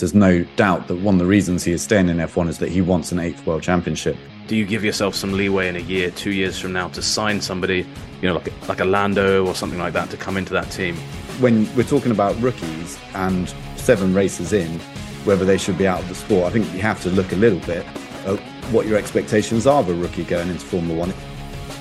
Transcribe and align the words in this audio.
There's 0.00 0.14
no 0.14 0.44
doubt 0.56 0.88
that 0.88 0.96
one 0.96 1.14
of 1.14 1.18
the 1.18 1.26
reasons 1.26 1.64
he 1.64 1.72
is 1.72 1.82
staying 1.82 2.08
in 2.08 2.18
F1 2.18 2.48
is 2.48 2.58
that 2.58 2.70
he 2.70 2.80
wants 2.80 3.12
an 3.12 3.18
eighth 3.18 3.44
world 3.46 3.62
championship. 3.62 4.16
Do 4.46 4.56
you 4.56 4.64
give 4.64 4.84
yourself 4.84 5.14
some 5.14 5.32
leeway 5.32 5.68
in 5.68 5.76
a 5.76 5.80
year, 5.80 6.10
two 6.10 6.30
years 6.30 6.58
from 6.58 6.72
now 6.72 6.88
to 6.88 7.02
sign 7.02 7.40
somebody, 7.40 7.86
you 8.22 8.28
know, 8.28 8.34
like 8.34 8.52
like 8.68 8.80
a 8.80 8.84
Lando 8.84 9.46
or 9.46 9.54
something 9.54 9.78
like 9.78 9.92
that 9.92 10.10
to 10.10 10.16
come 10.16 10.36
into 10.36 10.52
that 10.52 10.70
team? 10.70 10.96
When 11.40 11.74
we're 11.76 11.82
talking 11.82 12.12
about 12.12 12.40
rookies 12.40 12.98
and 13.14 13.52
seven 13.76 14.14
races 14.14 14.52
in, 14.52 14.78
whether 15.24 15.44
they 15.44 15.58
should 15.58 15.76
be 15.76 15.86
out 15.86 16.00
of 16.00 16.08
the 16.08 16.14
sport, 16.14 16.46
I 16.46 16.50
think 16.50 16.72
you 16.72 16.80
have 16.80 17.02
to 17.02 17.10
look 17.10 17.32
a 17.32 17.36
little 17.36 17.60
bit 17.60 17.84
at 18.26 18.38
what 18.72 18.86
your 18.86 18.98
expectations 18.98 19.66
are 19.66 19.80
of 19.80 19.88
a 19.88 19.94
rookie 19.94 20.24
going 20.24 20.48
into 20.48 20.64
Formula 20.64 20.98
One. 20.98 21.10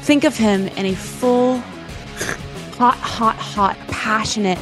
Think 0.04 0.24
of 0.24 0.36
him 0.36 0.68
in 0.70 0.86
a 0.88 0.96
full, 0.96 1.58
hot, 2.78 2.98
hot, 2.98 3.36
hot, 3.36 3.78
passionate 3.88 4.60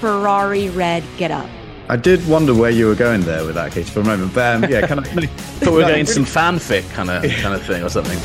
Ferrari 0.00 0.70
red 0.70 1.04
get 1.18 1.30
up 1.30 1.48
I 1.90 1.96
did 1.96 2.24
wonder 2.28 2.54
where 2.54 2.70
you 2.70 2.86
were 2.86 2.94
going 2.94 3.22
there 3.22 3.44
with 3.44 3.56
that, 3.56 3.72
Katie, 3.72 3.90
for 3.90 3.98
a 3.98 4.04
moment. 4.04 4.32
But 4.32 4.62
um, 4.62 4.70
yeah, 4.70 4.86
kind 4.86 5.00
of. 5.00 5.08
thought 5.08 5.72
we 5.72 5.78
were 5.78 5.88
getting 5.88 6.06
some 6.06 6.24
fanfic 6.24 6.88
kind 6.92 7.10
of 7.10 7.28
kind 7.42 7.52
of 7.52 7.66
thing 7.66 7.82
or 7.82 7.88
something. 7.88 8.16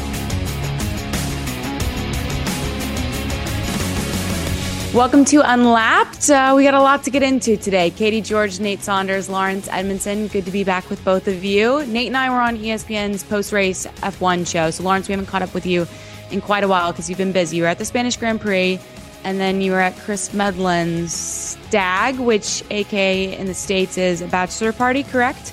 Welcome 4.93 5.25
to 5.25 5.41
Unlapped. 5.51 6.29
Uh, 6.29 6.53
we 6.55 6.63
got 6.63 6.75
a 6.75 6.79
lot 6.79 7.01
to 7.05 7.09
get 7.09 7.23
into 7.23 7.57
today. 7.57 7.89
Katie 7.89 8.21
George, 8.21 8.59
Nate 8.59 8.83
Saunders, 8.83 9.29
Laurence 9.29 9.67
Edmondson. 9.69 10.27
Good 10.27 10.45
to 10.45 10.51
be 10.51 10.63
back 10.63 10.87
with 10.91 11.03
both 11.03 11.27
of 11.27 11.43
you. 11.43 11.83
Nate 11.87 12.05
and 12.05 12.17
I 12.17 12.29
were 12.29 12.41
on 12.41 12.57
ESPN's 12.57 13.23
post 13.23 13.51
race 13.51 13.87
F1 13.87 14.45
show. 14.45 14.69
So, 14.69 14.83
Laurence, 14.83 15.07
we 15.07 15.13
haven't 15.13 15.25
caught 15.25 15.41
up 15.41 15.55
with 15.55 15.65
you 15.65 15.87
in 16.29 16.39
quite 16.39 16.63
a 16.63 16.67
while 16.67 16.91
because 16.91 17.09
you've 17.09 17.17
been 17.17 17.31
busy. 17.31 17.57
You 17.57 17.63
were 17.63 17.69
at 17.69 17.79
the 17.79 17.85
Spanish 17.85 18.15
Grand 18.15 18.41
Prix 18.41 18.79
and 19.25 19.39
then 19.39 19.59
you 19.59 19.71
were 19.71 19.79
at 19.79 19.97
Chris 19.97 20.29
Medland's 20.29 21.11
Stag, 21.11 22.17
which 22.19 22.63
aka 22.69 23.35
in 23.37 23.47
the 23.47 23.53
States 23.53 23.97
is 23.97 24.21
a 24.21 24.27
bachelor 24.27 24.71
party, 24.71 25.03
correct? 25.03 25.51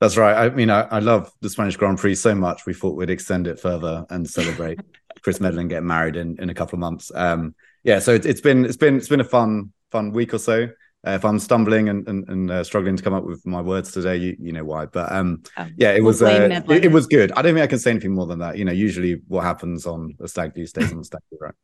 That's 0.00 0.16
right. 0.16 0.34
I 0.34 0.50
mean, 0.50 0.68
I, 0.68 0.82
I 0.82 0.98
love 0.98 1.32
the 1.40 1.48
Spanish 1.48 1.76
Grand 1.76 1.96
Prix 1.96 2.16
so 2.16 2.34
much. 2.34 2.66
We 2.66 2.74
thought 2.74 2.96
we'd 2.96 3.08
extend 3.08 3.46
it 3.46 3.60
further 3.60 4.04
and 4.10 4.28
celebrate 4.28 4.80
Chris 5.22 5.38
Medland 5.38 5.68
getting 5.68 5.86
married 5.86 6.16
in, 6.16 6.36
in 6.40 6.50
a 6.50 6.54
couple 6.54 6.74
of 6.74 6.80
months. 6.80 7.12
Um, 7.14 7.54
yeah, 7.84 8.00
so 8.00 8.14
it, 8.14 8.24
has 8.24 8.40
been 8.40 8.64
it's 8.64 8.76
been 8.76 8.96
it's 8.96 9.08
been 9.08 9.20
a 9.20 9.24
fun 9.24 9.72
fun 9.92 10.10
week 10.10 10.34
or 10.34 10.38
so. 10.38 10.68
Uh, 11.06 11.10
if 11.12 11.24
I'm 11.24 11.38
stumbling 11.38 11.88
and 11.88 12.06
and, 12.08 12.28
and 12.28 12.50
uh, 12.50 12.64
struggling 12.64 12.96
to 12.96 13.02
come 13.02 13.14
up 13.14 13.24
with 13.24 13.46
my 13.46 13.60
words 13.60 13.92
today, 13.92 14.16
you, 14.16 14.36
you 14.40 14.52
know 14.52 14.64
why. 14.64 14.86
But 14.86 15.12
um, 15.12 15.44
oh, 15.56 15.68
yeah, 15.76 15.92
it 15.92 16.02
was 16.02 16.20
uh, 16.20 16.62
it, 16.68 16.86
it, 16.86 16.92
was 16.92 17.06
good. 17.06 17.30
I 17.32 17.42
don't 17.42 17.54
think 17.54 17.62
I 17.62 17.68
can 17.68 17.78
say 17.78 17.92
anything 17.92 18.12
more 18.12 18.26
than 18.26 18.40
that. 18.40 18.58
You 18.58 18.64
know, 18.64 18.72
usually 18.72 19.22
what 19.28 19.44
happens 19.44 19.86
on 19.86 20.16
a 20.20 20.26
stag 20.26 20.54
do 20.54 20.66
stays 20.66 20.90
on 20.90 20.98
the 20.98 21.04
stag 21.04 21.22
do, 21.30 21.38
right? 21.40 21.54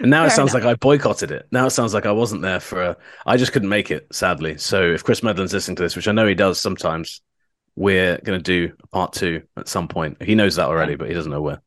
And 0.00 0.10
now 0.10 0.20
Fair 0.20 0.26
it 0.28 0.30
sounds 0.30 0.54
enough. 0.54 0.64
like 0.64 0.72
I 0.72 0.76
boycotted 0.76 1.30
it. 1.30 1.46
Now 1.50 1.66
it 1.66 1.70
sounds 1.70 1.94
like 1.94 2.06
I 2.06 2.12
wasn't 2.12 2.42
there 2.42 2.60
for 2.60 2.82
a. 2.82 2.96
I 3.26 3.36
just 3.36 3.52
couldn't 3.52 3.68
make 3.68 3.90
it, 3.90 4.06
sadly. 4.12 4.58
So 4.58 4.82
if 4.82 5.04
Chris 5.04 5.20
Medland's 5.20 5.52
listening 5.52 5.76
to 5.76 5.82
this, 5.82 5.96
which 5.96 6.08
I 6.08 6.12
know 6.12 6.26
he 6.26 6.34
does 6.34 6.60
sometimes, 6.60 7.20
we're 7.78 8.18
going 8.18 8.38
to 8.38 8.42
do 8.42 8.74
part 8.92 9.12
two 9.12 9.42
at 9.56 9.68
some 9.68 9.88
point. 9.88 10.22
He 10.22 10.34
knows 10.34 10.56
that 10.56 10.66
already, 10.66 10.96
but 10.96 11.08
he 11.08 11.14
doesn't 11.14 11.30
know 11.30 11.42
where. 11.42 11.62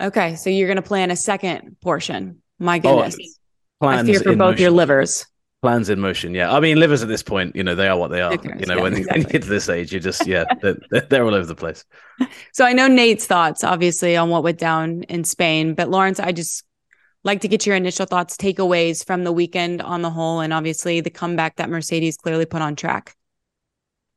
Okay, 0.00 0.36
so 0.36 0.50
you're 0.50 0.68
going 0.68 0.76
to 0.76 0.82
plan 0.82 1.10
a 1.10 1.16
second 1.16 1.76
portion. 1.80 2.42
My 2.58 2.78
oh, 2.84 3.02
goodness, 3.02 3.38
oh, 3.80 3.88
I 3.88 4.02
fear 4.04 4.20
for 4.20 4.36
both 4.36 4.38
motion. 4.38 4.62
your 4.62 4.70
livers. 4.70 5.26
Plans 5.62 5.88
in 5.88 5.98
motion, 5.98 6.34
yeah. 6.34 6.54
I 6.54 6.60
mean, 6.60 6.78
livers 6.78 7.02
at 7.02 7.08
this 7.08 7.22
point, 7.22 7.56
you 7.56 7.64
know, 7.64 7.74
they 7.74 7.88
are 7.88 7.96
what 7.96 8.10
they 8.10 8.20
are. 8.20 8.34
you 8.34 8.66
know, 8.66 8.76
yeah, 8.76 8.82
when, 8.82 8.94
exactly. 8.96 9.22
you 9.22 9.26
get 9.26 9.42
to 9.42 9.48
this 9.48 9.68
age, 9.68 9.92
you 9.92 9.98
just, 9.98 10.26
yeah, 10.26 10.44
they're, 10.60 10.76
they're 11.08 11.24
all 11.24 11.34
over 11.34 11.46
the 11.46 11.54
place. 11.54 11.84
So 12.52 12.64
I 12.64 12.72
know 12.72 12.86
Nate's 12.86 13.26
thoughts, 13.26 13.64
obviously, 13.64 14.16
on 14.16 14.28
what 14.28 14.44
went 14.44 14.60
down 14.60 15.02
in 15.04 15.24
Spain, 15.24 15.74
but 15.74 15.90
Laurence, 15.90 16.20
I 16.20 16.30
just 16.30 16.62
like 17.24 17.40
to 17.40 17.48
get 17.48 17.66
your 17.66 17.74
initial 17.74 18.06
thoughts, 18.06 18.36
takeaways 18.36 19.04
from 19.04 19.24
the 19.24 19.32
weekend 19.32 19.82
on 19.82 20.02
the 20.02 20.10
whole, 20.10 20.40
and 20.40 20.52
obviously 20.52 21.00
the 21.00 21.10
comeback 21.10 21.56
that 21.56 21.70
Mercedes 21.70 22.16
clearly 22.16 22.46
put 22.46 22.62
on 22.62 22.76
track. 22.76 23.16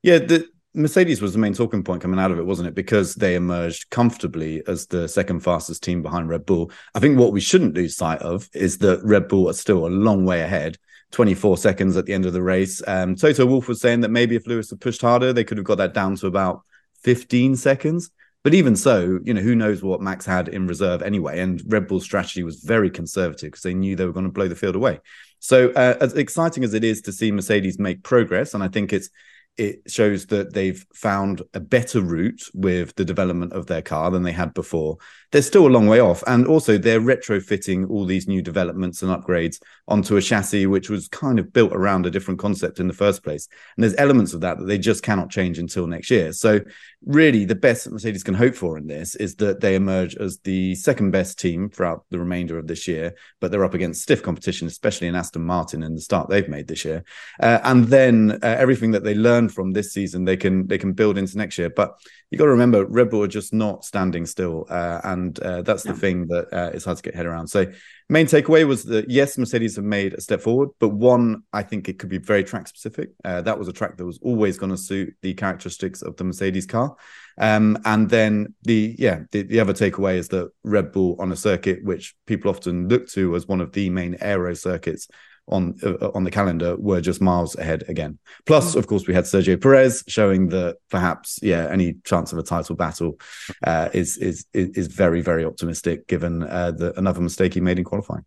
Yeah, 0.04 0.20
the 0.20 0.48
Mercedes 0.74 1.22
was 1.22 1.34
the 1.34 1.40
main 1.40 1.54
talking 1.54 1.84
point 1.84 2.02
coming 2.02 2.20
out 2.20 2.32
of 2.32 2.38
it, 2.38 2.46
wasn't 2.46 2.68
it? 2.68 2.76
Because 2.76 3.16
they 3.16 3.36
emerged 3.36 3.90
comfortably 3.90 4.62
as 4.68 4.86
the 4.88 5.08
second 5.08 5.40
fastest 5.40 5.84
team 5.84 6.04
behind 6.04 6.30
Red 6.30 6.46
Bull. 6.46 6.72
I 6.94 7.00
think 7.00 7.18
what 7.18 7.34
we 7.34 7.42
shouldn't 7.42 7.74
lose 7.74 7.96
sight 7.96 8.22
of 8.22 8.48
is 8.54 8.78
that 8.80 9.04
Red 9.04 9.28
Bull 9.28 9.50
are 9.50 9.54
still 9.54 9.88
a 9.88 9.90
long 9.90 10.26
way 10.26 10.42
ahead. 10.42 10.78
24 11.12 11.58
seconds 11.58 11.96
at 11.96 12.06
the 12.06 12.14
end 12.14 12.26
of 12.26 12.34
the 12.34 12.42
race. 12.42 12.82
Um, 12.86 13.16
Toto 13.16 13.46
Wolff 13.46 13.68
was 13.68 13.80
saying 13.80 14.02
that 14.02 14.12
maybe 14.12 14.36
if 14.36 14.46
Lewis 14.46 14.70
had 14.70 14.82
pushed 14.82 15.02
harder, 15.02 15.32
they 15.32 15.46
could 15.46 15.58
have 15.58 15.66
got 15.66 15.78
that 15.78 15.94
down 15.94 16.16
to 16.18 16.28
about 16.28 16.62
15 17.04 17.56
seconds. 17.56 18.12
But 18.48 18.54
even 18.54 18.78
so, 18.78 19.20
you 19.26 19.34
know, 19.34 19.42
who 19.42 19.56
knows 19.56 19.84
what 19.84 20.00
Max 20.00 20.26
had 20.26 20.48
in 20.48 20.68
reserve 20.68 21.02
anyway? 21.02 21.42
And 21.42 21.62
Red 21.68 21.86
Bull's 21.86 22.06
strategy 22.06 22.44
was 22.44 22.64
very 22.64 22.90
conservative 22.90 23.52
because 23.52 23.64
they 23.64 23.74
knew 23.74 23.94
they 23.94 24.06
were 24.06 24.14
going 24.14 24.26
to 24.26 24.32
blow 24.32 24.48
the 24.48 24.56
field 24.56 24.78
away. 24.78 25.02
So, 25.40 25.72
uh, 25.72 25.98
as 26.00 26.14
exciting 26.14 26.64
as 26.64 26.74
it 26.74 26.86
is 26.86 27.02
to 27.02 27.12
see 27.12 27.30
Mercedes 27.30 27.78
make 27.78 28.04
progress, 28.04 28.54
and 28.54 28.64
I 28.64 28.70
think 28.70 28.94
it's 28.94 29.10
it 29.58 29.82
shows 29.88 30.28
that 30.28 30.54
they've 30.54 30.86
found 30.94 31.42
a 31.54 31.60
better 31.60 32.00
route 32.00 32.42
with 32.54 32.96
the 32.96 33.04
development 33.04 33.52
of 33.52 33.66
their 33.66 33.82
car 33.82 34.12
than 34.12 34.24
they 34.24 34.32
had 34.32 34.54
before. 34.54 34.96
They're 35.32 35.42
still 35.42 35.68
a 35.68 35.70
long 35.70 35.88
way 35.88 36.00
off. 36.00 36.24
And 36.28 36.48
also, 36.48 36.78
they're 36.78 37.02
retrofitting 37.02 37.90
all 37.90 38.06
these 38.06 38.28
new 38.28 38.42
developments 38.42 39.02
and 39.02 39.12
upgrades 39.12 39.62
onto 39.88 40.18
a 40.18 40.22
chassis 40.22 40.66
which 40.66 40.90
was 40.90 41.08
kind 41.08 41.40
of 41.40 41.52
built 41.54 41.74
around 41.74 42.06
a 42.06 42.12
different 42.12 42.40
concept 42.40 42.80
in 42.80 42.88
the 42.88 42.94
first 42.94 43.24
place. 43.24 43.48
And 43.76 43.84
there's 43.84 43.96
elements 43.98 44.34
of 44.34 44.42
that 44.42 44.60
that 44.60 44.66
they 44.66 44.78
just 44.78 45.04
cannot 45.04 45.30
change 45.30 45.60
until 45.60 45.88
next 45.88 46.10
year. 46.10 46.34
So, 46.34 46.60
really, 47.06 47.46
the 47.46 47.56
best 47.56 47.86
that 47.86 47.94
Mercedes 47.94 48.24
can 48.24 48.34
hope 48.34 48.56
for 48.56 48.78
in 48.78 48.88
this 48.88 49.16
is 49.16 49.36
that 49.36 49.60
they 49.60 49.76
emerge 49.76 50.16
as 50.16 50.40
the 50.40 50.76
second 50.76 51.12
best 51.12 51.40
team 51.40 51.70
throughout 51.70 52.06
the 52.10 52.20
remainder 52.20 52.58
of 52.58 52.68
this 52.68 52.88
year, 52.88 53.16
but 53.40 53.52
they're 53.52 53.66
up 53.66 53.74
against 53.74 54.02
stiff 54.02 54.24
competition, 54.24 54.68
especially 54.68 55.08
in 55.08 55.16
Aston 55.16 55.44
Martin 55.44 55.84
and 55.84 55.96
the 55.96 56.02
start 56.02 56.30
they've 56.30 56.50
made 56.50 56.68
this 56.68 56.86
year. 56.86 57.04
Uh, 57.42 57.60
and 57.64 57.86
then 57.86 58.40
uh, 58.44 58.48
everything 58.48 58.92
that 58.92 59.04
they 59.04 59.16
learn 59.16 59.50
from 59.50 59.72
this 59.72 59.94
season 59.94 60.26
they 60.26 60.38
can 60.38 60.68
they 60.68 60.78
can 60.78 60.94
build 60.94 61.18
into 61.18 61.38
next 61.38 61.58
year. 61.58 61.70
But 61.70 62.00
you 62.30 62.38
got 62.38 62.46
to 62.46 62.52
remember, 62.52 62.86
Red 62.86 63.10
Bull 63.10 63.24
are 63.24 63.28
just 63.28 63.54
not 63.54 63.86
standing 63.86 64.26
still, 64.26 64.66
uh, 64.70 65.00
and 65.06 65.40
uh, 65.40 65.62
that's 65.62 65.84
the 65.84 65.94
thing 65.94 66.28
that 66.28 66.52
uh, 66.52 66.72
is 66.74 66.84
hard 66.84 66.98
to 66.98 67.04
get 67.04 67.16
head 67.16 67.26
around. 67.26 67.48
So, 67.48 67.66
main 68.10 68.26
takeaway 68.26 68.68
was 68.68 68.84
that 68.86 69.10
yes, 69.10 69.38
Mercedes 69.38 69.78
have 69.78 69.86
made 69.86 70.14
a 70.14 70.20
step 70.20 70.42
forward, 70.42 70.70
but 70.80 70.90
one, 70.90 71.44
I 71.54 71.64
think 71.64 71.88
it 71.88 72.00
could 72.00 72.10
be 72.10 72.18
very 72.18 72.44
track 72.44 72.68
specific. 72.68 73.12
Uh, 73.24 73.42
that 73.44 73.58
was 73.58 73.70
a 73.70 73.74
track 73.74 73.96
that 73.96 74.06
was 74.06 74.20
always 74.22 74.58
going 74.58 74.72
to 74.72 74.78
suit 74.78 75.14
the 75.22 75.36
characteristics 75.36 76.02
of 76.02 76.18
the 76.18 76.26
Mercedes 76.26 76.66
car. 76.66 76.98
Um, 77.38 77.78
and 77.86 78.10
then 78.10 78.56
the 78.64 78.96
yeah, 79.00 79.22
the, 79.32 79.44
the 79.44 79.62
other 79.62 79.74
takeaway 79.74 80.18
is 80.18 80.28
that 80.30 80.50
Red 80.64 80.92
Bull 80.92 81.16
on 81.20 81.32
a 81.32 81.36
circuit 81.38 81.82
which 81.84 82.14
people 82.26 82.50
often 82.50 82.90
look 82.90 83.08
to 83.10 83.36
as 83.38 83.48
one 83.48 83.62
of 83.62 83.72
the 83.72 83.90
main 83.90 84.18
aero 84.20 84.54
circuits 84.54 85.08
on 85.48 85.76
uh, 85.84 86.10
on 86.14 86.24
the 86.24 86.32
calendar 86.32 86.76
were 86.78 87.02
just 87.02 87.22
miles 87.22 87.56
ahead 87.58 87.84
again. 87.88 88.20
Plus, 88.46 88.76
of 88.76 88.88
course, 88.88 89.08
we 89.08 89.14
had 89.14 89.24
Sergio 89.24 89.60
Perez 89.60 90.04
showing 90.08 90.50
that 90.50 90.78
perhaps, 90.90 91.40
yeah, 91.42 91.68
any 91.72 91.96
chance 92.04 92.34
of 92.34 92.40
a 92.40 92.44
title 92.44 92.76
battle 92.76 93.20
uh, 93.64 93.90
is 93.94 94.18
is 94.18 94.46
is 94.54 94.88
very 94.88 95.22
very 95.22 95.46
optimistic 95.46 96.08
given 96.08 96.44
uh, 96.44 96.72
the 96.72 96.98
another 96.98 97.22
mistake 97.22 97.54
he 97.54 97.62
made 97.62 97.80
in 97.80 97.86
qualifying. 97.86 98.26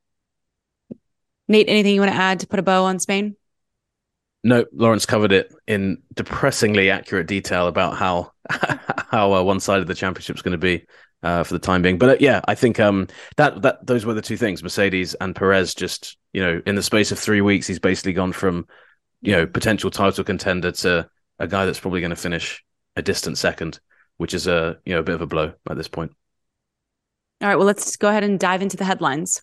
Nate, 1.49 1.69
anything 1.69 1.95
you 1.95 2.01
want 2.01 2.13
to 2.13 2.19
add 2.19 2.41
to 2.41 2.47
put 2.47 2.61
a 2.61 2.63
bow 2.63 2.85
on 2.85 3.01
Spain? 3.01 3.37
No, 4.43 4.65
Laurence 4.73 5.05
covered 5.05 5.33
it 5.33 5.53
in 5.67 5.99
depressingly 6.15 6.91
accurate 6.91 7.27
detail 7.27 7.67
about 7.67 7.97
how 7.97 8.33
how 9.11 9.35
uh, 9.35 9.43
one 9.43 9.61
side 9.61 9.81
of 9.81 9.87
the 9.87 9.95
championship 9.95 10.37
is 10.37 10.43
going 10.43 10.53
to 10.53 10.59
be 10.59 10.87
uh, 11.23 11.45
for 11.45 11.55
the 11.55 11.59
time 11.59 11.83
being. 11.83 11.99
But 11.99 12.09
uh, 12.11 12.17
yeah, 12.21 12.41
I 12.47 12.55
think 12.55 12.81
um, 12.81 13.09
that 13.37 13.63
that 13.63 13.87
those 13.87 14.05
were 14.05 14.15
the 14.15 14.23
two 14.23 14.37
things: 14.37 14.63
Mercedes 14.63 15.15
and 15.15 15.35
Perez. 15.35 15.75
Just 15.75 16.17
you 16.33 16.43
know, 16.43 16.63
in 16.67 16.75
the 16.75 16.83
space 16.83 17.13
of 17.13 17.19
three 17.19 17.41
weeks, 17.41 17.67
he's 17.67 17.79
basically 17.79 18.13
gone 18.13 18.33
from 18.33 18.67
you 19.21 19.33
know 19.33 19.47
potential 19.47 19.91
title 19.91 20.25
contender 20.25 20.73
to 20.73 21.09
a 21.39 21.47
guy 21.47 21.65
that's 21.67 21.81
probably 21.81 22.01
going 22.01 22.11
to 22.11 22.17
finish 22.17 22.65
a 22.97 23.03
distant 23.03 23.39
second, 23.39 23.81
which 24.17 24.35
is 24.35 24.47
a 24.47 24.79
you 24.85 24.95
know 24.95 25.01
a 25.01 25.05
bit 25.05 25.15
of 25.15 25.21
a 25.21 25.27
blow 25.27 25.53
at 25.69 25.77
this 25.77 25.89
point. 25.89 26.13
All 27.43 27.49
right, 27.49 27.57
well, 27.57 27.67
let's 27.67 27.97
go 27.97 28.09
ahead 28.09 28.25
and 28.25 28.39
dive 28.39 28.63
into 28.63 28.77
the 28.77 28.85
headlines. 28.85 29.43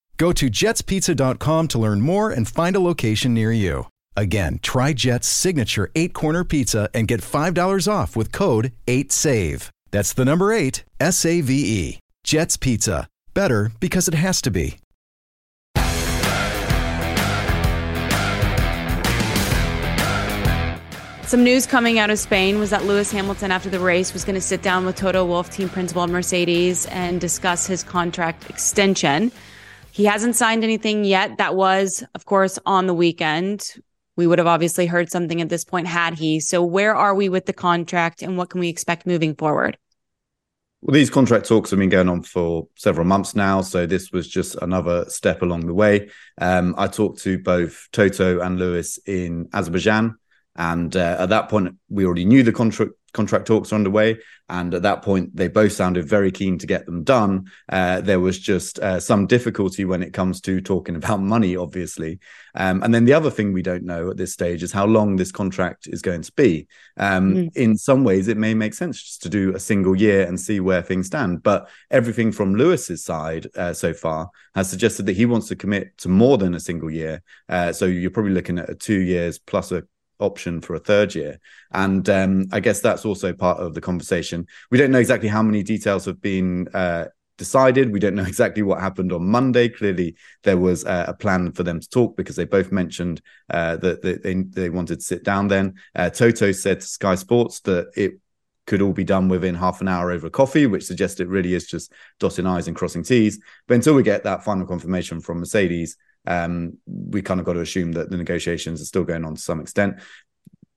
Go 0.21 0.31
to 0.33 0.51
jetspizza.com 0.51 1.67
to 1.69 1.79
learn 1.79 1.99
more 1.99 2.29
and 2.29 2.47
find 2.47 2.75
a 2.75 2.79
location 2.79 3.33
near 3.33 3.51
you. 3.51 3.87
Again, 4.15 4.59
try 4.61 4.93
Jet's 4.93 5.27
signature 5.27 5.89
eight 5.95 6.13
corner 6.13 6.43
pizza 6.43 6.91
and 6.93 7.07
get 7.07 7.21
$5 7.21 7.91
off 7.91 8.15
with 8.15 8.31
code 8.31 8.71
8SAVE. 8.85 9.69
That's 9.89 10.13
the 10.13 10.23
number 10.23 10.53
eight, 10.53 10.83
S 10.99 11.25
A 11.25 11.41
V 11.41 11.53
E. 11.55 11.99
Jet's 12.23 12.55
Pizza. 12.55 13.07
Better 13.33 13.71
because 13.79 14.07
it 14.07 14.13
has 14.13 14.43
to 14.43 14.51
be. 14.51 14.77
Some 21.23 21.43
news 21.43 21.65
coming 21.65 21.97
out 21.97 22.11
of 22.11 22.19
Spain 22.19 22.59
was 22.59 22.69
that 22.69 22.85
Lewis 22.85 23.11
Hamilton, 23.11 23.49
after 23.51 23.71
the 23.71 23.79
race, 23.79 24.13
was 24.13 24.23
going 24.23 24.35
to 24.35 24.41
sit 24.41 24.61
down 24.61 24.85
with 24.85 24.97
Toto 24.97 25.25
Wolff, 25.25 25.49
team 25.49 25.67
principal 25.67 26.03
at 26.03 26.11
Mercedes, 26.11 26.85
and 26.85 27.19
discuss 27.19 27.65
his 27.65 27.81
contract 27.81 28.51
extension. 28.51 29.31
He 29.91 30.05
hasn't 30.05 30.35
signed 30.35 30.63
anything 30.63 31.03
yet. 31.03 31.37
That 31.37 31.55
was, 31.55 32.03
of 32.15 32.25
course, 32.25 32.57
on 32.65 32.87
the 32.87 32.93
weekend. 32.93 33.63
We 34.15 34.27
would 34.27 34.39
have 34.39 34.47
obviously 34.47 34.85
heard 34.85 35.11
something 35.11 35.41
at 35.41 35.49
this 35.49 35.63
point 35.63 35.87
had 35.87 36.13
he. 36.13 36.39
So, 36.39 36.63
where 36.63 36.95
are 36.95 37.13
we 37.15 37.29
with 37.29 37.45
the 37.45 37.53
contract 37.53 38.21
and 38.21 38.37
what 38.37 38.49
can 38.49 38.59
we 38.59 38.69
expect 38.69 39.05
moving 39.05 39.35
forward? 39.35 39.77
Well, 40.81 40.95
these 40.95 41.11
contract 41.11 41.47
talks 41.47 41.69
have 41.69 41.79
been 41.79 41.89
going 41.89 42.09
on 42.09 42.23
for 42.23 42.67
several 42.75 43.05
months 43.05 43.35
now, 43.35 43.61
so 43.61 43.85
this 43.85 44.11
was 44.11 44.27
just 44.27 44.55
another 44.63 45.05
step 45.09 45.43
along 45.43 45.67
the 45.67 45.75
way. 45.75 46.09
Um, 46.39 46.73
I 46.75 46.87
talked 46.87 47.19
to 47.21 47.37
both 47.37 47.87
Toto 47.91 48.39
and 48.39 48.57
Lewis 48.57 48.97
in 49.05 49.47
Azerbaijan 49.53 50.15
and 50.55 50.95
uh, 50.95 51.17
at 51.19 51.29
that 51.29 51.49
point, 51.49 51.75
we 51.89 52.05
already 52.05 52.25
knew 52.25 52.43
the 52.43 52.51
contract 52.51 52.91
contract 53.13 53.45
talks 53.45 53.71
are 53.71 53.75
underway. 53.75 54.17
And 54.49 54.73
at 54.73 54.81
that 54.81 55.01
point, 55.01 55.33
they 55.35 55.47
both 55.47 55.71
sounded 55.71 56.05
very 56.05 56.31
keen 56.31 56.57
to 56.57 56.67
get 56.67 56.85
them 56.85 57.03
done. 57.03 57.49
Uh, 57.69 58.01
there 58.01 58.19
was 58.19 58.37
just 58.37 58.79
uh, 58.79 58.99
some 58.99 59.25
difficulty 59.25 59.85
when 59.85 60.03
it 60.03 60.13
comes 60.13 60.41
to 60.41 60.59
talking 60.59 60.95
about 60.97 61.21
money, 61.21 61.55
obviously. 61.55 62.19
Um, 62.53 62.83
and 62.83 62.93
then 62.93 63.05
the 63.05 63.13
other 63.13 63.31
thing 63.31 63.53
we 63.53 63.61
don't 63.61 63.85
know 63.85 64.09
at 64.09 64.17
this 64.17 64.33
stage 64.33 64.61
is 64.61 64.73
how 64.73 64.85
long 64.85 65.15
this 65.15 65.31
contract 65.31 65.87
is 65.87 66.01
going 66.01 66.21
to 66.23 66.31
be. 66.33 66.67
Um, 66.97 67.33
mm. 67.33 67.55
In 67.55 67.77
some 67.77 68.03
ways, 68.03 68.27
it 68.27 68.37
may 68.37 68.53
make 68.53 68.73
sense 68.73 69.01
just 69.01 69.23
to 69.23 69.29
do 69.29 69.55
a 69.55 69.59
single 69.59 69.95
year 69.95 70.27
and 70.27 70.39
see 70.39 70.59
where 70.59 70.81
things 70.81 71.07
stand. 71.07 71.43
But 71.43 71.69
everything 71.89 72.33
from 72.33 72.55
Lewis's 72.55 73.05
side 73.05 73.47
uh, 73.55 73.73
so 73.73 73.93
far 73.93 74.29
has 74.53 74.69
suggested 74.69 75.05
that 75.05 75.15
he 75.15 75.25
wants 75.25 75.47
to 75.47 75.55
commit 75.55 75.97
to 75.99 76.09
more 76.09 76.37
than 76.37 76.55
a 76.55 76.59
single 76.59 76.91
year. 76.91 77.21
Uh, 77.47 77.71
so 77.71 77.85
you're 77.85 78.11
probably 78.11 78.33
looking 78.33 78.59
at 78.59 78.69
a 78.69 78.75
two 78.75 78.99
years 78.99 79.39
plus 79.39 79.71
a 79.71 79.83
option 80.21 80.61
for 80.61 80.75
a 80.75 80.79
third 80.79 81.15
year. 81.15 81.39
And 81.71 82.07
um, 82.09 82.47
I 82.51 82.59
guess 82.59 82.79
that's 82.79 83.05
also 83.05 83.33
part 83.33 83.59
of 83.59 83.73
the 83.73 83.81
conversation. 83.81 84.47
We 84.69 84.77
don't 84.77 84.91
know 84.91 84.99
exactly 84.99 85.29
how 85.29 85.43
many 85.43 85.63
details 85.63 86.05
have 86.05 86.21
been 86.21 86.67
uh, 86.73 87.05
decided. 87.37 87.91
We 87.91 87.99
don't 87.99 88.15
know 88.15 88.23
exactly 88.27 88.63
what 88.63 88.79
happened 88.79 89.11
on 89.11 89.25
Monday. 89.25 89.67
Clearly, 89.67 90.15
there 90.43 90.57
was 90.57 90.85
uh, 90.85 91.05
a 91.07 91.13
plan 91.13 91.51
for 91.51 91.63
them 91.63 91.79
to 91.79 91.89
talk 91.89 92.15
because 92.15 92.35
they 92.35 92.45
both 92.45 92.71
mentioned 92.71 93.21
uh, 93.49 93.77
that, 93.77 94.01
that, 94.03 94.23
they, 94.23 94.35
they 94.35 94.69
wanted 94.69 94.97
to 94.97 95.05
sit 95.05 95.23
down 95.23 95.47
then. 95.47 95.73
Uh, 95.95 96.09
Toto 96.09 96.51
said 96.51 96.81
to 96.81 96.87
Sky 96.87 97.15
Sports 97.15 97.61
that 97.61 97.91
it 97.95 98.13
could 98.67 98.81
all 98.81 98.93
be 98.93 99.03
done 99.03 99.27
within 99.27 99.55
half 99.55 99.81
an 99.81 99.87
hour 99.87 100.11
over 100.11 100.29
coffee, 100.29 100.67
which 100.67 100.85
suggests 100.85 101.19
it 101.19 101.27
really 101.27 101.53
is 101.53 101.67
just 101.67 101.91
dotting 102.19 102.45
I's 102.45 102.67
and 102.67 102.77
crossing 102.77 103.03
T's. 103.03 103.39
But 103.67 103.75
until 103.75 103.95
we 103.95 104.03
get 104.03 104.23
that 104.23 104.43
final 104.43 104.67
confirmation 104.67 105.19
from 105.19 105.39
Mercedes, 105.39 105.97
um, 106.27 106.77
we 106.85 107.21
kind 107.21 107.39
of 107.39 107.45
got 107.45 107.53
to 107.53 107.61
assume 107.61 107.93
that 107.93 108.09
the 108.09 108.17
negotiations 108.17 108.81
are 108.81 108.85
still 108.85 109.03
going 109.03 109.25
on 109.25 109.35
to 109.35 109.41
some 109.41 109.59
extent 109.59 109.99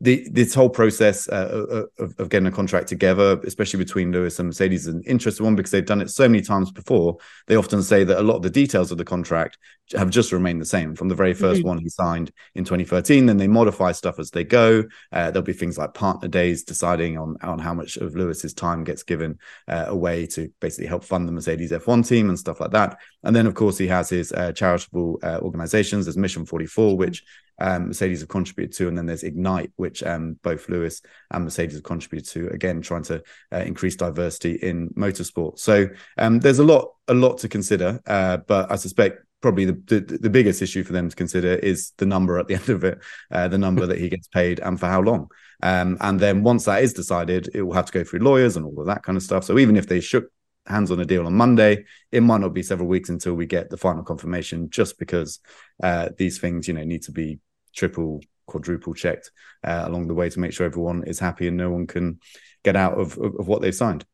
the, 0.05 0.29
this 0.31 0.53
whole 0.53 0.69
process 0.69 1.27
uh, 1.29 1.87
of, 1.99 2.15
of, 2.19 2.29
getting 2.29 2.47
a 2.47 2.51
contract 2.51 2.89
together, 2.89 3.41
especially 3.45 3.79
between 3.79 4.12
Lewis 4.12 4.39
and 4.39 4.49
Mercedes, 4.49 4.87
is 4.87 4.95
an 4.95 5.03
interesting 5.06 5.45
one 5.45 5.56
because 5.56 5.71
they've 5.71 5.85
done 5.85 6.03
it 6.03 6.11
so 6.11 6.29
many 6.29 6.43
times 6.43 6.71
before. 6.71 7.17
They 7.47 7.56
often 7.56 7.83
say 7.83 8.05
that 8.05 8.21
a 8.21 8.23
lot 8.23 8.37
of 8.37 8.43
the 8.43 8.51
details 8.51 8.93
of 8.93 8.99
the 8.99 9.05
contract 9.05 9.56
have 9.97 10.11
just 10.11 10.31
remained 10.31 10.61
the 10.61 10.67
same 10.67 10.95
from 10.95 11.09
the 11.09 11.15
very 11.15 11.35
1st 11.35 11.56
mm-hmm. 11.56 11.69
one 11.69 11.79
he 11.79 11.89
signed 11.89 12.33
in 12.55 12.65
2013. 12.65 13.25
Then 13.25 13.39
they 13.39 13.49
modify 13.49 13.93
stuff 13.93 14.19
as 14.19 14.31
they 14.31 14.45
go. 14.45 14.85
Uh, 15.11 15.31
there'll 15.31 15.43
be 15.43 15.55
things 15.55 15.79
like 15.79 15.95
partner 15.95 16.29
days, 16.29 16.65
deciding 16.65 17.17
on 17.17 17.37
on 17.43 17.59
how 17.59 17.73
much 17.73 17.97
of 17.97 18.15
Lewis's 18.15 18.53
time 18.53 18.85
gets 18.85 19.05
given 19.05 19.39
uh, 19.69 19.87
away 19.89 20.27
to 20.27 20.53
basically 20.61 20.87
help 20.87 21.03
fund 21.03 21.27
the 21.27 21.33
Mercedes 21.33 21.73
F1 21.73 22.06
team 22.06 22.29
and 22.29 22.39
stuff 22.39 22.61
like 22.61 22.73
that. 22.73 22.99
And 23.23 23.35
then, 23.35 23.47
of 23.47 23.55
course, 23.55 23.79
he 23.79 23.87
has 23.87 24.11
his 24.11 24.33
uh, 24.33 24.53
charitable 24.53 25.19
uh, 25.23 25.39
organizations. 25.41 26.05
There's 26.05 26.19
Mission 26.19 26.45
44, 26.45 26.99
which 26.99 27.25
um, 27.59 27.89
Mercedes 27.89 28.21
have 28.21 28.29
contributed 28.29 28.77
to, 28.79 28.89
and 28.89 28.97
then 28.97 29.06
there's 29.06 29.23
Ignite, 29.23 29.73
which 29.77 30.03
um, 30.03 30.39
both 30.43 30.69
Lewis 30.69 31.03
and 31.31 31.45
Mercedes 31.45 31.75
have 31.75 31.85
contributed 31.85 32.31
to. 32.33 32.49
Again, 32.49 32.83
trying 32.83 33.05
to 33.05 33.23
uh, 33.53 33.59
increase 33.59 33.97
diversity 33.97 34.55
in 34.55 34.91
motorsport. 34.91 35.59
So 35.59 35.89
um, 36.19 36.41
there's 36.41 36.59
a 36.59 36.65
lot, 36.65 36.93
a 37.09 37.15
lot 37.15 37.39
to 37.39 37.49
consider. 37.49 38.01
Uh, 38.06 38.39
but 38.39 38.71
I 38.71 38.77
suspect 38.77 39.25
probably 39.41 39.67
the, 39.67 39.83
the, 39.87 40.19
the 40.19 40.31
biggest 40.31 40.62
issue 40.62 40.83
for 40.83 40.95
them 40.95 41.09
to 41.11 41.15
consider 41.15 41.55
is 41.56 41.93
the 41.99 42.06
number 42.06 42.39
at 42.39 42.49
the 42.49 42.55
end 42.61 42.69
of 42.71 42.83
it, 42.83 42.99
uh, 43.31 43.47
the 43.49 43.59
number 43.59 43.87
that 43.87 43.99
he 43.99 44.09
gets 44.09 44.27
paid, 44.29 44.59
and 44.61 44.81
for 44.81 44.87
how 44.87 45.01
long. 45.01 45.29
Um, 45.62 45.97
and 46.01 46.19
then 46.19 46.43
once 46.43 46.65
that 46.65 46.83
is 46.83 46.93
decided, 46.93 47.51
it 47.55 47.62
will 47.62 47.75
have 47.75 47.87
to 47.87 47.93
go 47.93 48.05
through 48.05 48.21
lawyers 48.21 48.56
and 48.56 48.67
all 48.67 48.81
of 48.81 48.87
that 48.87 49.03
kind 49.03 49.17
of 49.17 49.23
stuff. 49.23 49.45
So 49.45 49.59
even 49.59 49.77
if 49.77 49.87
they 49.87 50.01
shook 50.01 50.25
hands 50.66 50.90
on 50.90 51.00
a 51.00 51.05
deal 51.05 51.26
on 51.26 51.34
Monday. 51.34 51.84
It 52.11 52.22
might 52.22 52.40
not 52.40 52.55
be 52.55 52.62
several 52.62 52.88
weeks 52.88 53.08
until 53.08 53.34
we 53.34 53.46
get 53.46 53.70
the 53.70 53.76
final 53.76 54.02
confirmation, 54.02 54.70
just 54.70 54.99
because 54.99 55.40
uh, 55.82 56.11
these 56.16 56.38
things, 56.38 56.69
you 56.69 56.75
know, 56.75 56.84
need 56.84 57.02
to 57.02 57.12
be 57.12 57.38
triple, 57.75 58.22
quadruple 58.46 58.94
checked 58.94 59.31
uh, 59.62 59.84
along 59.87 60.08
the 60.08 60.14
way 60.14 60.28
to 60.31 60.40
make 60.40 60.52
sure 60.52 60.66
everyone 60.66 61.05
is 61.05 61.19
happy 61.19 61.49
and 61.49 61.56
no 61.56 61.70
one 61.70 61.87
can 61.87 62.19
get 62.62 62.76
out 62.76 62.99
of, 62.99 63.19
of, 63.19 63.34
of 63.37 63.49
what 63.49 63.62
they've 63.62 63.75
signed. 63.75 64.05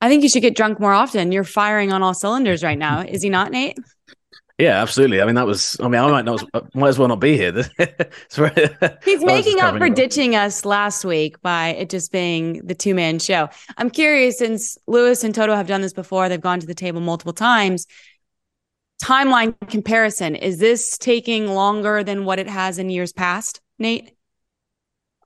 I 0.00 0.08
think 0.08 0.22
you 0.22 0.28
should 0.28 0.42
get 0.42 0.56
drunk 0.56 0.80
more 0.80 0.92
often. 0.92 1.32
You're 1.32 1.44
firing 1.44 1.92
on 1.92 2.02
all 2.02 2.14
cylinders 2.14 2.62
right 2.62 2.78
now. 2.78 3.00
Is 3.00 3.22
he 3.22 3.30
not, 3.30 3.50
Nate? 3.50 3.78
Yeah, 4.58 4.80
absolutely. 4.80 5.20
I 5.20 5.24
mean, 5.24 5.34
that 5.34 5.46
was. 5.46 5.76
I 5.80 5.88
mean, 5.88 6.00
I 6.00 6.08
might 6.08 6.24
not, 6.24 6.44
might 6.74 6.88
as 6.88 6.98
well 6.98 7.08
not 7.08 7.18
be 7.18 7.36
here. 7.36 7.52
He's 9.04 9.24
making 9.24 9.60
up 9.60 9.78
for 9.78 9.88
ditching 9.88 10.36
us 10.36 10.64
last 10.64 11.04
week 11.04 11.42
by 11.42 11.70
it 11.70 11.90
just 11.90 12.12
being 12.12 12.64
the 12.64 12.74
two 12.74 12.94
man 12.94 13.18
show. 13.18 13.48
I'm 13.78 13.90
curious, 13.90 14.38
since 14.38 14.78
Lewis 14.86 15.24
and 15.24 15.34
Toto 15.34 15.56
have 15.56 15.66
done 15.66 15.80
this 15.80 15.92
before, 15.92 16.28
they've 16.28 16.40
gone 16.40 16.60
to 16.60 16.66
the 16.66 16.74
table 16.74 17.00
multiple 17.00 17.32
times. 17.32 17.88
Timeline 19.02 19.56
comparison: 19.68 20.36
Is 20.36 20.58
this 20.58 20.98
taking 20.98 21.48
longer 21.48 22.04
than 22.04 22.24
what 22.24 22.38
it 22.38 22.48
has 22.48 22.78
in 22.78 22.90
years 22.90 23.12
past, 23.12 23.60
Nate? 23.80 24.12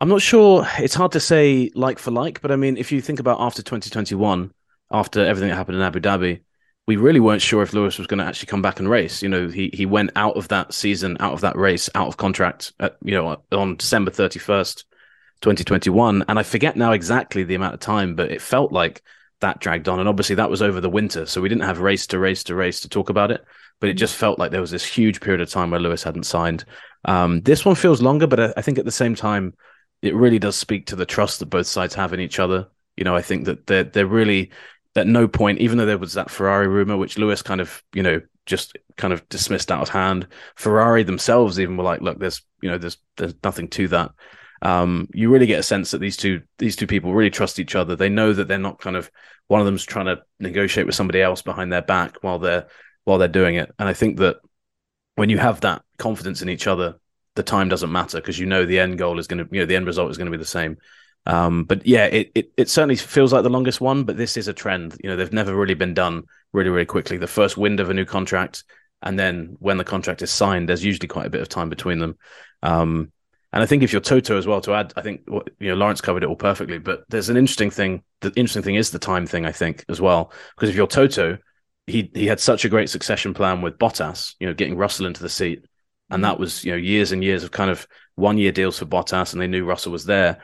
I'm 0.01 0.09
not 0.09 0.23
sure. 0.23 0.67
It's 0.79 0.95
hard 0.95 1.13
to 1.13 1.21
say 1.21 1.71
like 1.75 1.99
for 1.99 2.13
like, 2.13 2.41
but 2.41 2.51
I 2.51 2.57
mean, 2.57 2.79
if 2.79 2.91
you 2.93 3.03
think 3.03 3.21
about 3.21 3.41
after 3.41 3.61
2021, 3.61 4.53
after 4.91 5.23
everything 5.23 5.51
that 5.51 5.57
happened 5.57 5.77
in 5.77 5.83
Abu 5.83 6.01
Dhabi, 6.01 6.41
we 6.89 6.97
really 6.97 7.21
weren't 7.21 7.43
sure 7.43 7.63
if 7.63 7.75
Lewis 7.75 7.99
was 7.99 8.07
going 8.07 8.19
to 8.19 8.25
actually 8.25 8.47
come 8.47 8.63
back 8.63 8.81
and 8.81 8.89
race. 8.89 9.23
You 9.23 9.29
know, 9.29 9.49
he 9.49 9.69
he 9.75 9.85
went 9.85 10.11
out 10.17 10.39
of 10.39 10.49
that 10.49 10.73
season, 10.73 11.19
out 11.21 11.35
of 11.35 11.43
that 11.43 11.55
race, 11.55 11.91
out 11.95 12.09
of 12.09 12.17
contract, 12.17 12.73
at, 12.81 12.97
you 13.05 13.15
know, 13.15 13.43
on 13.53 13.77
December 13.77 14.11
thirty 14.11 14.39
first, 14.39 14.87
twenty 15.43 15.65
twenty 15.65 15.91
one, 15.91 16.25
and 16.29 16.39
I 16.39 16.43
forget 16.43 16.77
now 16.77 16.93
exactly 16.93 17.45
the 17.45 17.57
amount 17.57 17.75
of 17.75 17.81
time, 17.81 18.17
but 18.17 18.33
it 18.33 18.41
felt 18.41 18.73
like 18.73 19.03
that 19.41 19.61
dragged 19.61 19.87
on, 19.87 20.01
and 20.01 20.09
obviously 20.09 20.37
that 20.37 20.49
was 20.49 20.63
over 20.63 20.81
the 20.81 20.89
winter, 20.89 21.27
so 21.27 21.43
we 21.43 21.51
didn't 21.51 21.65
have 21.65 21.79
race 21.79 22.07
to 22.09 22.19
race 22.19 22.43
to 22.45 22.55
race 22.55 22.81
to 22.81 22.89
talk 22.89 23.11
about 23.11 23.31
it, 23.31 23.45
but 23.81 23.91
it 23.91 23.95
just 23.95 24.17
felt 24.17 24.39
like 24.39 24.51
there 24.51 24.63
was 24.63 24.71
this 24.71 24.85
huge 24.87 25.21
period 25.21 25.43
of 25.43 25.51
time 25.51 25.71
where 25.71 25.81
Lewis 25.81 26.03
hadn't 26.03 26.25
signed. 26.25 26.65
Um, 27.05 27.43
this 27.43 27.67
one 27.67 27.75
feels 27.75 28.01
longer, 28.01 28.27
but 28.27 28.41
I, 28.41 28.53
I 28.57 28.63
think 28.63 28.79
at 28.79 28.87
the 28.87 28.91
same 28.91 29.15
time, 29.15 29.53
it 30.01 30.15
really 30.15 30.39
does 30.39 30.57
speak 30.57 30.87
to 30.87 30.97
the 30.97 31.07
trust 31.07 31.39
that 31.41 31.47
both 31.51 31.67
sides 31.67 31.95
have 31.95 32.15
in 32.15 32.21
each 32.21 32.39
other. 32.39 32.69
You 32.97 33.05
know, 33.05 33.15
I 33.15 33.23
think 33.23 33.45
that 33.45 33.67
they're 33.67 33.85
they're 33.85 34.07
really 34.07 34.51
at 34.99 35.07
no 35.07 35.29
point, 35.29 35.61
even 35.61 35.79
though 35.79 35.87
there 35.87 35.99
was 35.99 36.15
that 36.15 36.31
Ferrari 36.31 36.69
rumor, 36.69 36.97
which 36.97 37.19
Lewis 37.19 37.43
kind 37.43 37.61
of, 37.61 37.83
you 37.95 38.03
know, 38.03 38.21
just 38.47 38.77
kind 38.97 39.13
of 39.13 39.29
dismissed 39.29 39.71
out 39.71 39.83
of 39.83 39.89
hand. 39.89 40.27
Ferrari 40.57 41.03
themselves 41.03 41.61
even 41.61 41.77
were 41.77 41.85
like, 41.85 42.01
look, 42.01 42.19
there's, 42.19 42.43
you 42.63 42.71
know, 42.71 42.79
there's 42.79 42.99
there's 43.17 43.35
nothing 43.45 43.69
to 43.69 43.89
that. 43.89 44.11
Um, 44.61 45.09
you 45.15 45.31
really 45.31 45.47
get 45.47 45.61
a 45.61 45.65
sense 45.65 45.93
that 45.93 45.99
these 45.99 46.17
two 46.17 46.43
these 46.59 46.77
two 46.77 46.87
people 46.87 47.15
really 47.15 47.31
trust 47.31 47.61
each 47.61 47.75
other. 47.75 47.95
They 47.95 48.09
know 48.09 48.33
that 48.33 48.49
they're 48.49 48.59
not 48.59 48.81
kind 48.81 48.97
of 48.97 49.11
one 49.47 49.61
of 49.61 49.67
them's 49.67 49.85
trying 49.85 50.07
to 50.07 50.23
negotiate 50.41 50.87
with 50.87 50.97
somebody 50.97 51.23
else 51.23 51.43
behind 51.43 51.73
their 51.73 51.83
back 51.83 52.17
while 52.23 52.39
they're 52.39 52.67
while 53.05 53.19
they're 53.19 53.29
doing 53.29 53.55
it. 53.55 53.73
And 53.79 53.89
I 53.89 53.93
think 53.95 54.19
that 54.19 54.37
when 55.15 55.31
you 55.31 55.39
have 55.39 55.61
that 55.63 55.83
confidence 55.99 56.43
in 56.43 56.49
each 56.49 56.67
other, 56.67 56.97
the 57.35 57.43
time 57.43 57.69
doesn't 57.69 57.93
matter 57.93 58.19
because 58.19 58.39
you 58.39 58.47
know 58.47 58.67
the 58.67 58.81
end 58.81 58.99
goal 58.99 59.19
is 59.19 59.27
going 59.27 59.45
to, 59.45 59.49
you 59.53 59.61
know, 59.61 59.67
the 59.67 59.77
end 59.77 59.87
result 59.87 60.11
is 60.11 60.19
going 60.19 60.27
to 60.27 60.37
be 60.37 60.41
the 60.41 60.45
same. 60.45 60.77
Um, 61.29 61.65
but 61.65 61.87
yeah, 61.87 62.07
it, 62.07 62.33
it, 62.35 62.53
it 62.57 62.69
certainly 62.71 62.97
feels 62.97 63.35
like 63.35 63.43
the 63.43 63.51
longest 63.51 63.83
one, 63.83 64.05
but 64.05 64.17
this 64.17 64.39
is 64.39 64.49
a 64.49 64.55
trend. 64.55 64.97
You 65.05 65.11
know, 65.11 65.17
they've 65.17 65.33
never 65.33 65.55
really 65.55 65.75
been 65.75 65.93
done 65.93 66.25
really, 66.55 66.71
really 66.71 66.87
quickly. 66.87 67.19
The 67.19 67.27
first 67.27 67.59
wind 67.59 67.81
of 67.81 67.91
a 67.91 67.95
new 67.95 68.07
contract, 68.07 68.65
and 69.03 69.19
then 69.19 69.57
when 69.59 69.77
the 69.77 69.85
contract 69.85 70.23
is 70.23 70.31
signed, 70.31 70.69
there's 70.69 70.85
usually 70.85 71.07
quite 71.07 71.27
a 71.27 71.31
bit 71.31 71.43
of 71.43 71.49
time 71.51 71.69
between 71.69 71.99
them. 71.99 72.17
Um, 72.63 73.13
and 73.53 73.63
I 73.63 73.67
think 73.67 73.83
if 73.83 73.93
you're 73.93 74.01
Toto 74.01 74.39
as 74.39 74.47
well, 74.47 74.63
to 74.63 74.73
add, 74.73 74.95
I 74.97 75.03
think 75.03 75.23
you 75.29 75.69
know 75.69 75.75
Laurence 75.75 76.01
covered 76.01 76.23
it 76.23 76.29
all 76.31 76.37
perfectly. 76.37 76.79
But 76.79 77.05
there's 77.11 77.29
an 77.29 77.37
interesting 77.37 77.71
thing. 77.71 78.03
The 78.21 78.29
interesting 78.29 78.63
thing 78.63 78.77
is 78.77 78.91
the 78.91 78.99
time 78.99 79.27
thing, 79.27 79.45
I 79.45 79.53
think, 79.53 79.85
as 79.91 80.01
well, 80.01 80.33
because 80.57 80.71
if 80.71 80.77
you're 80.77 80.87
Toto, 80.87 81.37
he 81.87 82.11
he 82.15 82.27
had 82.27 82.41
such 82.41 82.65
a 82.65 82.71
great 82.71 82.89
succession 82.89 83.35
plan 83.35 83.61
with 83.61 83.79
Bottas, 83.79 84.35
you 84.41 84.47
know, 84.47 84.55
getting 84.55 84.79
Russell 84.79 85.07
into 85.07 85.23
the 85.23 85.29
seat, 85.29 85.67
and 86.09 86.25
that 86.25 86.39
was 86.39 86.65
you 86.65 86.71
know 86.71 86.79
years 86.79 87.13
and 87.13 87.23
years 87.23 87.45
of 87.45 87.51
kind 87.51 87.71
of 87.71 87.87
one 88.15 88.39
year 88.39 88.53
deals 88.53 88.79
for 88.79 88.87
Bottas, 88.87 89.35
and 89.35 89.43
they 89.43 89.47
knew 89.47 89.67
Russell 89.67 89.93
was 89.93 90.07
there 90.07 90.39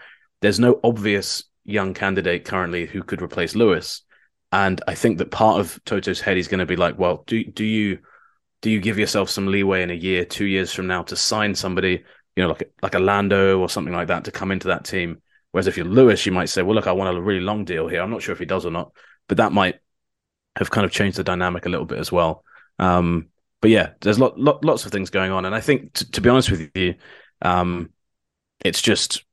there's 0.44 0.60
no 0.60 0.78
obvious 0.84 1.44
young 1.64 1.94
candidate 1.94 2.44
currently 2.44 2.86
who 2.86 3.02
could 3.02 3.22
replace 3.22 3.54
Lewis. 3.54 4.02
And 4.52 4.80
I 4.86 4.94
think 4.94 5.18
that 5.18 5.30
part 5.30 5.58
of 5.58 5.80
Toto's 5.84 6.20
head 6.20 6.36
is 6.36 6.48
going 6.48 6.60
to 6.60 6.66
be 6.66 6.76
like, 6.76 6.98
well, 6.98 7.24
do 7.26 7.42
do 7.44 7.64
you 7.64 7.98
do 8.60 8.70
you 8.70 8.78
give 8.78 8.98
yourself 8.98 9.30
some 9.30 9.46
leeway 9.46 9.82
in 9.82 9.90
a 9.90 9.94
year, 9.94 10.24
two 10.24 10.44
years 10.44 10.72
from 10.72 10.86
now 10.86 11.02
to 11.04 11.16
sign 11.16 11.54
somebody, 11.54 12.04
you 12.36 12.42
know, 12.42 12.48
like 12.48 12.70
like 12.82 12.94
a 12.94 12.98
Lando 12.98 13.58
or 13.58 13.70
something 13.70 13.94
like 13.94 14.08
that 14.08 14.24
to 14.24 14.30
come 14.30 14.52
into 14.52 14.68
that 14.68 14.84
team? 14.84 15.22
Whereas 15.50 15.66
if 15.66 15.76
you're 15.76 15.86
Lewis, 15.86 16.26
you 16.26 16.32
might 16.32 16.50
say, 16.50 16.62
well, 16.62 16.74
look, 16.74 16.86
I 16.86 16.92
want 16.92 17.16
a 17.16 17.20
really 17.20 17.40
long 17.40 17.64
deal 17.64 17.88
here. 17.88 18.02
I'm 18.02 18.10
not 18.10 18.22
sure 18.22 18.32
if 18.34 18.38
he 18.38 18.44
does 18.44 18.66
or 18.66 18.70
not, 18.70 18.92
but 19.28 19.38
that 19.38 19.52
might 19.52 19.76
have 20.56 20.70
kind 20.70 20.84
of 20.84 20.92
changed 20.92 21.16
the 21.16 21.24
dynamic 21.24 21.64
a 21.64 21.68
little 21.70 21.86
bit 21.86 21.98
as 21.98 22.12
well. 22.12 22.44
Um, 22.78 23.28
but 23.62 23.70
yeah, 23.70 23.90
there's 24.02 24.18
lot, 24.18 24.38
lot, 24.38 24.64
lots 24.64 24.84
of 24.84 24.92
things 24.92 25.10
going 25.10 25.32
on, 25.32 25.46
and 25.46 25.54
I 25.54 25.60
think 25.60 25.94
t- 25.94 26.04
to 26.12 26.20
be 26.20 26.28
honest 26.28 26.50
with 26.50 26.70
you, 26.74 26.96
um, 27.40 27.90
it's 28.60 28.82
just 28.82 29.24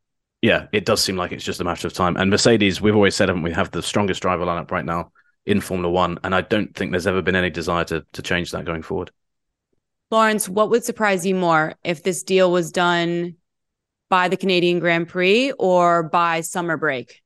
yeah, 0.41 0.67
it 0.71 0.86
does 0.86 1.03
seem 1.03 1.15
like 1.15 1.31
it's 1.31 1.43
just 1.43 1.62
a 1.62 1.63
matter 1.63 1.88
of 1.88 1.93
time. 1.93 2.17
And 2.17 2.29
Mercedes, 2.29 2.81
we've 2.81 2.95
always 2.95 3.15
said, 3.15 3.29
haven't 3.29 3.43
we, 3.43 3.51
have 3.51 3.71
the 3.71 3.83
strongest 3.83 4.21
driver 4.21 4.45
lineup 4.45 4.71
right 4.71 4.86
now 4.86 5.12
in 5.45 5.62
Formula 5.62 5.91
One, 5.91 6.19
and 6.24 6.33
I 6.33 6.41
don't 6.41 6.75
think 6.75 6.91
there's 6.91 7.07
ever 7.07 7.21
been 7.21 7.36
any 7.36 7.50
desire 7.50 7.83
to 7.86 8.05
to 8.13 8.21
change 8.21 8.51
that 8.51 8.65
going 8.65 8.81
forward. 8.81 9.12
Laurence, 10.10 10.50
what 10.50 10.69
would 10.69 10.83
surprise 10.83 11.25
you 11.25 11.36
more 11.36 11.75
if 11.83 12.03
this 12.03 12.24
deal 12.24 12.51
was 12.51 12.71
done 12.71 13.36
by 14.10 14.27
the 14.27 14.38
Canadian 14.38 14.79
Grand 14.79 15.07
Prix 15.07 15.51
or 15.53 16.03
by 16.03 16.41
summer 16.41 16.75
break? 16.75 17.21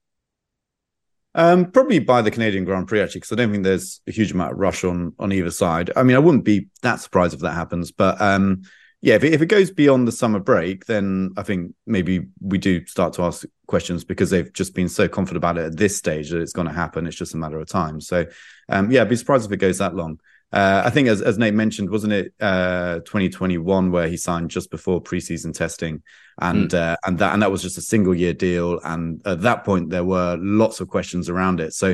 Um, 1.33 1.71
probably 1.71 1.99
by 1.99 2.21
the 2.21 2.31
Canadian 2.31 2.63
Grand 2.63 2.87
Prix 2.87 3.01
actually, 3.01 3.19
because 3.19 3.31
I 3.33 3.35
don't 3.35 3.51
think 3.51 3.63
there's 3.63 4.01
a 4.07 4.11
huge 4.11 4.31
amount 4.31 4.53
of 4.53 4.59
rush 4.59 4.83
on 4.83 5.13
on 5.19 5.31
either 5.31 5.51
side. 5.51 5.91
I 5.95 6.03
mean, 6.03 6.15
I 6.15 6.19
wouldn't 6.19 6.45
be 6.45 6.67
that 6.81 7.01
surprised 7.01 7.33
if 7.33 7.41
that 7.41 7.53
happens, 7.53 7.91
but 7.91 8.21
um, 8.21 8.61
yeah, 9.05 9.13
if 9.13 9.23
it, 9.23 9.33
if 9.33 9.41
it 9.43 9.45
goes 9.45 9.69
beyond 9.69 10.07
the 10.07 10.11
summer 10.11 10.39
break, 10.39 10.87
then 10.87 11.31
I 11.37 11.43
think 11.43 11.75
maybe 11.85 12.25
we 12.41 12.57
do 12.57 12.83
start 12.87 13.13
to 13.13 13.21
ask 13.21 13.45
questions 13.67 14.03
because 14.03 14.31
they've 14.31 14.51
just 14.51 14.73
been 14.73 14.89
so 14.89 15.07
confident 15.07 15.37
about 15.37 15.59
it 15.59 15.65
at 15.65 15.77
this 15.77 15.95
stage 15.95 16.31
that 16.31 16.41
it's 16.41 16.53
going 16.53 16.67
to 16.67 16.73
happen. 16.73 17.05
It's 17.05 17.15
just 17.15 17.35
a 17.35 17.37
matter 17.37 17.59
of 17.59 17.67
time. 17.67 18.01
So, 18.01 18.25
um, 18.67 18.89
yeah, 18.89 19.01
I'd 19.01 19.09
be 19.09 19.15
surprised 19.15 19.45
if 19.45 19.51
it 19.51 19.57
goes 19.57 19.77
that 19.77 19.93
long. 19.93 20.19
Uh, 20.51 20.81
I 20.83 20.89
think, 20.89 21.07
as, 21.07 21.21
as 21.21 21.37
Nate 21.37 21.53
mentioned, 21.53 21.91
wasn't 21.91 22.13
it 22.13 22.33
uh, 22.41 22.95
2021 23.01 23.91
where 23.91 24.07
he 24.07 24.17
signed 24.17 24.49
just 24.49 24.71
before 24.71 25.03
preseason 25.03 25.53
testing, 25.53 26.01
and 26.41 26.71
mm. 26.71 26.73
uh, 26.73 26.97
and 27.05 27.19
that 27.19 27.33
and 27.33 27.43
that 27.43 27.51
was 27.51 27.61
just 27.61 27.77
a 27.77 27.81
single 27.81 28.15
year 28.15 28.33
deal, 28.33 28.79
and 28.83 29.21
at 29.27 29.41
that 29.41 29.65
point 29.65 29.91
there 29.91 30.03
were 30.03 30.35
lots 30.39 30.79
of 30.79 30.87
questions 30.87 31.29
around 31.29 31.59
it. 31.59 31.73
So, 31.73 31.93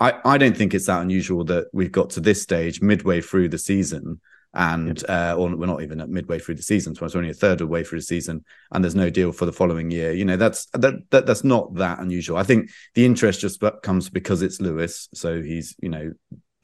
I 0.00 0.14
I 0.24 0.38
don't 0.38 0.56
think 0.56 0.74
it's 0.74 0.86
that 0.86 1.02
unusual 1.02 1.44
that 1.44 1.68
we've 1.72 1.92
got 1.92 2.10
to 2.10 2.20
this 2.20 2.42
stage 2.42 2.82
midway 2.82 3.20
through 3.20 3.50
the 3.50 3.58
season 3.58 4.20
and 4.54 5.08
uh, 5.08 5.34
or 5.38 5.54
we're 5.54 5.66
not 5.66 5.82
even 5.82 6.00
at 6.00 6.08
midway 6.08 6.38
through 6.38 6.54
the 6.54 6.62
season, 6.62 6.94
so 6.94 7.04
it's 7.04 7.14
only 7.16 7.30
a 7.30 7.34
third 7.34 7.52
of 7.52 7.58
the 7.58 7.66
way 7.66 7.84
through 7.84 7.98
the 7.98 8.04
season, 8.04 8.44
and 8.72 8.82
there's 8.82 8.94
no 8.94 9.10
deal 9.10 9.32
for 9.32 9.46
the 9.46 9.52
following 9.52 9.90
year. 9.90 10.12
You 10.12 10.24
know, 10.24 10.36
that's 10.36 10.66
that, 10.72 10.94
that 11.10 11.26
that's 11.26 11.44
not 11.44 11.74
that 11.74 11.98
unusual. 11.98 12.36
I 12.36 12.44
think 12.44 12.70
the 12.94 13.04
interest 13.04 13.40
just 13.40 13.62
comes 13.82 14.08
because 14.10 14.42
it's 14.42 14.60
Lewis, 14.60 15.08
so 15.14 15.42
he's 15.42 15.76
you 15.80 15.88
know 15.88 16.12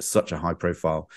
such 0.00 0.32
a 0.32 0.38
high 0.38 0.54
profile 0.54 1.08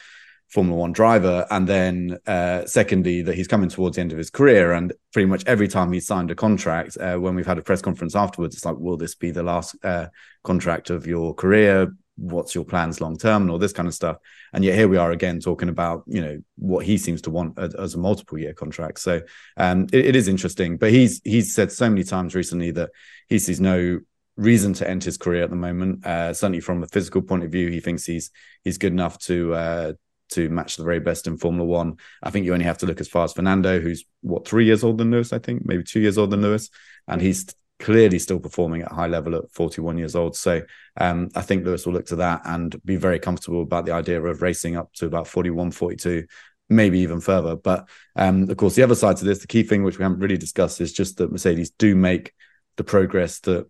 Formula 0.50 0.78
One 0.80 0.94
driver, 0.94 1.46
and 1.52 1.68
then 1.68 2.18
uh, 2.26 2.66
secondly 2.66 3.22
that 3.24 3.36
he's 3.36 3.48
coming 3.48 3.70
towards 3.70 3.96
the 3.96 4.02
end 4.02 4.14
of 4.14 4.18
his 4.18 4.30
career, 4.30 4.72
and 4.72 4.94
pretty 5.12 5.26
much 5.26 5.44
every 5.46 5.68
time 5.68 5.92
he's 5.92 6.08
signed 6.08 6.32
a 6.32 6.36
contract, 6.36 6.98
uh, 6.98 7.18
when 7.18 7.36
we've 7.36 7.46
had 7.46 7.58
a 7.58 7.64
press 7.64 7.82
conference 7.82 8.16
afterwards, 8.16 8.56
it's 8.56 8.66
like, 8.66 8.78
will 8.78 8.98
this 8.98 9.16
be 9.16 9.32
the 9.32 9.44
last 9.44 9.76
uh, 9.84 10.08
contract 10.44 10.90
of 10.90 11.06
your 11.06 11.34
career? 11.34 11.94
What's 12.18 12.56
your 12.56 12.66
plans 12.66 13.00
long 13.00 13.18
term 13.18 13.44
and 13.44 13.52
all 13.52 13.60
this 13.60 13.74
kind 13.74 13.88
of 13.88 13.94
stuff. 13.94 14.18
And 14.54 14.64
yet 14.64 14.76
here 14.76 14.88
we 14.88 14.98
are 14.98 15.12
again 15.12 15.40
talking 15.40 15.70
about 15.70 16.04
you 16.08 16.22
know 16.22 16.40
what 16.58 16.86
he 16.86 16.98
seems 16.98 17.22
to 17.24 17.30
want 17.30 17.58
as 17.60 17.94
a 17.94 18.00
multiple 18.00 18.38
year 18.38 18.54
contract. 18.54 19.00
So 19.00 19.22
um, 19.56 19.88
it, 19.94 20.08
it 20.08 20.16
is 20.16 20.28
interesting 20.28 20.78
but 20.78 20.92
he's 20.92 21.22
he's 21.24 21.54
said 21.54 21.72
so 21.72 21.90
many 21.90 22.04
times 22.04 22.36
recently 22.36 22.72
that 22.72 22.90
he 23.30 23.40
sees 23.40 23.62
no 23.62 24.00
reason 24.36 24.74
to 24.74 24.88
end 24.88 25.04
his 25.04 25.18
career 25.18 25.44
at 25.44 25.50
the 25.50 25.56
moment. 25.56 26.06
Uh, 26.06 26.34
certainly 26.34 26.60
from 26.60 26.84
a 26.84 26.88
physical 26.88 27.22
point 27.22 27.44
of 27.44 27.52
view 27.52 27.70
he 27.70 27.80
thinks 27.80 28.06
he's 28.06 28.32
he's 28.64 28.78
good 28.78 28.94
enough 28.94 29.18
to 29.20 29.54
uh, 29.54 29.94
to 30.30 30.50
match 30.50 30.76
the 30.76 30.84
very 30.84 31.00
best 31.00 31.28
in 31.28 31.38
Formula 31.38 31.66
One. 31.66 31.98
I 32.22 32.32
think 32.32 32.46
you 32.46 32.54
only 32.54 32.66
have 32.66 32.80
to 32.80 32.86
look 32.86 33.00
as 33.00 33.08
far 33.08 33.24
as 33.24 33.34
Fernando, 33.34 33.80
who's 33.80 34.06
what 34.22 34.48
three 34.48 34.66
years 34.66 34.84
older 34.84 35.04
than 35.04 35.12
Lewis, 35.12 35.32
I 35.32 35.40
think, 35.40 35.66
maybe 35.66 35.84
two 35.84 36.00
years 36.00 36.18
older 36.18 36.32
than 36.32 36.42
Lewis, 36.42 36.70
and 37.08 37.22
he's 37.22 37.46
clearly 37.80 38.20
still 38.20 38.40
performing 38.40 38.82
at 38.82 38.92
a 38.92 38.96
high 38.96 39.08
level 39.08 39.36
at 39.36 39.52
41 39.52 39.98
years 39.98 40.16
old. 40.16 40.36
So 40.36 40.62
um, 41.00 41.30
I 41.36 41.42
think 41.42 41.66
Lewis 41.66 41.86
will 41.86 41.94
look 41.94 42.08
to 42.08 42.16
that 42.18 42.42
and 42.46 42.76
be 42.84 42.96
very 42.96 43.20
comfortable 43.20 43.62
about 43.62 43.86
the 43.86 43.94
idea 43.94 44.22
of 44.22 44.42
racing 44.42 44.76
up 44.76 44.92
to 44.94 45.06
about 45.06 45.28
41, 45.28 45.72
42, 45.72 46.26
maybe 46.70 47.00
even 47.00 47.22
further. 47.22 47.56
But 47.56 47.88
um, 48.16 48.50
of 48.50 48.58
course, 48.58 48.76
the 48.76 48.84
other 48.84 48.96
side 48.96 49.18
to 49.18 49.26
this, 49.26 49.40
the 49.40 49.48
key 49.48 49.64
thing 49.64 49.84
which 49.84 50.00
we 50.00 50.04
haven't 50.04 50.20
really 50.20 50.38
discussed 50.38 50.82
is 50.82 50.94
just 50.94 51.18
that 51.18 51.32
Mercedes 51.32 51.70
do 51.72 51.96
make 51.96 52.34
the 52.78 52.84
progress 52.84 53.40
that 53.42 53.68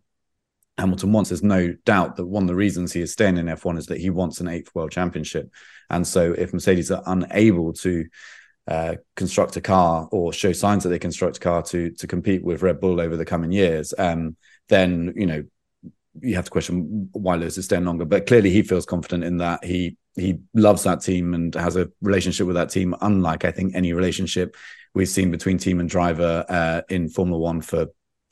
Hamilton 0.78 1.12
wants. 1.12 1.30
There's 1.30 1.44
no 1.44 1.74
doubt 1.86 2.16
that 2.16 2.26
one 2.26 2.44
of 2.44 2.48
the 2.48 2.56
reasons 2.56 2.94
he 2.94 3.02
is 3.02 3.12
staying 3.12 3.38
in 3.38 3.48
F1 3.48 3.78
is 3.78 3.88
that 3.88 4.00
he 4.00 4.10
wants 4.10 4.40
an 4.40 4.48
eighth 4.48 4.74
world 4.74 4.92
championship. 4.92 5.50
And 5.90 6.06
so 6.06 6.34
if 6.34 6.54
Mercedes 6.54 6.92
are 6.92 7.04
unable 7.06 7.74
to 7.74 8.06
uh, 8.68 8.96
construct 9.16 9.56
a 9.56 9.62
car 9.62 10.08
or 10.12 10.34
show 10.34 10.52
signs 10.52 10.84
that 10.84 10.90
they 10.90 11.00
construct 11.00 11.38
a 11.38 11.40
car 11.40 11.62
to 11.64 11.92
to 11.92 12.08
compete 12.08 12.44
with 12.44 12.62
Red 12.62 12.80
Bull 12.80 13.00
over 13.00 13.16
the 13.16 13.26
coming 13.26 13.52
years, 13.52 13.94
um, 13.98 14.36
then 14.70 15.14
you 15.16 15.26
know 15.26 15.44
you 16.22 16.36
have 16.36 16.46
to 16.46 16.52
question 16.52 17.10
why 17.14 17.36
Lewis 17.36 17.58
is 17.58 17.66
staying 17.66 17.86
longer. 17.86 18.06
But 18.06 18.28
clearly, 18.28 18.50
he 18.50 18.64
feels 18.64 18.86
confident 18.86 19.24
in 19.24 19.38
that. 19.38 19.64
He 19.64 19.98
he 20.16 20.40
loves 20.54 20.84
that 20.84 21.02
team 21.02 21.34
and 21.34 21.54
has 21.56 21.76
a 21.76 21.90
relationship 22.02 22.48
with 22.48 22.56
that 22.56 22.70
team, 22.70 22.96
unlike 23.02 23.46
I 23.46 23.52
think 23.52 23.76
any 23.76 23.94
relationship 23.94 24.56
we've 24.94 25.08
seen 25.08 25.32
between 25.32 25.58
team 25.58 25.80
and 25.80 25.90
driver 25.90 26.44
uh, 26.50 26.82
in 26.90 27.08
Formula 27.10 27.40
One 27.40 27.62
for 27.62 27.88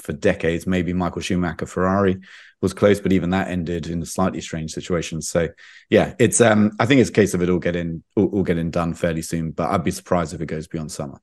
for 0.06 0.14
decades. 0.14 0.66
Maybe 0.66 0.94
Michael 0.94 1.22
Schumacher, 1.22 1.66
Ferrari 1.66 2.20
was 2.62 2.74
close, 2.74 3.00
but 3.00 3.12
even 3.12 3.32
that 3.32 3.50
ended 3.50 3.88
in 3.88 4.02
a 4.02 4.06
slightly 4.06 4.42
strange 4.42 4.72
situation. 4.72 5.22
So, 5.22 5.50
yeah, 5.90 6.14
it's 6.20 6.40
um, 6.40 6.72
I 6.80 6.86
think 6.86 7.02
it's 7.02 7.10
a 7.10 7.14
case 7.14 7.34
of 7.34 7.42
it 7.42 7.50
all 7.50 7.60
getting 7.60 8.04
all, 8.16 8.28
all 8.28 8.44
getting 8.44 8.72
done 8.72 8.94
fairly 8.94 9.22
soon. 9.22 9.52
But 9.52 9.72
I'd 9.72 9.84
be 9.84 9.92
surprised 9.92 10.34
if 10.34 10.42
it 10.42 10.46
goes 10.46 10.68
beyond 10.68 10.92
summer. 10.92 11.20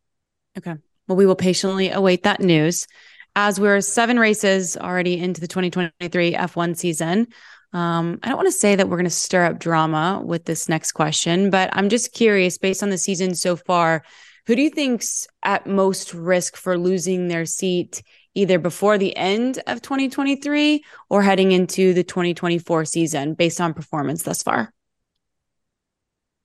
Okay. 0.59 0.75
Well, 1.09 1.17
we 1.17 1.27
will 1.27 1.37
patiently 1.37 1.91
await 1.91 2.25
that 2.25 2.41
news. 2.41 2.87
As 3.35 3.59
we're 3.59 3.81
seven 3.81 4.19
races 4.19 4.77
already 4.77 5.19
into 5.19 5.41
the 5.41 5.49
2023 5.49 6.35
F1 6.35 6.77
season, 6.77 7.29
um, 7.73 8.19
I 8.23 8.29
don't 8.29 8.37
want 8.37 8.49
to 8.49 8.53
say 8.53 8.77
that 8.77 8.89
we're 8.89 8.99
going 8.99 9.05
to 9.05 9.11
stir 9.11 9.47
up 9.47 9.59
drama 9.59 10.21
with 10.23 10.45
this 10.45 10.69
next 10.69 10.93
question, 10.93 11.49
but 11.49 11.71
I'm 11.73 11.89
just 11.89 12.12
curious, 12.12 12.59
based 12.59 12.83
on 12.83 12.91
the 12.91 12.99
season 12.99 13.35
so 13.35 13.57
far, 13.57 14.05
who 14.47 14.55
do 14.55 14.62
you 14.62 14.71
think's 14.71 15.27
at 15.43 15.67
most 15.67 16.12
risk 16.12 16.57
for 16.57 16.77
losing 16.77 17.29
their 17.29 17.47
seat 17.47 18.03
either 18.35 18.59
before 18.59 18.99
the 18.99 19.17
end 19.17 19.62
of 19.67 19.83
2023 19.83 20.85
or 21.11 21.23
heading 21.23 21.53
into 21.53 21.93
the 21.93 22.05
2024 22.05 22.85
season 22.85 23.35
based 23.35 23.61
on 23.61 23.75
performance 23.75 24.23
thus 24.23 24.43
far? 24.43 24.73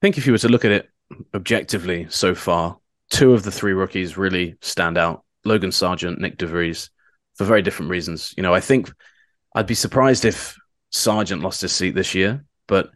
think 0.02 0.18
if 0.18 0.26
you 0.26 0.32
were 0.32 0.38
to 0.38 0.48
look 0.48 0.64
at 0.64 0.70
it 0.70 0.88
objectively 1.34 2.06
so 2.10 2.34
far, 2.34 2.78
two 3.10 3.32
of 3.32 3.42
the 3.42 3.50
three 3.50 3.72
rookies 3.72 4.16
really 4.16 4.56
stand 4.60 4.98
out 4.98 5.24
Logan 5.44 5.70
Sargeant, 5.70 6.18
Nick 6.18 6.38
DeVries, 6.38 6.90
for 7.36 7.44
very 7.44 7.62
different 7.62 7.90
reasons. 7.90 8.34
You 8.36 8.42
know, 8.42 8.54
I 8.54 8.60
think 8.60 8.92
I'd 9.54 9.66
be 9.66 9.74
surprised 9.74 10.24
if 10.24 10.56
Sargeant 10.92 11.42
lost 11.42 11.60
his 11.60 11.72
seat 11.72 11.94
this 11.94 12.14
year, 12.14 12.44
but 12.66 12.90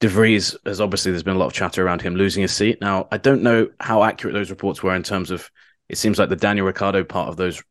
De 0.00 0.08
Vries, 0.08 0.56
as 0.66 0.80
obviously 0.80 1.12
there's 1.12 1.22
been 1.22 1.36
a 1.36 1.38
lot 1.38 1.46
of 1.46 1.52
chatter 1.52 1.86
around 1.86 2.02
him 2.02 2.16
losing 2.16 2.42
his 2.42 2.52
seat. 2.52 2.80
Now, 2.80 3.06
I 3.12 3.18
don't 3.18 3.42
know 3.42 3.68
how 3.78 4.02
accurate 4.02 4.34
those 4.34 4.50
reports 4.50 4.82
were 4.82 4.96
in 4.96 5.04
terms 5.04 5.30
of 5.30 5.48
it 5.88 5.96
seems 5.96 6.18
like 6.18 6.28
the 6.28 6.36
Daniel 6.36 6.66
Ricciardo 6.66 7.04
part 7.04 7.28
of 7.28 7.36
those 7.36 7.62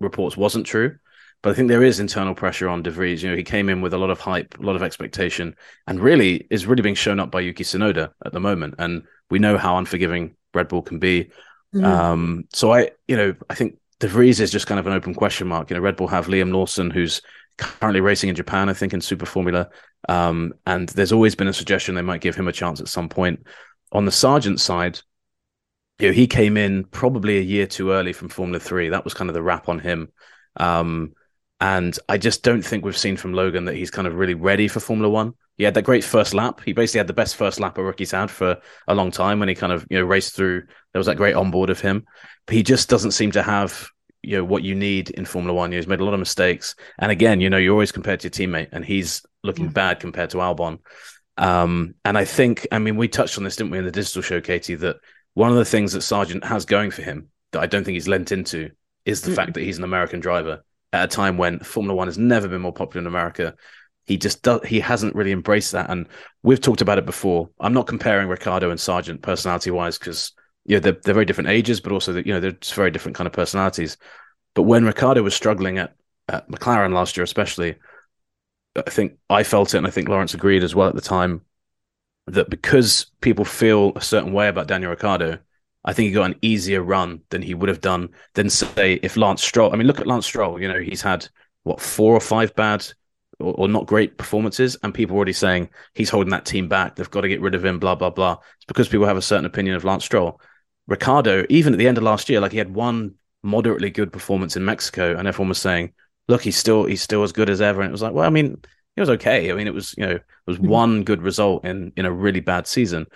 reports 0.00 0.36
wasn't 0.36 0.66
true. 0.66 0.96
But 1.42 1.50
I 1.50 1.54
think 1.54 1.68
there 1.68 1.82
is 1.82 2.00
internal 2.00 2.34
pressure 2.34 2.68
on 2.68 2.82
De 2.82 2.90
Vries. 2.90 3.22
You 3.22 3.30
know, 3.30 3.36
he 3.36 3.44
came 3.44 3.68
in 3.68 3.80
with 3.80 3.94
a 3.94 3.98
lot 3.98 4.10
of 4.10 4.18
hype, 4.18 4.58
a 4.58 4.62
lot 4.62 4.74
of 4.74 4.82
expectation, 4.82 5.54
and 5.86 6.00
really 6.00 6.46
is 6.50 6.66
really 6.66 6.82
being 6.82 6.94
shown 6.94 7.20
up 7.20 7.30
by 7.30 7.40
Yuki 7.40 7.62
Tsunoda 7.62 8.10
at 8.24 8.32
the 8.32 8.40
moment. 8.40 8.74
And 8.78 9.04
we 9.30 9.38
know 9.38 9.58
how 9.58 9.76
unforgiving 9.76 10.34
Red 10.54 10.68
Bull 10.68 10.82
can 10.82 10.98
be. 10.98 11.30
Mm. 11.74 11.84
Um, 11.84 12.44
so 12.52 12.72
I, 12.72 12.90
you 13.06 13.16
know, 13.16 13.34
I 13.50 13.54
think 13.54 13.78
De 14.00 14.08
Vries 14.08 14.40
is 14.40 14.50
just 14.50 14.66
kind 14.66 14.80
of 14.80 14.86
an 14.86 14.92
open 14.92 15.14
question 15.14 15.46
mark. 15.46 15.70
You 15.70 15.76
know, 15.76 15.82
Red 15.82 15.96
Bull 15.96 16.08
have 16.08 16.26
Liam 16.26 16.52
Lawson, 16.52 16.90
who's 16.90 17.20
currently 17.58 18.00
racing 18.00 18.28
in 18.28 18.34
Japan, 18.34 18.68
I 18.68 18.74
think, 18.74 18.92
in 18.92 19.00
Super 19.00 19.26
Formula. 19.26 19.68
Um, 20.08 20.54
and 20.66 20.88
there's 20.90 21.12
always 21.12 21.34
been 21.34 21.48
a 21.48 21.52
suggestion 21.52 21.94
they 21.94 22.02
might 22.02 22.20
give 22.20 22.36
him 22.36 22.48
a 22.48 22.52
chance 22.52 22.80
at 22.80 22.88
some 22.88 23.08
point. 23.08 23.46
On 23.92 24.04
the 24.04 24.10
Sargeant 24.10 24.58
side, 24.58 25.00
you 25.98 26.08
know, 26.08 26.12
he 26.12 26.26
came 26.26 26.56
in 26.56 26.84
probably 26.84 27.38
a 27.38 27.42
year 27.42 27.66
too 27.66 27.92
early 27.92 28.12
from 28.12 28.28
Formula 28.28 28.60
Three. 28.60 28.90
That 28.90 29.04
was 29.04 29.14
kind 29.14 29.30
of 29.30 29.34
the 29.34 29.42
wrap 29.42 29.68
on 29.68 29.78
him. 29.78 30.12
Um, 30.56 31.12
and 31.60 31.98
I 32.08 32.18
just 32.18 32.42
don't 32.42 32.62
think 32.62 32.84
we've 32.84 32.96
seen 32.96 33.16
from 33.16 33.32
Logan 33.32 33.64
that 33.64 33.76
he's 33.76 33.90
kind 33.90 34.06
of 34.06 34.14
really 34.14 34.34
ready 34.34 34.68
for 34.68 34.80
Formula 34.80 35.08
One. 35.08 35.32
He 35.56 35.64
had 35.64 35.72
that 35.74 35.82
great 35.82 36.04
first 36.04 36.34
lap. 36.34 36.60
He 36.62 36.74
basically 36.74 36.98
had 36.98 37.06
the 37.06 37.14
best 37.14 37.36
first 37.36 37.60
lap 37.60 37.78
a 37.78 37.82
rookie's 37.82 38.10
had 38.10 38.30
for 38.30 38.58
a 38.86 38.94
long 38.94 39.10
time 39.10 39.40
when 39.40 39.48
he 39.48 39.54
kind 39.54 39.72
of, 39.72 39.86
you 39.88 39.98
know, 39.98 40.04
raced 40.04 40.36
through. 40.36 40.64
There 40.92 41.00
was 41.00 41.06
that 41.06 41.16
great 41.16 41.34
onboard 41.34 41.70
of 41.70 41.80
him. 41.80 42.04
But 42.44 42.56
he 42.56 42.62
just 42.62 42.90
doesn't 42.90 43.12
seem 43.12 43.30
to 43.30 43.42
have, 43.42 43.88
you 44.22 44.36
know, 44.36 44.44
what 44.44 44.64
you 44.64 44.74
need 44.74 45.08
in 45.08 45.24
Formula 45.24 45.54
One. 45.54 45.72
He's 45.72 45.86
made 45.86 46.00
a 46.00 46.04
lot 46.04 46.12
of 46.12 46.20
mistakes. 46.20 46.74
And 46.98 47.10
again, 47.10 47.40
you 47.40 47.48
know, 47.48 47.56
you're 47.56 47.72
always 47.72 47.92
compared 47.92 48.20
to 48.20 48.24
your 48.24 48.32
teammate, 48.32 48.68
and 48.72 48.84
he's 48.84 49.24
looking 49.42 49.68
bad 49.68 49.98
compared 49.98 50.30
to 50.30 50.38
Albon. 50.38 50.80
Um, 51.38 51.94
and 52.04 52.18
I 52.18 52.26
think, 52.26 52.66
I 52.70 52.78
mean, 52.78 52.96
we 52.96 53.08
touched 53.08 53.38
on 53.38 53.44
this, 53.44 53.56
didn't 53.56 53.70
we, 53.70 53.78
in 53.78 53.84
the 53.84 53.90
digital 53.90 54.22
show, 54.22 54.42
Katie, 54.42 54.74
that 54.74 54.96
one 55.36 55.50
of 55.50 55.58
the 55.58 55.66
things 55.66 55.92
that 55.92 55.98
Sargeant 55.98 56.44
has 56.44 56.64
going 56.64 56.90
for 56.90 57.02
him 57.02 57.28
that 57.52 57.60
I 57.60 57.66
don't 57.66 57.84
think 57.84 57.92
he's 57.92 58.08
lent 58.08 58.32
into 58.32 58.70
is 59.04 59.20
the 59.20 59.32
mm. 59.32 59.36
fact 59.36 59.52
that 59.52 59.62
he's 59.62 59.76
an 59.76 59.84
American 59.84 60.18
driver. 60.18 60.64
at 60.94 61.04
a 61.04 61.08
time 61.14 61.36
when 61.36 61.58
Formula 61.58 61.94
One 61.94 62.08
has 62.08 62.16
never 62.16 62.48
been 62.48 62.62
more 62.62 62.72
popular 62.72 63.02
in 63.02 63.06
America. 63.06 63.54
He 64.06 64.16
just 64.16 64.42
does, 64.42 64.62
he 64.64 64.80
hasn't 64.80 65.14
really 65.14 65.32
embraced 65.32 65.72
that. 65.72 65.90
And 65.90 66.08
we've 66.42 66.60
talked 66.60 66.80
about 66.80 66.96
it 66.96 67.04
before. 67.04 67.50
I'm 67.60 67.74
not 67.74 67.86
comparing 67.86 68.28
Ricciardo 68.28 68.70
and 68.70 68.80
Sargeant 68.80 69.20
personality 69.20 69.70
wise 69.70 69.98
because 69.98 70.32
you 70.64 70.76
know 70.76 70.80
they're, 70.80 70.96
they're 71.04 71.12
very 71.12 71.26
different 71.26 71.50
ages, 71.50 71.82
but 71.82 71.92
also 71.92 72.16
you 72.16 72.32
know 72.32 72.40
they're 72.40 72.52
just 72.52 72.72
very 72.72 72.90
different 72.90 73.16
kind 73.16 73.26
of 73.26 73.34
personalities. 73.34 73.98
But 74.54 74.62
when 74.62 74.86
Ricciardo 74.86 75.22
was 75.22 75.34
struggling 75.34 75.76
at, 75.76 75.94
at 76.30 76.48
McLaren 76.48 76.94
last 76.94 77.14
year, 77.14 77.24
especially, 77.24 77.74
I 78.74 78.88
think 78.88 79.18
I 79.28 79.42
felt 79.42 79.74
it, 79.74 79.78
and 79.78 79.86
I 79.86 79.90
think 79.90 80.08
Lawrence 80.08 80.32
agreed 80.32 80.64
as 80.64 80.74
well 80.74 80.88
at 80.88 80.94
the 80.94 81.02
time 81.02 81.42
that 82.26 82.50
because 82.50 83.06
people 83.20 83.44
feel 83.44 83.92
a 83.96 84.00
certain 84.00 84.32
way 84.32 84.48
about 84.48 84.66
Daniel 84.66 84.90
Ricciardo, 84.90 85.38
I 85.84 85.92
think 85.92 86.08
he 86.08 86.12
got 86.12 86.30
an 86.30 86.38
easier 86.42 86.82
run 86.82 87.20
than 87.30 87.42
he 87.42 87.54
would 87.54 87.68
have 87.68 87.80
done 87.80 88.08
than 88.34 88.50
say 88.50 88.94
if 89.02 89.16
Lance 89.16 89.42
Stroll. 89.42 89.72
I 89.72 89.76
mean, 89.76 89.86
look 89.86 90.00
at 90.00 90.06
Lance 90.06 90.26
Stroll. 90.26 90.60
You 90.60 90.68
know, 90.68 90.80
he's 90.80 91.02
had 91.02 91.28
what 91.62 91.80
four 91.80 92.14
or 92.14 92.20
five 92.20 92.54
bad 92.56 92.84
or, 93.38 93.54
or, 93.54 93.68
not 93.68 93.86
great 93.86 94.18
performances, 94.18 94.76
and 94.82 94.94
people 94.94 95.14
are 95.14 95.18
already 95.18 95.32
saying 95.32 95.68
he's 95.94 96.10
holding 96.10 96.30
that 96.30 96.44
team 96.44 96.68
back. 96.68 96.96
They've 96.96 97.10
got 97.10 97.20
to 97.20 97.28
get 97.28 97.40
rid 97.40 97.54
of 97.54 97.64
him. 97.64 97.78
Blah 97.78 97.94
blah 97.94 98.10
blah. 98.10 98.38
It's 98.56 98.64
because 98.66 98.88
people 98.88 99.06
have 99.06 99.16
a 99.16 99.22
certain 99.22 99.44
opinion 99.44 99.76
of 99.76 99.84
Lance 99.84 100.04
Stroll. 100.04 100.40
Ricciardo, 100.88 101.44
even 101.48 101.72
at 101.72 101.78
the 101.78 101.88
end 101.88 101.98
of 101.98 102.04
last 102.04 102.28
year, 102.28 102.40
like 102.40 102.52
he 102.52 102.58
had 102.58 102.74
one 102.74 103.14
moderately 103.42 103.90
good 103.90 104.12
performance 104.12 104.56
in 104.56 104.64
Mexico, 104.64 105.16
and 105.16 105.28
everyone 105.28 105.50
was 105.50 105.58
saying, 105.58 105.92
"Look, 106.28 106.42
he's 106.42 106.56
still 106.56 106.84
he's 106.84 107.02
still 107.02 107.22
as 107.22 107.32
good 107.32 107.50
as 107.50 107.60
ever." 107.60 107.80
And 107.82 107.88
it 107.88 107.92
was 107.92 108.02
like, 108.02 108.12
well, 108.12 108.26
I 108.26 108.30
mean, 108.30 108.60
it 108.96 109.00
was 109.00 109.10
okay. 109.10 109.50
I 109.50 109.54
mean, 109.54 109.66
it 109.66 109.74
was 109.74 109.94
you 109.96 110.06
know 110.06 110.14
it 110.14 110.22
was 110.46 110.58
one 110.58 111.04
good 111.04 111.22
result 111.22 111.64
in 111.64 111.92
in 111.96 112.06
a 112.06 112.12
really 112.12 112.40
bad 112.40 112.66
season, 112.66 113.06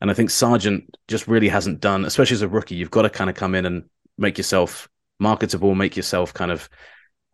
and 0.00 0.10
I 0.10 0.14
think 0.14 0.30
Sargeant 0.30 0.86
just 1.08 1.26
really 1.26 1.48
hasn't 1.48 1.80
done, 1.80 2.04
especially 2.04 2.36
as 2.36 2.42
a 2.42 2.48
rookie. 2.48 2.76
You've 2.76 2.90
got 2.90 3.02
to 3.02 3.10
kind 3.10 3.28
of 3.28 3.36
come 3.36 3.54
in 3.54 3.66
and 3.66 3.84
make 4.16 4.38
yourself 4.38 4.88
marketable, 5.18 5.74
make 5.74 5.96
yourself 5.96 6.32
kind 6.32 6.50
of 6.50 6.68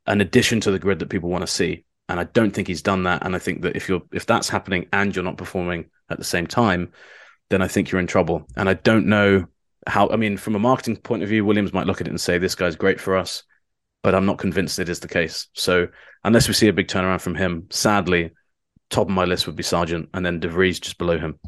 an 0.07 0.21
addition 0.21 0.61
to 0.61 0.71
the 0.71 0.79
grid 0.79 0.99
that 1.01 1.11
people 1.11 1.29
want 1.29 1.43
to 1.43 1.47
see. 1.47 1.85
And 2.09 2.19
I 2.19 2.25
don't 2.25 2.51
think 2.51 2.67
he's 2.67 2.83
done 2.83 3.05
that. 3.05 3.25
And 3.25 3.37
I 3.37 3.39
think 3.39 3.63
that 3.63 3.77
if 3.77 3.89
you're 3.89 4.03
if 4.13 4.27
that's 4.27 4.49
happening 4.49 4.87
and 4.93 5.15
you're 5.15 5.25
not 5.25 5.37
performing 5.37 5.91
at 6.09 6.19
the 6.19 6.25
same 6.25 6.47
time, 6.47 6.93
then 7.51 7.63
I 7.63 7.69
think 7.69 7.91
you're 7.91 8.01
in 8.01 8.07
trouble. 8.07 8.47
And 8.57 8.69
I 8.69 8.75
don't 8.75 9.07
know 9.07 9.47
how. 9.87 10.09
I 10.09 10.17
mean, 10.17 10.37
from 10.37 10.57
a 10.57 10.59
marketing 10.59 10.97
point 10.97 11.23
of 11.23 11.29
view, 11.29 11.45
Williams 11.45 11.73
might 11.73 11.87
look 11.87 12.01
at 12.01 12.07
it 12.07 12.11
and 12.11 12.21
say 12.21 12.39
this 12.39 12.55
guy's 12.55 12.77
great 12.77 13.01
for 13.01 13.17
us 13.17 13.43
but 14.03 14.15
I'm 14.15 14.27
not 14.27 14.39
convinced 14.39 14.79
it 14.79 14.89
is 14.89 15.01
the 15.01 15.09
case. 15.09 15.49
So 15.55 15.89
unless 16.25 16.49
we 16.49 16.55
see 16.55 16.69
a 16.69 16.73
big 16.73 16.89
turnaround 16.89 17.21
from 17.21 17.35
him, 17.35 17.67
sadly, 17.71 18.31
top 18.91 19.09
of 19.09 19.15
my 19.15 19.25
list 19.25 19.47
would 19.47 19.57
be 19.57 19.63
Sargeant, 19.63 20.09
and 20.15 20.25
then 20.25 20.41
DeVries 20.41 20.81
just 20.81 20.99
below 20.99 21.19
him. 21.19 21.39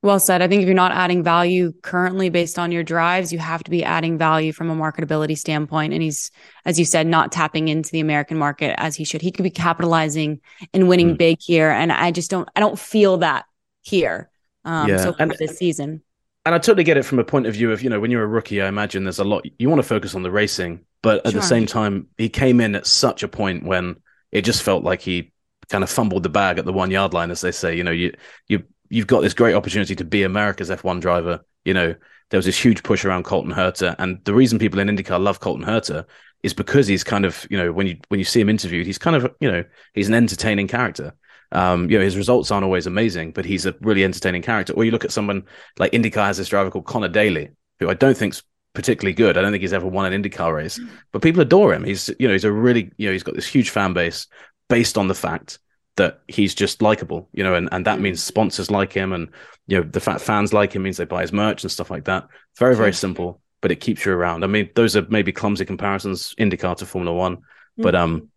Well 0.00 0.20
said. 0.20 0.42
I 0.42 0.48
think 0.48 0.62
if 0.62 0.66
you're 0.66 0.76
not 0.76 0.92
adding 0.92 1.24
value 1.24 1.72
currently 1.82 2.28
based 2.28 2.56
on 2.56 2.70
your 2.70 2.84
drives, 2.84 3.32
you 3.32 3.40
have 3.40 3.64
to 3.64 3.70
be 3.70 3.82
adding 3.82 4.16
value 4.16 4.52
from 4.52 4.70
a 4.70 4.76
marketability 4.76 5.36
standpoint. 5.36 5.92
And 5.92 6.00
he's, 6.00 6.30
as 6.64 6.78
you 6.78 6.84
said, 6.84 7.08
not 7.08 7.32
tapping 7.32 7.66
into 7.66 7.90
the 7.90 7.98
American 7.98 8.38
market 8.38 8.78
as 8.78 8.94
he 8.94 9.02
should. 9.02 9.22
He 9.22 9.32
could 9.32 9.42
be 9.42 9.50
capitalizing 9.50 10.40
and 10.72 10.88
winning 10.88 11.14
mm. 11.14 11.18
big 11.18 11.38
here. 11.40 11.70
And 11.70 11.90
I 11.90 12.12
just 12.12 12.30
don't, 12.30 12.48
I 12.54 12.60
don't 12.60 12.78
feel 12.78 13.18
that 13.18 13.46
here. 13.82 14.30
Um, 14.64 14.88
yeah. 14.88 14.98
so 14.98 15.12
far 15.14 15.26
this 15.26 15.56
season. 15.56 16.02
And 16.44 16.54
I 16.54 16.58
totally 16.58 16.84
get 16.84 16.96
it 16.96 17.04
from 17.04 17.18
a 17.18 17.24
point 17.24 17.46
of 17.46 17.54
view 17.54 17.72
of, 17.72 17.82
you 17.82 17.90
know, 17.90 17.98
when 17.98 18.10
you're 18.10 18.22
a 18.22 18.26
rookie, 18.26 18.62
I 18.62 18.68
imagine 18.68 19.02
there's 19.02 19.18
a 19.18 19.24
lot, 19.24 19.44
you 19.58 19.68
want 19.68 19.80
to 19.80 19.88
focus 19.88 20.14
on 20.14 20.22
the 20.22 20.30
racing, 20.30 20.84
but 21.02 21.24
at 21.24 21.32
sure. 21.32 21.40
the 21.40 21.46
same 21.46 21.66
time, 21.66 22.08
he 22.16 22.28
came 22.28 22.60
in 22.60 22.74
at 22.74 22.86
such 22.86 23.22
a 23.22 23.28
point 23.28 23.64
when 23.64 23.96
it 24.32 24.42
just 24.42 24.62
felt 24.62 24.84
like 24.84 25.00
he 25.00 25.32
kind 25.68 25.84
of 25.84 25.90
fumbled 25.90 26.22
the 26.22 26.28
bag 26.28 26.58
at 26.58 26.64
the 26.64 26.72
one 26.72 26.90
yard 26.90 27.12
line, 27.12 27.30
as 27.30 27.40
they 27.40 27.52
say. 27.52 27.76
You 27.76 27.84
know, 27.84 27.90
you 27.90 28.12
you 28.48 28.64
you've 28.88 29.06
got 29.06 29.20
this 29.20 29.34
great 29.34 29.54
opportunity 29.54 29.94
to 29.96 30.04
be 30.04 30.22
America's 30.22 30.70
F1 30.70 31.00
driver. 31.00 31.44
You 31.64 31.74
know, 31.74 31.94
there 32.30 32.38
was 32.38 32.46
this 32.46 32.62
huge 32.62 32.82
push 32.82 33.04
around 33.04 33.24
Colton 33.24 33.52
Herta, 33.52 33.94
and 33.98 34.24
the 34.24 34.34
reason 34.34 34.58
people 34.58 34.80
in 34.80 34.88
IndyCar 34.88 35.22
love 35.22 35.40
Colton 35.40 35.64
Herta 35.64 36.04
is 36.42 36.54
because 36.54 36.86
he's 36.86 37.04
kind 37.04 37.24
of 37.24 37.46
you 37.50 37.58
know 37.58 37.72
when 37.72 37.86
you 37.86 37.96
when 38.08 38.18
you 38.18 38.24
see 38.24 38.40
him 38.40 38.48
interviewed, 38.48 38.86
he's 38.86 38.98
kind 38.98 39.16
of 39.16 39.34
you 39.40 39.50
know 39.50 39.64
he's 39.94 40.08
an 40.08 40.14
entertaining 40.14 40.68
character. 40.68 41.14
Um, 41.50 41.90
you 41.90 41.96
know, 41.96 42.04
his 42.04 42.16
results 42.16 42.50
aren't 42.50 42.64
always 42.64 42.86
amazing, 42.86 43.32
but 43.32 43.46
he's 43.46 43.64
a 43.64 43.74
really 43.80 44.04
entertaining 44.04 44.42
character. 44.42 44.74
Or 44.74 44.84
you 44.84 44.90
look 44.90 45.06
at 45.06 45.12
someone 45.12 45.44
like 45.78 45.92
IndyCar 45.92 46.26
has 46.26 46.36
this 46.36 46.48
driver 46.48 46.70
called 46.70 46.84
Connor 46.84 47.08
Daly, 47.08 47.50
who 47.80 47.88
I 47.88 47.94
don't 47.94 48.16
think's 48.16 48.42
particularly 48.78 49.12
good. 49.12 49.36
I 49.36 49.42
don't 49.42 49.50
think 49.50 49.62
he's 49.62 49.72
ever 49.72 49.88
won 49.88 50.10
an 50.10 50.22
IndyCar 50.22 50.54
race, 50.54 50.78
but 51.10 51.20
people 51.20 51.42
adore 51.42 51.74
him. 51.74 51.82
He's 51.82 52.08
you 52.20 52.28
know 52.28 52.32
he's 52.32 52.44
a 52.44 52.52
really 52.52 52.92
you 52.96 53.08
know 53.08 53.12
he's 53.12 53.24
got 53.24 53.34
this 53.34 53.44
huge 53.44 53.70
fan 53.70 53.92
base 53.92 54.28
based 54.68 54.96
on 54.96 55.08
the 55.08 55.16
fact 55.16 55.58
that 55.96 56.20
he's 56.28 56.54
just 56.54 56.80
likable, 56.80 57.28
you 57.32 57.42
know, 57.42 57.56
and, 57.56 57.68
and 57.72 57.84
that 57.86 57.98
means 57.98 58.22
sponsors 58.22 58.70
like 58.70 58.92
him, 58.92 59.12
and 59.12 59.30
you 59.66 59.76
know 59.76 59.82
the 59.82 59.98
fact 59.98 60.20
fans 60.20 60.52
like 60.52 60.74
him 60.74 60.84
means 60.84 60.96
they 60.96 61.04
buy 61.04 61.22
his 61.22 61.32
merch 61.32 61.64
and 61.64 61.72
stuff 61.72 61.90
like 61.90 62.04
that. 62.04 62.28
Very 62.56 62.76
very 62.76 62.92
simple, 62.92 63.40
but 63.60 63.72
it 63.72 63.80
keeps 63.80 64.04
you 64.04 64.12
around. 64.12 64.44
I 64.44 64.46
mean, 64.46 64.70
those 64.76 64.94
are 64.94 65.04
maybe 65.08 65.32
clumsy 65.32 65.64
comparisons, 65.64 66.36
IndyCar 66.38 66.76
to 66.76 66.86
Formula 66.86 67.12
One, 67.12 67.38
mm-hmm. 67.38 67.82
but 67.82 67.96
um, 67.96 68.28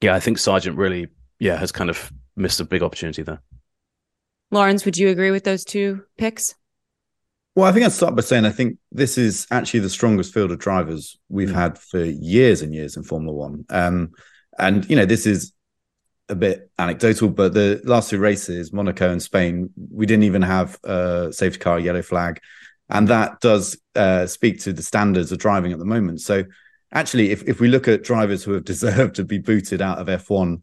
yeah, 0.00 0.16
I 0.16 0.18
think 0.20 0.38
Sargeant 0.38 0.76
really 0.76 1.06
yeah 1.38 1.56
has 1.58 1.70
kind 1.70 1.90
of 1.90 2.10
missed 2.34 2.58
a 2.58 2.64
big 2.64 2.82
opportunity 2.82 3.22
there. 3.22 3.40
Laurence, 4.50 4.84
would 4.84 4.96
you 4.96 5.10
agree 5.10 5.30
with 5.30 5.44
those 5.44 5.64
two 5.64 6.02
picks? 6.18 6.56
Well, 7.56 7.64
I 7.64 7.72
think 7.72 7.86
I'd 7.86 7.92
start 7.92 8.14
by 8.14 8.20
saying 8.20 8.44
I 8.44 8.50
think 8.50 8.76
this 8.92 9.16
is 9.16 9.46
actually 9.50 9.80
the 9.80 9.88
strongest 9.88 10.34
field 10.34 10.52
of 10.52 10.58
drivers 10.58 11.18
we've 11.30 11.48
mm. 11.48 11.54
had 11.54 11.78
for 11.78 12.04
years 12.04 12.60
and 12.60 12.74
years 12.74 12.98
in 12.98 13.02
Formula 13.02 13.34
One. 13.34 13.64
Um, 13.70 14.12
and 14.58 14.88
you 14.90 14.94
know, 14.94 15.06
this 15.06 15.24
is 15.24 15.54
a 16.28 16.34
bit 16.34 16.70
anecdotal, 16.78 17.30
but 17.30 17.54
the 17.54 17.80
last 17.84 18.10
two 18.10 18.18
races, 18.18 18.74
Monaco 18.74 19.10
and 19.10 19.22
Spain, 19.22 19.70
we 19.90 20.04
didn't 20.04 20.24
even 20.24 20.42
have 20.42 20.78
a 20.84 21.32
safety 21.32 21.58
car 21.58 21.80
yellow 21.80 22.02
flag, 22.02 22.40
and 22.90 23.08
that 23.08 23.40
does 23.40 23.78
uh, 23.94 24.26
speak 24.26 24.60
to 24.60 24.74
the 24.74 24.82
standards 24.82 25.32
of 25.32 25.38
driving 25.38 25.72
at 25.72 25.78
the 25.78 25.86
moment. 25.86 26.20
So, 26.20 26.44
actually, 26.92 27.30
if 27.30 27.42
if 27.48 27.58
we 27.58 27.68
look 27.68 27.88
at 27.88 28.04
drivers 28.04 28.44
who 28.44 28.52
have 28.52 28.64
deserved 28.74 29.14
to 29.14 29.24
be 29.24 29.38
booted 29.38 29.80
out 29.80 29.98
of 29.98 30.08
F1 30.08 30.60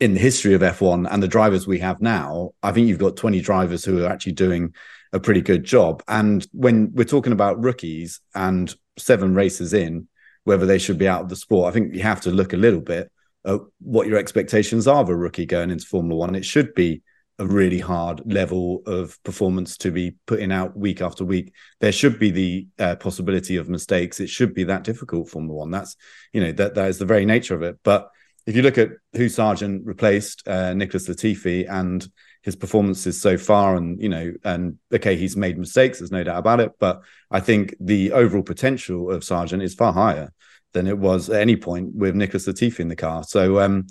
in 0.00 0.12
the 0.12 0.20
history 0.20 0.52
of 0.52 0.60
F1 0.60 1.08
and 1.10 1.22
the 1.22 1.28
drivers 1.28 1.66
we 1.66 1.78
have 1.78 2.02
now, 2.02 2.50
I 2.62 2.72
think 2.72 2.88
you've 2.88 2.98
got 2.98 3.16
20 3.16 3.40
drivers 3.40 3.86
who 3.86 4.04
are 4.04 4.10
actually 4.10 4.32
doing 4.32 4.74
a 5.12 5.20
pretty 5.20 5.40
good 5.40 5.64
job. 5.64 6.02
And 6.08 6.46
when 6.52 6.92
we're 6.94 7.04
talking 7.04 7.32
about 7.32 7.62
rookies 7.62 8.20
and 8.34 8.74
seven 8.98 9.34
races 9.34 9.72
in, 9.72 10.08
whether 10.44 10.66
they 10.66 10.78
should 10.78 10.98
be 10.98 11.08
out 11.08 11.22
of 11.22 11.28
the 11.28 11.36
sport, 11.36 11.68
I 11.68 11.72
think 11.72 11.94
you 11.94 12.02
have 12.02 12.20
to 12.22 12.30
look 12.30 12.52
a 12.52 12.58
little 12.58 12.80
bit 12.80 13.10
at 13.44 13.60
what 13.80 14.06
your 14.06 14.18
expectations 14.18 14.86
are 14.86 15.02
of 15.02 15.08
a 15.08 15.16
rookie 15.16 15.46
going 15.46 15.70
into 15.70 15.86
Formula 15.86 16.18
One. 16.18 16.34
It 16.34 16.44
should 16.44 16.74
be 16.74 17.02
a 17.38 17.46
really 17.46 17.78
hard 17.78 18.20
level 18.30 18.82
of 18.84 19.20
performance 19.22 19.78
to 19.78 19.90
be 19.90 20.14
putting 20.26 20.52
out 20.52 20.76
week 20.76 21.00
after 21.00 21.24
week. 21.24 21.54
There 21.80 21.90
should 21.90 22.18
be 22.18 22.30
the 22.30 22.66
uh, 22.78 22.96
possibility 22.96 23.56
of 23.56 23.68
mistakes. 23.68 24.20
It 24.20 24.28
should 24.28 24.54
be 24.54 24.64
that 24.64 24.84
difficult 24.84 25.30
Formula 25.30 25.54
One. 25.54 25.70
That's 25.70 25.96
you 26.32 26.42
know 26.42 26.52
that 26.52 26.74
that 26.74 26.88
is 26.88 26.98
the 26.98 27.06
very 27.06 27.24
nature 27.24 27.54
of 27.54 27.62
it. 27.62 27.78
But 27.82 28.10
if 28.46 28.56
you 28.56 28.62
look 28.62 28.76
at 28.76 28.90
who 29.14 29.26
Sargeant 29.26 29.80
replaced, 29.84 30.46
uh, 30.46 30.74
Nicholas 30.74 31.08
Latifi, 31.08 31.66
and 31.68 32.06
his 32.42 32.56
performances 32.56 33.20
so 33.20 33.36
far 33.36 33.76
and 33.76 34.00
you 34.00 34.08
know 34.08 34.32
and 34.44 34.78
okay 34.92 35.16
he's 35.16 35.36
made 35.36 35.58
mistakes 35.58 35.98
there's 35.98 36.12
no 36.12 36.24
doubt 36.24 36.38
about 36.38 36.60
it 36.60 36.72
but 36.78 37.02
i 37.30 37.38
think 37.40 37.74
the 37.80 38.12
overall 38.12 38.42
potential 38.42 39.10
of 39.10 39.22
sargeant 39.22 39.62
is 39.62 39.74
far 39.74 39.92
higher 39.92 40.32
than 40.72 40.86
it 40.86 40.96
was 40.96 41.28
at 41.28 41.40
any 41.40 41.56
point 41.56 41.94
with 41.94 42.14
nicholas 42.14 42.46
latifi 42.46 42.80
in 42.80 42.88
the 42.88 42.96
car. 42.96 43.24
So 43.24 43.60
um 43.60 43.86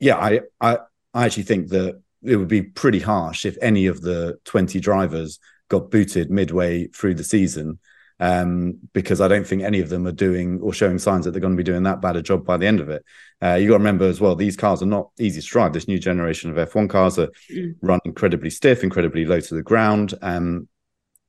yeah 0.00 0.16
i 0.16 0.40
i 0.60 0.78
i 1.14 1.24
actually 1.24 1.44
think 1.44 1.68
that 1.68 2.00
it 2.22 2.36
would 2.36 2.48
be 2.48 2.62
pretty 2.62 2.98
harsh 2.98 3.46
if 3.46 3.56
any 3.62 3.86
of 3.86 4.00
the 4.00 4.38
20 4.44 4.80
drivers 4.80 5.38
got 5.68 5.90
booted 5.90 6.30
midway 6.30 6.86
through 6.88 7.14
the 7.14 7.24
season 7.24 7.78
um, 8.20 8.78
because 8.92 9.20
I 9.20 9.28
don't 9.28 9.46
think 9.46 9.62
any 9.62 9.80
of 9.80 9.88
them 9.88 10.06
are 10.06 10.12
doing 10.12 10.60
or 10.60 10.72
showing 10.72 10.98
signs 10.98 11.24
that 11.24 11.32
they're 11.32 11.40
going 11.40 11.54
to 11.54 11.56
be 11.56 11.62
doing 11.62 11.84
that 11.84 12.00
bad 12.00 12.16
a 12.16 12.22
job 12.22 12.44
by 12.44 12.56
the 12.56 12.66
end 12.66 12.80
of 12.80 12.88
it. 12.88 13.04
Uh, 13.42 13.54
you 13.54 13.68
got 13.68 13.74
to 13.74 13.78
remember 13.78 14.06
as 14.06 14.20
well, 14.20 14.34
these 14.34 14.56
cars 14.56 14.82
are 14.82 14.86
not 14.86 15.10
easy 15.18 15.40
to 15.40 15.46
drive. 15.46 15.72
This 15.72 15.88
new 15.88 15.98
generation 15.98 16.50
of 16.50 16.68
F1 16.68 16.90
cars 16.90 17.18
are 17.18 17.30
mm. 17.50 17.74
run 17.80 18.00
incredibly 18.04 18.50
stiff, 18.50 18.82
incredibly 18.82 19.24
low 19.24 19.40
to 19.40 19.54
the 19.54 19.62
ground. 19.62 20.14
Um, 20.20 20.68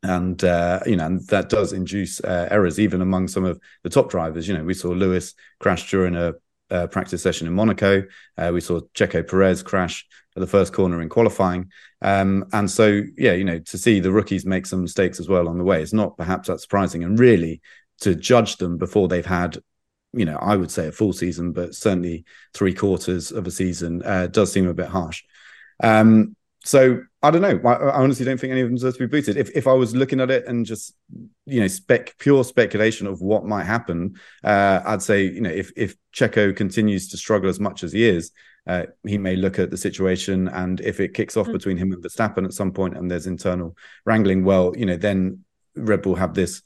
and 0.01 0.41
uh, 0.43 0.79
you 0.85 0.95
know, 0.95 1.05
and 1.05 1.27
that 1.27 1.49
does 1.49 1.73
induce 1.73 2.21
uh, 2.21 2.47
errors 2.49 2.79
even 2.79 3.01
among 3.01 3.27
some 3.27 3.43
of 3.43 3.59
the 3.83 3.89
top 3.89 4.09
drivers. 4.09 4.47
You 4.47 4.57
know, 4.57 4.63
we 4.63 4.73
saw 4.73 4.89
Lewis 4.89 5.33
crash 5.59 5.91
during 5.91 6.15
a, 6.15 6.35
a 6.69 6.87
practice 6.87 7.21
session 7.21 7.47
in 7.47 7.53
Monaco. 7.53 8.05
Uh, 8.37 8.51
we 8.53 8.61
saw 8.61 8.79
Checo 8.95 9.27
Perez 9.27 9.61
crash 9.61 10.07
at 10.39 10.45
the 10.45 10.47
first 10.47 10.73
corner 10.73 11.01
in 11.01 11.09
qualifying. 11.09 11.69
Um, 12.01 12.45
and 12.53 12.71
so, 12.71 13.01
yeah, 13.17 13.33
you 13.33 13.43
know, 13.43 13.59
to 13.59 13.77
see 13.77 13.99
the 13.99 14.11
rookies 14.11 14.45
make 14.45 14.65
some 14.65 14.81
mistakes 14.81 15.19
as 15.19 15.27
well 15.27 15.47
on 15.47 15.57
the 15.57 15.63
way 15.63 15.81
is 15.81 15.93
not 15.93 16.17
perhaps 16.17 16.47
that 16.47 16.61
surprising. 16.61 17.03
And 17.03 17.19
really, 17.19 17.61
to 18.01 18.15
judge 18.15 18.57
them 18.57 18.77
before 18.77 19.07
they've 19.07 19.25
had, 19.25 19.57
you 20.13 20.25
know, 20.25 20.37
I 20.37 20.55
would 20.55 20.71
say 20.71 20.87
a 20.87 20.91
full 20.91 21.13
season, 21.13 21.51
but 21.51 21.75
certainly 21.75 22.23
three 22.53 22.73
quarters 22.73 23.31
of 23.31 23.45
a 23.45 23.51
season 23.51 24.01
uh, 24.03 24.27
does 24.27 24.51
seem 24.51 24.67
a 24.67 24.73
bit 24.73 24.87
harsh. 24.87 25.23
Um, 25.83 26.35
so 26.63 27.01
I 27.21 27.31
don't 27.31 27.41
know. 27.41 27.59
I, 27.69 27.73
I, 27.73 28.01
honestly 28.01 28.25
don't 28.25 28.39
think 28.39 28.51
any 28.51 28.61
of 28.61 28.67
them 28.67 28.75
deserve 28.75 28.93
to 28.93 28.99
be 28.99 29.05
booted. 29.05 29.37
If 29.37 29.49
if 29.55 29.65
I 29.65 29.73
was 29.73 29.95
looking 29.95 30.19
at 30.19 30.29
it 30.29 30.45
and 30.45 30.65
just 30.65 30.93
you 31.45 31.61
know 31.61 31.67
spec 31.67 32.17
pure 32.17 32.43
speculation 32.43 33.07
of 33.07 33.21
what 33.21 33.45
might 33.45 33.63
happen, 33.63 34.15
uh, 34.43 34.81
I'd 34.85 35.01
say 35.01 35.23
you 35.23 35.41
know 35.41 35.49
if 35.49 35.71
if 35.77 35.95
Checo 36.13 36.53
continues 36.55 37.09
to 37.09 37.17
struggle 37.17 37.49
as 37.49 37.59
much 37.61 37.83
as 37.83 37.93
he 37.93 38.05
is, 38.05 38.31
uh, 38.69 38.85
he 39.03 39.17
may 39.17 39.35
look 39.35 39.57
at 39.57 39.71
the 39.71 39.77
situation, 39.77 40.47
and 40.49 40.79
if 40.81 40.99
it 40.99 41.15
kicks 41.15 41.35
off 41.35 41.47
mm. 41.47 41.53
between 41.53 41.75
him 41.75 41.91
and 41.91 42.03
Verstappen 42.03 42.45
at 42.45 42.53
some 42.53 42.71
point, 42.71 42.95
and 42.95 43.09
there's 43.09 43.25
internal 43.25 43.75
wrangling, 44.05 44.43
well, 44.43 44.73
you 44.77 44.85
know, 44.85 44.95
then 44.95 45.43
Red 45.75 46.03
Bull 46.03 46.13
have 46.13 46.35
this, 46.35 46.61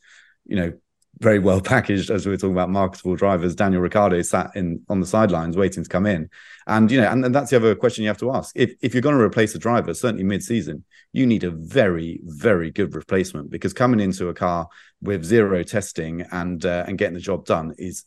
you 0.46 0.58
know, 0.58 0.74
very 1.20 1.40
well 1.40 1.62
packaged, 1.74 2.10
as 2.10 2.26
we 2.26 2.32
were 2.32 2.38
talking 2.38 2.52
about 2.52 2.70
marketable 2.70 3.16
drivers. 3.16 3.56
Daniel 3.56 3.82
Ricciardo 3.82 4.22
sat 4.22 4.52
in 4.54 4.82
on 4.90 5.00
the 5.00 5.06
sidelines 5.06 5.56
waiting 5.56 5.82
to 5.82 5.90
come 5.90 6.06
in, 6.06 6.30
and 6.68 6.92
you 6.92 7.00
know, 7.00 7.08
and, 7.08 7.24
and 7.24 7.34
that's 7.34 7.52
the 7.52 7.56
other 7.56 7.74
question 7.74 8.04
you 8.04 8.10
have 8.10 8.18
to 8.18 8.34
ask. 8.34 8.52
If 8.54 8.74
if 8.82 8.94
you're 8.94 9.02
going 9.02 9.18
to 9.18 9.24
replace 9.24 9.56
a 9.56 9.60
driver, 9.60 9.94
certainly 9.94 10.26
mid-season, 10.26 10.84
you 11.14 11.26
need 11.26 11.46
a 11.46 11.52
very 11.52 12.20
very 12.26 12.70
good 12.70 12.96
replacement 12.96 13.50
because 13.50 13.72
coming 13.72 14.02
into 14.02 14.28
a 14.28 14.34
car 14.34 14.68
with 15.02 15.24
zero 15.24 15.64
testing 15.64 16.26
and 16.34 16.66
uh, 16.66 16.84
and 16.86 16.98
getting 16.98 17.14
the 17.14 17.22
job 17.22 17.46
done 17.46 17.74
is 17.78 18.04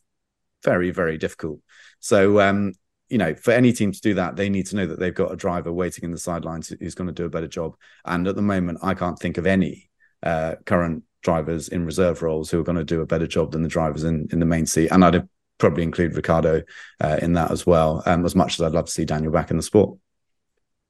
very 0.63 0.91
very 0.91 1.17
difficult. 1.17 1.61
So 2.01 2.41
um, 2.41 2.75
you 3.09 3.19
know, 3.19 3.35
for 3.35 3.53
any 3.53 3.73
team 3.73 3.93
to 3.93 4.01
do 4.01 4.15
that, 4.15 4.37
they 4.37 4.49
need 4.49 4.67
to 4.67 4.77
know 4.77 4.87
that 4.87 4.99
they've 4.99 5.15
got 5.15 5.33
a 5.33 5.37
driver 5.37 5.73
waiting 5.73 6.05
in 6.05 6.11
the 6.11 6.19
sidelines 6.19 6.69
who's 6.69 6.95
going 6.95 7.07
to 7.07 7.13
do 7.13 7.25
a 7.25 7.31
better 7.31 7.47
job. 7.47 7.77
And 8.05 8.27
at 8.27 8.37
the 8.37 8.43
moment, 8.43 8.81
I 8.83 8.95
can't 8.95 9.19
think 9.19 9.39
of 9.39 9.47
any 9.47 9.91
uh, 10.23 10.57
current 10.65 11.05
drivers 11.23 11.69
in 11.69 11.85
reserve 11.85 12.23
roles 12.23 12.51
who 12.51 12.61
are 12.61 12.65
going 12.65 12.79
to 12.79 12.85
do 12.85 13.01
a 13.01 13.07
better 13.07 13.27
job 13.27 13.53
than 13.53 13.63
the 13.63 13.69
drivers 13.69 14.05
in, 14.05 14.29
in 14.33 14.41
the 14.41 14.47
main 14.47 14.67
seat. 14.67 14.91
And 14.91 15.05
I'd 15.05 15.29
probably 15.59 15.83
include 15.83 16.15
Ricciardo 16.15 16.63
uh, 17.01 17.19
in 17.23 17.35
that 17.35 17.51
as 17.51 17.67
well, 17.67 18.03
um, 18.07 18.25
as 18.25 18.35
much 18.35 18.55
as 18.55 18.63
I'd 18.63 18.73
love 18.73 18.87
to 18.87 18.93
see 18.93 19.05
Daniel 19.05 19.33
back 19.33 19.51
in 19.51 19.57
the 19.57 19.63
sport. 19.63 19.99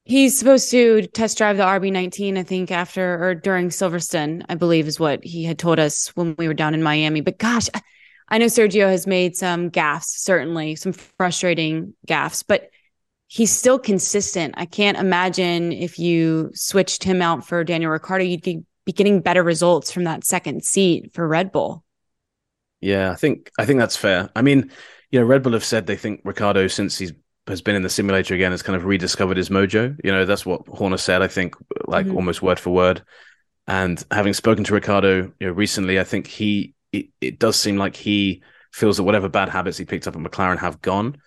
He's 0.05 0.38
supposed 0.38 0.70
to 0.70 1.07
test 1.09 1.37
drive 1.37 1.57
the 1.57 1.64
RB19, 1.64 2.38
I 2.38 2.44
think, 2.44 2.70
after 2.70 3.22
or 3.22 3.35
during 3.35 3.70
Silverstone, 3.70 4.44
I 4.48 4.55
believe 4.55 4.87
is 4.87 5.00
what 5.00 5.24
he 5.24 5.42
had 5.42 5.59
told 5.59 5.81
us 5.81 6.14
when 6.14 6.37
we 6.38 6.46
were 6.46 6.55
down 6.55 6.74
in 6.74 6.83
Miami. 6.83 7.22
But 7.22 7.38
gosh, 7.38 7.68
I 8.29 8.39
know 8.39 8.47
Sergio 8.47 8.89
has 8.89 9.07
made 9.07 9.37
some 9.37 9.71
gaffes, 9.71 10.07
certainly 10.07 10.75
some 10.77 10.93
frustrating 10.93 11.95
gaffes, 12.07 12.45
but 12.47 12.71
he's 13.29 13.53
still 13.53 13.79
consistent. 13.79 14.55
I 14.57 14.67
can't 14.67 14.99
imagine 14.99 15.73
if 15.73 15.99
you 15.99 16.51
switched 16.55 17.05
him 17.05 17.23
out 17.23 17.47
for 17.47 17.65
Daniel 17.65 17.91
Ricciardo, 17.91 18.25
you'd 18.25 18.43
be 18.43 18.65
getting 18.93 19.21
better 19.21 19.43
results 19.43 19.91
from 19.93 20.05
that 20.05 20.25
second 20.25 20.65
seat 20.65 21.12
for 21.12 21.27
Red 21.27 21.53
Bull. 21.53 21.85
Yeah, 22.81 23.11
I 23.11 23.15
think 23.15 23.51
I 23.59 23.65
think 23.65 23.79
that's 23.79 23.97
fair. 23.97 24.31
I 24.37 24.43
mean, 24.43 24.71
you 25.11 25.21
know, 25.21 25.27
Red 25.27 25.43
Bull 25.43 25.55
have 25.55 25.65
said 25.65 25.87
they 25.87 25.97
think 25.97 26.21
Ricciardo, 26.25 26.69
since 26.69 26.99
he's 26.99 27.12
has 27.49 27.62
been 27.62 27.77
in 27.77 27.83
the 27.83 27.89
simulator 27.89 28.35
again, 28.35 28.51
has 28.51 28.62
kind 28.62 28.77
of 28.77 28.85
rediscovered 28.85 29.37
his 29.37 29.49
mojo. 29.49 29.97
You 30.05 30.12
know, 30.12 30.25
that's 30.25 30.45
what 30.45 30.67
Horner 30.69 30.97
said. 30.97 31.23
I 31.23 31.29
think, 31.29 31.55
like 31.87 32.07
mm-hmm. 32.07 32.17
almost 32.17 32.43
word 32.43 32.61
for 32.61 32.71
word. 32.71 33.03
And 33.69 34.03
having 34.11 34.35
spoken 34.35 34.62
to 34.65 34.75
Ricciardo, 34.75 35.33
you 35.41 35.47
know, 35.47 35.53
recently, 35.53 35.99
I 35.99 36.05
think 36.05 36.29
he 36.29 36.75
it, 36.96 37.06
it 37.20 37.38
does 37.38 37.56
seem 37.56 37.76
like 37.76 37.96
he 37.96 38.42
feels 38.72 38.96
that 38.96 39.04
whatever 39.04 39.28
bad 39.28 39.48
habits 39.48 39.78
he 39.78 39.85
picked 39.85 40.06
up 40.06 40.16
at 40.16 40.22
McLaren 40.22 40.59
have 40.59 40.80
gone. 40.80 41.18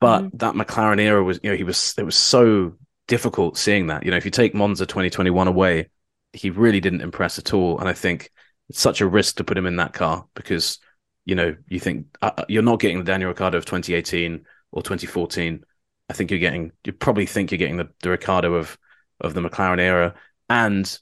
But 0.00 0.22
mm 0.22 0.30
that 0.34 0.54
McLaren 0.54 1.00
era 1.00 1.22
was, 1.22 1.40
you 1.42 1.50
know, 1.50 1.56
he 1.56 1.64
was 1.64 1.94
it 1.96 2.02
was 2.04 2.16
so 2.16 2.74
difficult 3.06 3.56
seeing 3.56 3.86
that. 3.86 4.04
You 4.04 4.10
know, 4.10 4.16
if 4.16 4.24
you 4.24 4.30
take 4.30 4.54
Monza 4.54 4.86
2021 4.86 5.48
away, 5.48 5.88
he 6.32 6.50
really 6.50 6.80
didn't 6.80 7.00
impress 7.00 7.38
at 7.38 7.54
all. 7.54 7.78
And 7.78 7.88
I 7.88 7.92
think 7.92 8.30
it's 8.68 8.80
such 8.80 9.00
a 9.00 9.06
risk 9.06 9.36
to 9.36 9.44
put 9.44 9.56
him 9.56 9.66
in 9.66 9.76
that 9.76 9.92
car 9.92 10.26
because, 10.34 10.78
you 11.24 11.34
know, 11.34 11.56
you 11.68 11.80
think 11.80 12.06
uh, 12.20 12.32
uh 12.36 12.44
you're 12.48 12.62
not 12.62 12.80
getting 12.80 12.98
the 12.98 13.04
Daniel 13.04 13.28
Ricciardo 13.28 13.58
of 13.58 13.64
2018 13.64 14.44
or 14.72 14.82
2014. 14.82 15.64
I 16.10 16.12
think 16.12 16.30
you're 16.30 16.40
getting, 16.40 16.72
you 16.84 16.92
probably 16.92 17.24
think 17.24 17.50
you're 17.50 17.58
getting 17.58 17.78
the, 17.78 17.88
the 18.02 18.10
Ricciardo 18.10 18.54
of 18.54 18.76
of 19.20 19.32
the 19.34 19.40
McLaren 19.40 19.80
era. 19.80 20.14
And 20.50 20.98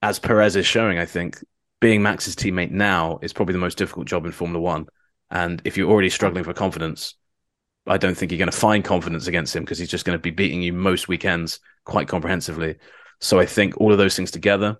as 0.00 0.18
Perez 0.18 0.56
is 0.56 0.66
showing, 0.66 0.98
I 0.98 1.06
think 1.06 1.42
being 1.84 2.02
Max's 2.02 2.34
teammate 2.34 2.70
now 2.70 3.18
is 3.20 3.34
probably 3.34 3.52
the 3.52 3.58
most 3.58 3.76
difficult 3.76 4.06
job 4.06 4.24
in 4.24 4.32
Formula 4.32 4.58
One. 4.58 4.86
And 5.30 5.60
if 5.66 5.76
you're 5.76 5.90
already 5.90 6.08
struggling 6.08 6.42
for 6.42 6.54
confidence, 6.54 7.14
I 7.86 7.98
don't 7.98 8.14
think 8.16 8.32
you're 8.32 8.38
going 8.38 8.50
to 8.50 8.56
find 8.56 8.82
confidence 8.82 9.26
against 9.26 9.54
him 9.54 9.64
because 9.64 9.78
he's 9.78 9.90
just 9.90 10.06
going 10.06 10.16
to 10.16 10.22
be 10.22 10.30
beating 10.30 10.62
you 10.62 10.72
most 10.72 11.08
weekends 11.08 11.60
quite 11.84 12.08
comprehensively. 12.08 12.76
So 13.20 13.38
I 13.38 13.44
think 13.44 13.78
all 13.82 13.92
of 13.92 13.98
those 13.98 14.16
things 14.16 14.30
together, 14.30 14.78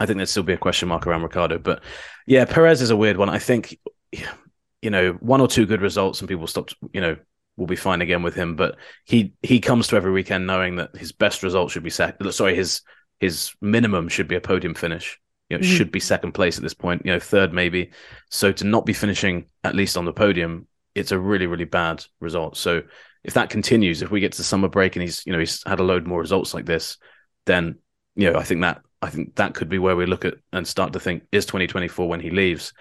I 0.00 0.06
think 0.06 0.16
there'd 0.16 0.30
still 0.30 0.42
be 0.42 0.54
a 0.54 0.56
question 0.56 0.88
mark 0.88 1.06
around 1.06 1.22
Ricciardo. 1.22 1.58
But 1.58 1.82
yeah, 2.26 2.46
Perez 2.46 2.80
is 2.80 2.88
a 2.88 2.96
weird 2.96 3.18
one. 3.18 3.28
I 3.28 3.38
think, 3.38 3.78
you 4.10 4.88
know, 4.88 5.18
one 5.20 5.42
or 5.42 5.48
two 5.48 5.66
good 5.66 5.82
results 5.82 6.22
and 6.22 6.28
people 6.30 6.46
stopped, 6.46 6.76
you 6.94 7.02
know, 7.02 7.18
will 7.58 7.66
be 7.66 7.76
fine 7.76 8.00
again 8.00 8.22
with 8.22 8.34
him. 8.34 8.56
But 8.56 8.76
he 9.04 9.34
he 9.42 9.60
comes 9.60 9.88
to 9.88 9.96
every 9.96 10.12
weekend 10.12 10.46
knowing 10.46 10.76
that 10.76 10.96
his 10.96 11.12
best 11.12 11.42
result 11.42 11.72
should 11.72 11.84
be 11.84 11.90
second. 11.90 12.32
Sorry, 12.32 12.56
his 12.56 12.80
his 13.20 13.52
minimum 13.60 14.08
should 14.08 14.28
be 14.28 14.36
a 14.36 14.40
podium 14.40 14.72
finish 14.72 15.20
you 15.48 15.56
know, 15.56 15.62
mm-hmm. 15.62 15.76
should 15.76 15.92
be 15.92 16.00
second 16.00 16.32
place 16.32 16.56
at 16.56 16.62
this 16.62 16.74
point, 16.74 17.02
you 17.04 17.12
know, 17.12 17.20
third 17.20 17.52
maybe. 17.52 17.90
So 18.30 18.52
to 18.52 18.64
not 18.64 18.86
be 18.86 18.92
finishing 18.92 19.46
at 19.64 19.74
least 19.74 19.96
on 19.96 20.04
the 20.04 20.12
podium, 20.12 20.66
it's 20.94 21.12
a 21.12 21.18
really, 21.18 21.46
really 21.46 21.64
bad 21.64 22.04
result. 22.20 22.56
So 22.56 22.82
if 23.22 23.34
that 23.34 23.50
continues, 23.50 24.02
if 24.02 24.10
we 24.10 24.20
get 24.20 24.32
to 24.32 24.38
the 24.38 24.44
summer 24.44 24.68
break 24.68 24.96
and 24.96 25.02
he's, 25.02 25.24
you 25.26 25.32
know, 25.32 25.38
he's 25.38 25.62
had 25.66 25.80
a 25.80 25.84
load 25.84 26.06
more 26.06 26.20
results 26.20 26.54
like 26.54 26.66
this, 26.66 26.96
then, 27.44 27.76
you 28.14 28.30
know, 28.30 28.38
I 28.38 28.44
think 28.44 28.62
that 28.62 28.80
I 29.02 29.10
think 29.10 29.36
that 29.36 29.54
could 29.54 29.68
be 29.68 29.78
where 29.78 29.96
we 29.96 30.06
look 30.06 30.24
at 30.24 30.34
and 30.52 30.66
start 30.66 30.94
to 30.94 31.00
think 31.00 31.24
is 31.30 31.46
2024 31.46 32.08
when 32.08 32.20
he 32.20 32.30
leaves. 32.30 32.72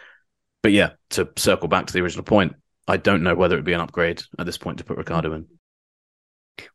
But 0.64 0.72
yeah, 0.72 0.92
to 1.12 1.30
circle 1.36 1.68
back 1.68 1.88
to 1.88 1.94
the 1.94 2.02
original 2.02 2.24
point, 2.24 2.56
I 2.88 2.98
don't 2.98 3.24
know 3.24 3.36
whether 3.36 3.56
it'd 3.56 3.66
be 3.66 3.74
an 3.74 3.82
upgrade 3.82 4.22
at 4.40 4.46
this 4.46 4.58
point 4.58 4.78
to 4.78 4.84
put 4.84 4.98
Ricciardo 4.98 5.34
in. 5.34 5.48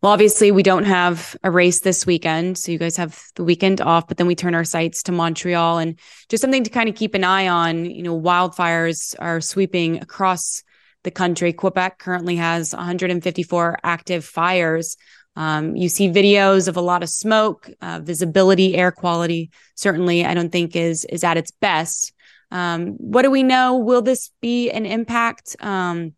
Well, 0.02 0.12
obviously, 0.12 0.50
we 0.50 0.62
don't 0.62 0.84
have 0.84 1.36
a 1.42 1.50
race 1.50 1.80
this 1.80 2.06
weekend. 2.06 2.58
So 2.58 2.72
you 2.72 2.78
guys 2.78 2.96
have 2.96 3.22
the 3.34 3.44
weekend 3.44 3.80
off, 3.80 4.08
but 4.08 4.16
then 4.16 4.26
we 4.26 4.34
turn 4.34 4.54
our 4.54 4.64
sights 4.64 5.02
to 5.04 5.12
Montreal 5.12 5.78
and 5.78 5.98
just 6.28 6.40
something 6.40 6.64
to 6.64 6.70
kind 6.70 6.88
of 6.88 6.94
keep 6.94 7.14
an 7.14 7.24
eye 7.24 7.48
on. 7.48 7.84
You 7.86 8.02
know, 8.02 8.18
wildfires 8.18 9.14
are 9.18 9.40
sweeping 9.40 10.00
across 10.02 10.62
the 11.02 11.10
country. 11.10 11.52
Quebec 11.52 11.98
currently 11.98 12.36
has 12.36 12.74
154 12.74 13.78
active 13.82 14.24
fires. 14.24 14.96
Um, 15.36 15.76
you 15.76 15.88
see 15.88 16.08
videos 16.08 16.68
of 16.68 16.76
a 16.76 16.82
lot 16.82 17.02
of 17.02 17.08
smoke, 17.08 17.70
uh, 17.80 18.00
visibility, 18.02 18.76
air 18.76 18.90
quality. 18.90 19.50
Certainly, 19.76 20.26
I 20.26 20.34
don't 20.34 20.50
think 20.50 20.76
is 20.76 21.04
is 21.06 21.24
at 21.24 21.36
its 21.36 21.50
best. 21.50 22.12
Um, 22.50 22.94
what 22.98 23.22
do 23.22 23.30
we 23.30 23.42
know? 23.42 23.78
Will 23.78 24.02
this 24.02 24.30
be 24.40 24.70
an 24.70 24.84
impact? 24.86 25.56
Um, 25.60 26.14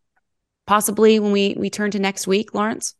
possibly 0.66 1.20
when 1.20 1.32
we 1.32 1.54
we 1.58 1.70
turn 1.70 1.90
to 1.92 1.98
next 1.98 2.26
week, 2.26 2.54
Laurence. 2.54 2.94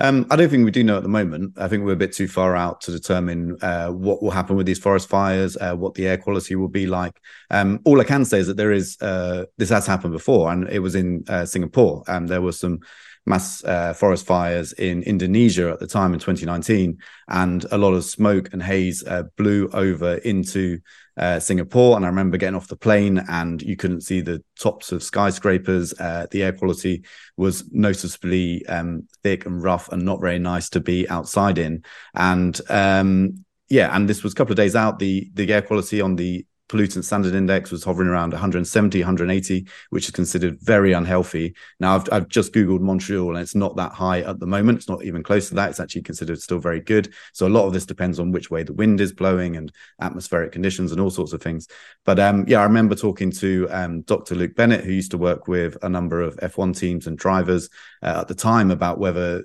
Um, 0.00 0.26
I 0.30 0.36
don't 0.36 0.48
think 0.48 0.64
we 0.64 0.70
do 0.70 0.84
know 0.84 0.96
at 0.96 1.02
the 1.02 1.08
moment. 1.08 1.54
I 1.58 1.66
think 1.66 1.84
we're 1.84 1.92
a 1.92 1.96
bit 1.96 2.12
too 2.12 2.28
far 2.28 2.54
out 2.54 2.80
to 2.82 2.92
determine 2.92 3.56
uh, 3.62 3.88
what 3.88 4.22
will 4.22 4.30
happen 4.30 4.54
with 4.54 4.66
these 4.66 4.78
forest 4.78 5.08
fires, 5.08 5.56
uh, 5.56 5.74
what 5.74 5.94
the 5.94 6.06
air 6.06 6.16
quality 6.16 6.54
will 6.54 6.68
be 6.68 6.86
like. 6.86 7.20
Um, 7.50 7.80
all 7.84 8.00
I 8.00 8.04
can 8.04 8.24
say 8.24 8.38
is 8.38 8.46
that 8.46 8.56
there 8.56 8.70
is 8.70 8.96
uh, 9.00 9.46
this 9.56 9.70
has 9.70 9.86
happened 9.86 10.12
before, 10.12 10.52
and 10.52 10.68
it 10.68 10.78
was 10.78 10.94
in 10.94 11.24
uh, 11.28 11.44
Singapore. 11.44 12.04
And 12.06 12.28
there 12.28 12.42
were 12.42 12.52
some 12.52 12.78
mass 13.26 13.64
uh, 13.64 13.92
forest 13.92 14.24
fires 14.24 14.72
in 14.72 15.02
Indonesia 15.02 15.70
at 15.70 15.80
the 15.80 15.86
time 15.86 16.14
in 16.14 16.20
2019, 16.20 16.96
and 17.28 17.66
a 17.72 17.78
lot 17.78 17.92
of 17.92 18.04
smoke 18.04 18.50
and 18.52 18.62
haze 18.62 19.02
uh, 19.04 19.24
blew 19.36 19.68
over 19.72 20.14
into 20.18 20.78
uh, 21.18 21.40
Singapore. 21.40 21.96
And 21.96 22.04
I 22.04 22.08
remember 22.08 22.36
getting 22.36 22.54
off 22.56 22.68
the 22.68 22.76
plane, 22.76 23.18
and 23.28 23.60
you 23.60 23.76
couldn't 23.76 24.02
see 24.02 24.20
the 24.20 24.42
tops 24.58 24.92
of 24.92 25.02
skyscrapers. 25.02 25.92
Uh, 25.98 26.26
the 26.30 26.42
air 26.42 26.52
quality 26.52 27.04
was 27.36 27.70
noticeably 27.72 28.64
um, 28.66 29.06
thick 29.22 29.46
and 29.46 29.62
rough, 29.62 29.88
and 29.90 30.04
not 30.04 30.20
very 30.20 30.38
nice 30.38 30.68
to 30.70 30.80
be 30.80 31.08
outside 31.08 31.58
in. 31.58 31.84
And 32.14 32.58
um, 32.70 33.44
yeah, 33.68 33.94
and 33.94 34.08
this 34.08 34.22
was 34.22 34.32
a 34.32 34.36
couple 34.36 34.52
of 34.52 34.56
days 34.56 34.76
out. 34.76 34.98
The 34.98 35.30
the 35.34 35.52
air 35.52 35.62
quality 35.62 36.00
on 36.00 36.16
the 36.16 36.46
pollutant 36.68 37.04
standard 37.04 37.34
index 37.34 37.70
was 37.70 37.82
hovering 37.82 38.08
around 38.08 38.32
170, 38.32 39.00
180, 39.00 39.66
which 39.90 40.04
is 40.04 40.10
considered 40.10 40.60
very 40.60 40.92
unhealthy. 40.92 41.54
Now, 41.80 41.96
I've, 41.96 42.08
I've 42.12 42.28
just 42.28 42.52
Googled 42.52 42.80
Montreal 42.80 43.30
and 43.30 43.38
it's 43.38 43.54
not 43.54 43.76
that 43.76 43.92
high 43.92 44.20
at 44.20 44.38
the 44.38 44.46
moment. 44.46 44.78
It's 44.78 44.88
not 44.88 45.04
even 45.04 45.22
close 45.22 45.48
to 45.48 45.54
that. 45.56 45.70
It's 45.70 45.80
actually 45.80 46.02
considered 46.02 46.40
still 46.40 46.58
very 46.58 46.80
good. 46.80 47.12
So 47.32 47.46
a 47.46 47.48
lot 47.48 47.66
of 47.66 47.72
this 47.72 47.86
depends 47.86 48.20
on 48.20 48.32
which 48.32 48.50
way 48.50 48.62
the 48.62 48.74
wind 48.74 49.00
is 49.00 49.12
blowing 49.12 49.56
and 49.56 49.72
atmospheric 50.00 50.52
conditions 50.52 50.92
and 50.92 51.00
all 51.00 51.10
sorts 51.10 51.32
of 51.32 51.42
things. 51.42 51.68
But 52.04 52.18
um, 52.18 52.44
yeah, 52.46 52.60
I 52.60 52.64
remember 52.64 52.94
talking 52.94 53.30
to 53.32 53.68
um, 53.70 54.02
Dr. 54.02 54.34
Luke 54.34 54.54
Bennett, 54.54 54.84
who 54.84 54.92
used 54.92 55.12
to 55.12 55.18
work 55.18 55.48
with 55.48 55.76
a 55.82 55.88
number 55.88 56.20
of 56.20 56.36
F1 56.36 56.78
teams 56.78 57.06
and 57.06 57.16
drivers 57.16 57.70
uh, 58.02 58.18
at 58.20 58.28
the 58.28 58.34
time 58.34 58.70
about 58.70 58.98
whether 58.98 59.44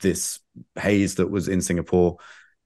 this 0.00 0.40
haze 0.76 1.16
that 1.16 1.30
was 1.30 1.48
in 1.48 1.60
Singapore 1.60 2.18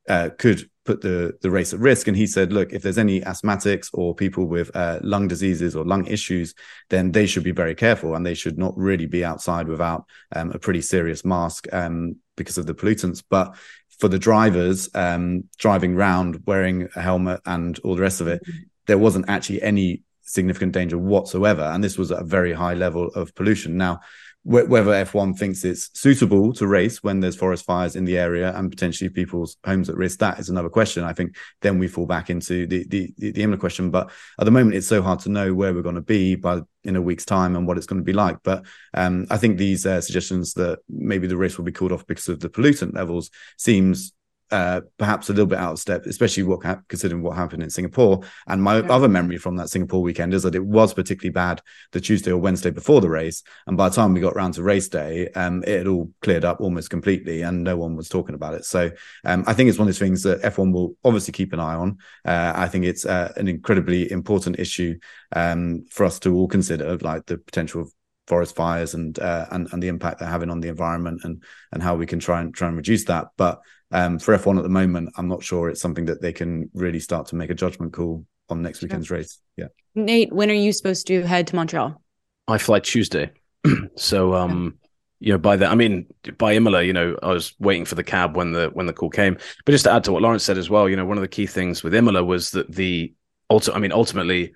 uh, 0.09 0.31
could 0.39 0.69
put 0.87 1.03
the 1.03 1.37
the 1.43 1.51
race 1.51 1.75
at 1.75 1.81
risk. 1.81 2.09
And 2.09 2.17
he 2.17 2.27
said, 2.27 2.53
look, 2.53 2.73
if 2.73 2.83
there's 2.83 2.99
any 2.99 3.21
asthmatics 3.21 3.91
or 3.93 4.15
people 4.15 4.47
with 4.47 4.75
uh, 4.75 5.01
lung 5.03 5.29
diseases 5.29 5.77
or 5.77 5.85
lung 5.85 6.07
issues, 6.07 6.55
then 6.89 7.13
they 7.13 7.27
should 7.27 7.45
be 7.45 7.53
very 7.53 7.75
careful 7.75 8.15
and 8.15 8.25
they 8.25 8.35
should 8.35 8.57
not 8.57 8.77
really 8.77 9.07
be 9.07 9.25
outside 9.25 9.69
without 9.69 10.07
um, 10.35 10.53
a 10.53 10.59
pretty 10.59 10.81
serious 10.81 11.25
mask 11.25 11.67
um, 11.73 12.17
because 12.37 12.57
of 12.57 12.67
the 12.67 12.75
pollutants. 12.75 13.23
But 13.29 13.57
for 13.99 14.09
the 14.09 14.19
drivers 14.19 14.89
um, 14.95 15.45
driving 15.59 15.95
around 15.95 16.43
wearing 16.47 16.89
a 16.97 17.01
helmet 17.01 17.41
and 17.45 17.79
all 17.81 17.97
the 17.97 18.03
rest 18.03 18.21
of 18.21 18.29
it, 18.29 18.43
mm-hmm. 18.43 18.63
there 18.87 18.99
wasn't 18.99 19.29
actually 19.29 19.63
any 19.63 20.03
significant 20.23 20.73
danger 20.73 20.99
whatsoever. 20.99 21.63
And 21.63 21.83
this 21.83 21.99
was 21.99 22.13
at 22.13 22.23
a 22.23 22.25
very 22.25 22.53
high 22.53 22.75
level 22.75 23.09
of 23.09 23.35
pollution. 23.35 23.77
Now, 23.77 24.01
whether 24.47 24.93
F1 24.93 25.37
thinks 25.37 25.65
it's 25.65 25.91
suitable 25.99 26.53
to 26.53 26.69
race 26.69 27.03
when 27.03 27.19
there's 27.19 27.35
forest 27.35 27.65
fires 27.65 27.97
in 27.97 28.05
the 28.05 28.17
area 28.17 28.57
and 28.57 28.71
potentially 28.71 29.11
people's 29.11 29.57
homes 29.65 29.89
at 29.89 29.97
risk, 29.97 30.21
that 30.21 30.39
is 30.39 30.49
another 30.49 30.69
question. 30.69 31.03
I 31.03 31.13
think 31.13 31.37
then 31.63 31.81
we 31.81 31.89
fall 31.89 32.07
back 32.07 32.31
into 32.31 32.65
the 32.65 32.87
the 32.87 33.13
the, 33.19 33.43
Imola 33.43 33.59
question. 33.59 33.91
But 33.91 34.09
at 34.39 34.45
the 34.45 34.53
moment, 34.53 34.77
it's 34.77 34.87
so 34.87 35.03
hard 35.03 35.19
to 35.21 35.31
know 35.31 35.53
where 35.53 35.75
we're 35.75 35.83
going 35.83 35.97
to 35.97 36.01
be 36.01 36.37
by 36.37 36.61
in 36.85 36.95
a 36.95 37.03
week's 37.03 37.25
time 37.25 37.57
and 37.57 37.67
what 37.67 37.77
it's 37.77 37.87
going 37.87 38.01
to 38.01 38.05
be 38.05 38.13
like. 38.13 38.37
But 38.45 38.65
um, 38.95 39.27
I 39.31 39.37
think 39.37 39.59
these 39.59 39.85
uh, 39.85 40.01
suggestions 40.01 40.55
that 40.55 40.79
maybe 40.89 41.27
the 41.27 41.37
race 41.37 41.59
will 41.59 41.65
be 41.65 41.73
called 41.73 41.91
off 41.91 42.07
because 42.07 42.29
of 42.29 42.39
the 42.39 42.49
pollutant 42.49 42.95
levels 42.95 43.31
seems 43.59 44.13
uh, 44.51 44.81
perhaps 44.99 45.29
a 45.29 45.33
little 45.33 45.47
bit 45.47 45.59
out 45.59 45.73
of 45.73 45.79
step, 45.79 46.07
especially 46.07 46.43
what 46.43 46.61
considering 46.89 47.23
what 47.23 47.37
happened 47.37 47.63
in 47.63 47.71
Singapore. 47.71 48.21
And 48.47 48.63
my 48.63 48.79
yeah. 48.79 48.93
other 48.93 49.09
memory 49.09 49.39
from 49.39 49.57
that 49.57 49.69
Singapore 49.69 50.03
weekend 50.03 50.35
is 50.35 50.43
that 50.45 50.55
it 50.55 50.65
was 50.65 50.95
particularly 50.95 51.33
bad 51.33 51.63
the 51.93 52.01
Tuesday 52.01 52.31
or 52.31 52.39
Wednesday 52.39 52.71
before 52.71 53.01
the 53.01 53.11
race, 53.11 53.43
and 53.67 53.77
by 53.77 53.89
the 53.89 53.95
time 53.95 54.15
we 54.15 54.21
got 54.21 54.37
round 54.37 54.55
to 54.55 54.63
race 54.63 54.89
day, 54.89 55.29
um, 55.31 55.63
it 55.65 55.79
had 55.79 55.87
all 55.87 56.11
cleared 56.23 56.45
up 56.45 56.61
almost 56.61 56.91
completely, 56.91 57.43
and 57.43 57.65
no 57.65 57.77
one 57.77 57.97
was 57.97 58.09
talking 58.09 58.35
about 58.35 58.55
it. 58.55 58.65
So 58.65 58.91
um, 59.25 59.45
I 59.47 59.53
think 59.53 59.69
it's 59.69 59.79
one 59.79 59.89
of 59.89 59.95
those 59.95 59.99
things 59.99 60.23
that 60.23 60.43
F1 60.43 60.73
will 60.73 60.97
obviously 61.05 61.33
keep 61.33 61.53
an 61.53 61.61
eye 61.61 61.75
on. 61.75 61.99
Uh, 62.25 62.53
I 62.55 62.69
think 62.69 62.85
it's 62.85 63.05
uh, 63.05 63.33
an 63.37 63.49
incredibly 63.49 64.11
important 64.11 64.59
issue 64.59 64.99
um, 65.35 65.87
for 65.91 66.05
us 66.05 66.19
to 66.21 66.35
all 66.35 66.49
consider, 66.49 66.97
like 66.99 67.27
the 67.27 67.39
potential 67.39 67.83
of 67.83 67.93
forest 68.27 68.57
fires 68.57 68.95
and 68.95 69.19
uh, 69.19 69.47
and 69.51 69.69
and 69.73 69.83
the 69.83 69.89
impact 69.89 70.19
they're 70.19 70.29
having 70.29 70.51
on 70.51 70.61
the 70.61 70.69
environment 70.69 71.21
and 71.25 71.43
and 71.73 71.83
how 71.83 71.97
we 71.97 72.07
can 72.07 72.19
try 72.19 72.41
and 72.41 72.55
try 72.55 72.69
and 72.69 72.77
reduce 72.77 73.05
that. 73.05 73.29
But 73.37 73.61
um, 73.93 74.19
for 74.19 74.37
F1 74.37 74.57
at 74.57 74.63
the 74.63 74.69
moment, 74.69 75.11
I'm 75.17 75.29
not 75.29 75.43
sure 75.43 75.69
it's 75.69 75.81
something 75.81 76.07
that 76.07 76.21
they 76.21 76.33
can 76.33 76.71
really 76.75 77.01
start 77.01 77.29
to 77.29 77.37
make 77.37 77.51
a 77.51 77.55
judgment 77.55 77.93
call 77.93 78.27
on 78.49 78.63
next 78.63 78.83
weekend's 78.83 79.11
race. 79.11 79.39
Yeah. 79.57 79.69
Nate, 79.95 80.33
when 80.33 80.51
are 80.51 80.55
you 80.55 80.73
supposed 80.73 81.07
to 81.09 81.23
head 81.23 81.47
to 81.49 81.57
Montreal? 81.57 82.01
I 82.49 82.59
fly 82.59 82.81
Tuesday. 82.81 83.31
so 83.97 84.35
um 84.35 84.79
you 85.19 85.33
know 85.33 85.39
by 85.39 85.57
that 85.57 85.71
i 85.71 85.75
mean 85.75 86.07
by 86.39 86.55
imola 86.55 86.83
you 86.83 86.93
know 86.93 87.17
i 87.23 87.29
was 87.29 87.55
waiting 87.59 87.85
for 87.85 87.95
the 87.95 88.05
cab 88.05 88.37
when 88.37 88.53
the 88.53 88.69
when 88.75 88.87
the 88.87 88.93
call 88.93 89.11
came 89.11 89.37
but 89.65 89.73
just 89.73 89.85
to 89.85 89.93
add 89.93 90.05
to 90.05 90.13
what 90.13 90.23
laurence 90.23 90.45
said 90.45 90.59
as 90.59 90.71
well 90.71 90.89
you 90.89 90.97
know 90.97 91.05
one 91.05 91.17
of 91.17 91.23
the 91.23 91.29
key 91.29 91.47
things 91.47 91.83
with 91.83 91.95
imola 91.95 92.23
was 92.23 92.51
that 92.51 92.71
the 92.71 93.13
also 93.49 93.73
i 93.73 93.79
mean 93.79 93.93
ultimately 93.93 94.53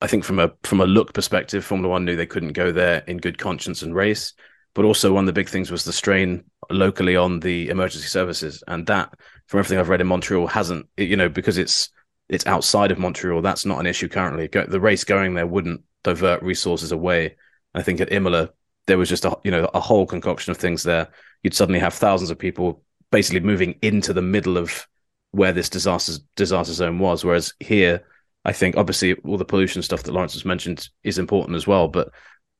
I 0.00 0.06
think 0.06 0.24
from 0.24 0.38
a 0.38 0.52
from 0.62 0.80
a 0.80 0.86
look 0.86 1.14
perspective, 1.14 1.64
Formula 1.64 1.90
One 1.90 2.04
knew 2.04 2.16
they 2.16 2.26
couldn't 2.26 2.52
go 2.52 2.72
there 2.72 3.02
in 3.06 3.18
good 3.18 3.38
conscience 3.38 3.82
and 3.82 3.94
race. 3.94 4.32
But 4.74 4.84
also 4.84 5.12
one 5.12 5.22
of 5.22 5.26
the 5.26 5.40
big 5.40 5.48
things 5.48 5.70
was 5.70 5.84
the 5.84 5.92
strain 5.92 6.44
locally 6.68 7.14
on 7.14 7.40
the 7.40 7.68
emergency 7.68 8.08
services, 8.08 8.62
and 8.66 8.86
that, 8.88 9.14
from 9.46 9.60
everything 9.60 9.78
I've 9.78 9.88
read 9.88 10.00
in 10.00 10.08
Montreal, 10.08 10.48
hasn't 10.48 10.86
you 10.96 11.16
know 11.16 11.28
because 11.28 11.58
it's 11.58 11.90
it's 12.28 12.46
outside 12.46 12.90
of 12.90 12.98
Montreal. 12.98 13.40
That's 13.40 13.64
not 13.64 13.78
an 13.78 13.86
issue 13.86 14.08
currently. 14.08 14.48
The 14.48 14.80
race 14.80 15.04
going 15.04 15.34
there 15.34 15.46
wouldn't 15.46 15.82
divert 16.02 16.42
resources 16.42 16.92
away. 16.92 17.36
I 17.74 17.82
think 17.82 18.00
at 18.00 18.12
Imola 18.12 18.50
there 18.86 18.98
was 18.98 19.08
just 19.08 19.24
a 19.24 19.38
you 19.44 19.50
know 19.50 19.70
a 19.74 19.80
whole 19.80 20.06
concoction 20.06 20.50
of 20.50 20.56
things 20.56 20.82
there. 20.82 21.08
You'd 21.42 21.54
suddenly 21.54 21.80
have 21.80 21.94
thousands 21.94 22.30
of 22.30 22.38
people 22.38 22.82
basically 23.10 23.40
moving 23.40 23.78
into 23.80 24.12
the 24.12 24.22
middle 24.22 24.56
of 24.56 24.88
where 25.30 25.52
this 25.52 25.68
disaster 25.68 26.14
disaster 26.34 26.72
zone 26.72 26.98
was, 26.98 27.24
whereas 27.24 27.54
here 27.60 28.04
I 28.44 28.52
think 28.52 28.76
obviously 28.76 29.14
all 29.24 29.38
the 29.38 29.44
pollution 29.44 29.82
stuff 29.82 30.02
that 30.02 30.12
Laurence 30.12 30.34
has 30.34 30.44
mentioned 30.44 30.88
is 31.02 31.18
important 31.18 31.56
as 31.56 31.66
well, 31.66 31.88
but 31.88 32.10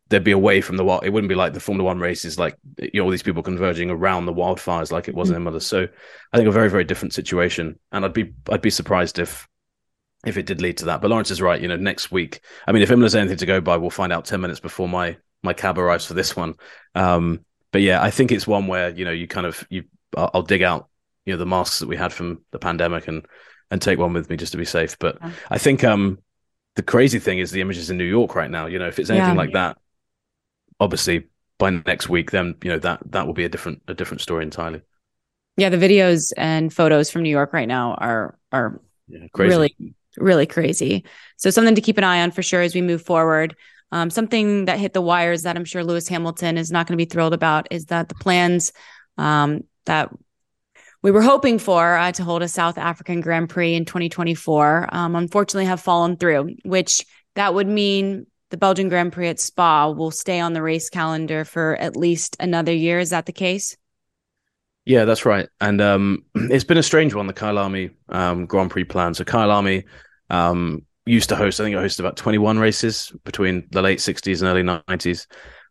there'd 0.09 0.25
be 0.25 0.33
away 0.33 0.61
from 0.61 0.77
the 0.77 0.85
wild. 0.85 1.05
It 1.05 1.11
wouldn't 1.11 1.29
be 1.29 1.35
like 1.35 1.53
the 1.53 1.61
Formula 1.61 1.87
One 1.87 1.99
races, 1.99 2.39
like 2.39 2.57
you 2.79 2.91
know, 2.95 3.05
all 3.05 3.11
these 3.11 3.23
people 3.23 3.43
converging 3.43 3.91
around 3.91 4.27
the 4.27 4.33
wildfires 4.33 4.93
like 4.93 5.09
it 5.09 5.15
was 5.15 5.29
mm-hmm. 5.29 5.37
in 5.37 5.43
Imola. 5.43 5.61
So 5.61 5.87
I 6.33 6.37
think 6.37 6.49
a 6.49 6.53
very, 6.53 6.71
very 6.71 6.85
different 6.85 7.15
situation. 7.15 7.79
And 7.93 8.05
I'd 8.05 8.13
be 8.13 8.33
I'd 8.51 8.63
be 8.63 8.71
surprised 8.71 9.19
if 9.19 9.49
if 10.27 10.37
it 10.37 10.47
did 10.47 10.61
lead 10.61 10.79
to 10.79 10.87
that. 10.87 11.01
But 11.01 11.11
Laurence 11.11 11.31
is 11.31 11.43
right. 11.43 11.61
You 11.61 11.69
know, 11.69 11.77
next 11.77 12.11
week. 12.11 12.41
I 12.67 12.73
mean, 12.73 12.83
if 12.83 12.91
Imola's 12.91 13.15
anything 13.15 13.39
to 13.39 13.47
go 13.47 13.61
by, 13.61 13.77
we'll 13.77 13.91
find 13.91 14.13
out 14.13 14.25
ten 14.25 14.41
minutes 14.41 14.61
before 14.61 14.89
my 14.89 15.17
my 15.43 15.53
cab 15.53 15.79
arrives 15.79 16.07
for 16.07 16.15
this 16.15 16.35
one. 16.35 16.55
Um, 16.95 17.45
but 17.73 17.83
yeah, 17.83 18.03
I 18.03 18.11
think 18.11 18.33
it's 18.33 18.47
one 18.47 18.67
where 18.67 18.91
you 18.91 19.05
know 19.05 19.11
you 19.11 19.27
kind 19.27 19.47
of 19.47 19.67
you 19.69 19.85
I'll, 20.17 20.31
I'll 20.35 20.43
dig 20.43 20.63
out 20.63 20.89
you 21.25 21.33
know 21.33 21.39
the 21.39 21.47
masks 21.47 21.79
that 21.81 21.89
we 21.89 21.97
had 21.97 22.13
from 22.13 22.43
the 22.51 22.59
pandemic 22.59 23.09
and 23.09 23.27
and 23.75 23.83
take 23.83 23.99
one 23.99 24.13
with 24.13 24.31
me 24.31 24.37
just 24.37 24.53
to 24.53 24.59
be 24.59 24.65
safe. 24.65 24.97
But 25.01 25.19
yeah. 25.21 25.33
I 25.51 25.59
think 25.59 25.83
um 25.83 26.21
the 26.77 26.83
crazy 26.83 27.19
thing 27.19 27.41
is 27.41 27.51
the 27.51 27.61
images 27.61 27.91
in 27.91 27.99
New 27.99 28.05
York 28.05 28.37
right 28.37 28.51
now. 28.51 28.67
You 28.67 28.79
know, 28.79 28.87
if 28.87 29.01
it's 29.01 29.11
anything 29.11 29.31
yeah. 29.31 29.35
like 29.35 29.53
that, 29.53 29.79
obviously 30.79 31.29
by 31.59 31.71
next 31.71 32.09
week, 32.09 32.31
then 32.31 32.55
you 32.63 32.71
know 32.71 32.79
that 32.79 33.01
that 33.11 33.27
will 33.27 33.35
be 33.35 33.45
a 33.45 33.49
different 33.49 33.83
a 33.89 33.95
different 33.95 34.21
story 34.21 34.45
entirely. 34.45 34.81
Yeah, 35.57 35.71
the 35.71 35.77
videos 35.77 36.33
and 36.37 36.73
photos 36.73 37.11
from 37.11 37.23
New 37.23 37.31
York 37.31 37.53
right 37.53 37.67
now 37.67 37.95
are 37.95 38.39
are 38.53 38.81
yeah, 39.09 39.27
really 39.37 39.75
really 40.17 40.47
crazy. 40.47 41.05
So 41.37 41.51
something 41.51 41.75
to 41.75 41.81
keep 41.81 41.99
an 41.99 42.05
eye 42.05 42.23
on 42.23 42.31
for 42.31 42.43
sure 42.43 42.63
as 42.63 42.77
we 42.77 42.81
move 42.81 43.03
forward. 43.03 43.57
Um, 43.91 44.09
something 44.09 44.67
that 44.67 44.79
hit 44.79 44.93
the 44.93 45.03
wires 45.03 45.43
that 45.43 45.57
I'm 45.57 45.65
sure 45.65 45.83
Lewis 45.83 46.09
Hamilton 46.09 46.59
is 46.59 46.71
not 46.71 46.87
going 46.87 46.97
to 46.97 47.05
be 47.05 47.11
thrilled 47.11 47.35
about 47.35 47.67
is 47.73 47.87
that 47.87 48.09
the 48.09 48.15
plans 48.15 48.73
um, 49.19 49.65
that 49.87 50.11
we 51.05 51.11
were 51.11 51.21
hoping 51.21 51.59
for 51.59 51.97
uh, 51.97 52.13
to 52.13 52.25
hold 52.25 52.43
a 52.43 52.49
South 52.49 52.79
African 52.79 53.21
Grand 53.21 53.51
Prix 53.51 53.75
in 53.75 53.85
2024, 53.85 54.89
um, 54.91 55.15
unfortunately 55.15 55.67
have 55.67 55.83
fallen 55.83 56.17
through, 56.17 56.57
which 56.65 57.05
that 57.35 57.53
would 57.53 57.69
mean 57.69 58.27
the 58.49 58.57
Belgian 58.57 58.89
Grand 58.89 59.13
Prix 59.13 59.29
at 59.29 59.39
Spa 59.39 59.91
will 59.91 60.11
stay 60.11 60.41
on 60.41 60.55
the 60.55 60.63
race 60.63 60.89
calendar 60.89 61.45
for 61.45 61.77
at 61.77 61.95
least 61.95 62.39
another 62.41 62.73
year. 62.73 62.99
Is 62.99 63.11
that 63.11 63.27
the 63.27 63.35
case? 63.35 63.77
Yeah, 64.87 65.05
that's 65.05 65.27
right. 65.27 65.47
And 65.61 65.83
um, 65.83 66.25
it's 66.35 66.65
been 66.65 66.79
a 66.79 66.83
strange 66.83 67.13
one, 67.13 67.27
the 67.27 67.35
Kyalami 67.35 67.91
um, 68.09 68.47
Grand 68.47 68.71
Prix 68.71 68.85
plan. 68.85 69.13
So 69.13 69.25
Kyalami 69.25 69.85
um, 70.31 70.87
used 71.05 71.29
to 71.29 71.37
host, 71.37 71.61
I 71.61 71.65
think 71.65 71.77
it 71.77 71.81
hosted 71.81 72.01
about 72.01 72.17
21 72.17 72.59
races 72.59 73.13
between 73.25 73.69
the 73.73 73.83
late 73.83 73.99
60s 73.99 74.41
and 74.41 74.49
early 74.49 74.63
90s. 74.63 75.27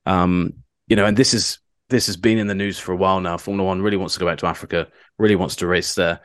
Um, 0.05 0.53
you 0.85 0.95
know, 0.95 1.07
and 1.07 1.17
this 1.17 1.33
is 1.33 1.57
this 1.89 2.07
has 2.07 2.17
been 2.17 2.37
in 2.37 2.47
the 2.47 2.55
news 2.55 2.79
for 2.79 2.91
a 2.91 2.95
while 2.95 3.19
now. 3.19 3.37
Formula 3.37 3.67
One 3.67 3.81
really 3.81 3.97
wants 3.97 4.13
to 4.15 4.19
go 4.19 4.25
back 4.25 4.39
to 4.39 4.47
Africa, 4.47 4.87
really 5.17 5.35
wants 5.35 5.55
to 5.57 5.67
race 5.67 5.95
there. 5.95 6.19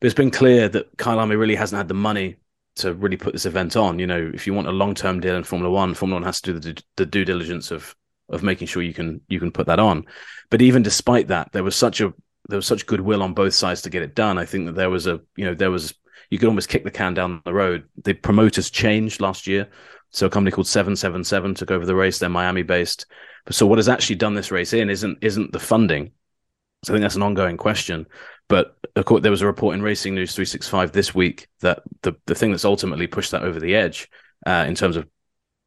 But 0.00 0.06
it's 0.06 0.14
been 0.14 0.30
clear 0.30 0.68
that 0.68 0.96
Kyle 0.96 1.18
Kyalami 1.18 1.38
really 1.38 1.54
hasn't 1.54 1.78
had 1.78 1.88
the 1.88 1.94
money 1.94 2.36
to 2.76 2.92
really 2.94 3.16
put 3.16 3.32
this 3.32 3.46
event 3.46 3.76
on. 3.76 3.98
You 3.98 4.06
know, 4.06 4.30
if 4.34 4.46
you 4.46 4.54
want 4.54 4.68
a 4.68 4.72
long 4.72 4.94
term 4.94 5.20
deal 5.20 5.36
in 5.36 5.44
Formula 5.44 5.72
One, 5.72 5.94
Formula 5.94 6.20
One 6.20 6.26
has 6.26 6.40
to 6.42 6.52
do 6.52 6.58
the, 6.58 6.82
the 6.96 7.06
due 7.06 7.24
diligence 7.24 7.70
of 7.70 7.94
of 8.30 8.42
making 8.42 8.66
sure 8.66 8.82
you 8.82 8.94
can 8.94 9.20
you 9.28 9.38
can 9.38 9.52
put 9.52 9.66
that 9.66 9.78
on. 9.78 10.06
But 10.50 10.62
even 10.62 10.82
despite 10.82 11.28
that, 11.28 11.52
there 11.52 11.64
was 11.64 11.76
such 11.76 12.00
a 12.00 12.12
there 12.48 12.56
was 12.56 12.66
such 12.66 12.86
goodwill 12.86 13.22
on 13.22 13.34
both 13.34 13.54
sides 13.54 13.82
to 13.82 13.90
get 13.90 14.02
it 14.02 14.14
done. 14.14 14.38
I 14.38 14.44
think 14.44 14.66
that 14.66 14.74
there 14.74 14.90
was 14.90 15.06
a 15.06 15.20
you 15.36 15.44
know 15.44 15.54
there 15.54 15.70
was 15.70 15.94
you 16.30 16.38
could 16.38 16.48
almost 16.48 16.68
kick 16.68 16.84
the 16.84 16.90
can 16.90 17.14
down 17.14 17.42
the 17.44 17.54
road. 17.54 17.84
The 18.02 18.14
promoters 18.14 18.70
changed 18.70 19.20
last 19.20 19.46
year, 19.46 19.68
so 20.10 20.26
a 20.26 20.30
company 20.30 20.52
called 20.52 20.66
Seven 20.66 20.96
Seven 20.96 21.24
Seven 21.24 21.54
took 21.54 21.70
over 21.70 21.86
the 21.86 21.94
race. 21.94 22.18
They're 22.18 22.28
Miami 22.28 22.62
based. 22.62 23.06
So 23.50 23.66
what 23.66 23.78
has 23.78 23.88
actually 23.88 24.16
done 24.16 24.34
this 24.34 24.50
race 24.50 24.72
in 24.72 24.90
isn't 24.90 25.18
isn't 25.20 25.52
the 25.52 25.60
funding. 25.60 26.12
So 26.84 26.92
I 26.92 26.96
think 26.96 27.02
that's 27.02 27.16
an 27.16 27.22
ongoing 27.22 27.56
question. 27.56 28.06
But 28.48 28.76
course, 29.04 29.22
there 29.22 29.30
was 29.30 29.42
a 29.42 29.46
report 29.46 29.74
in 29.74 29.82
Racing 29.82 30.14
News 30.14 30.34
365 30.34 30.92
this 30.92 31.14
week 31.14 31.48
that 31.60 31.82
the 32.02 32.16
the 32.26 32.34
thing 32.34 32.50
that's 32.50 32.64
ultimately 32.64 33.06
pushed 33.06 33.30
that 33.32 33.42
over 33.42 33.60
the 33.60 33.74
edge 33.74 34.08
uh, 34.46 34.64
in 34.66 34.74
terms 34.74 34.96
of 34.96 35.08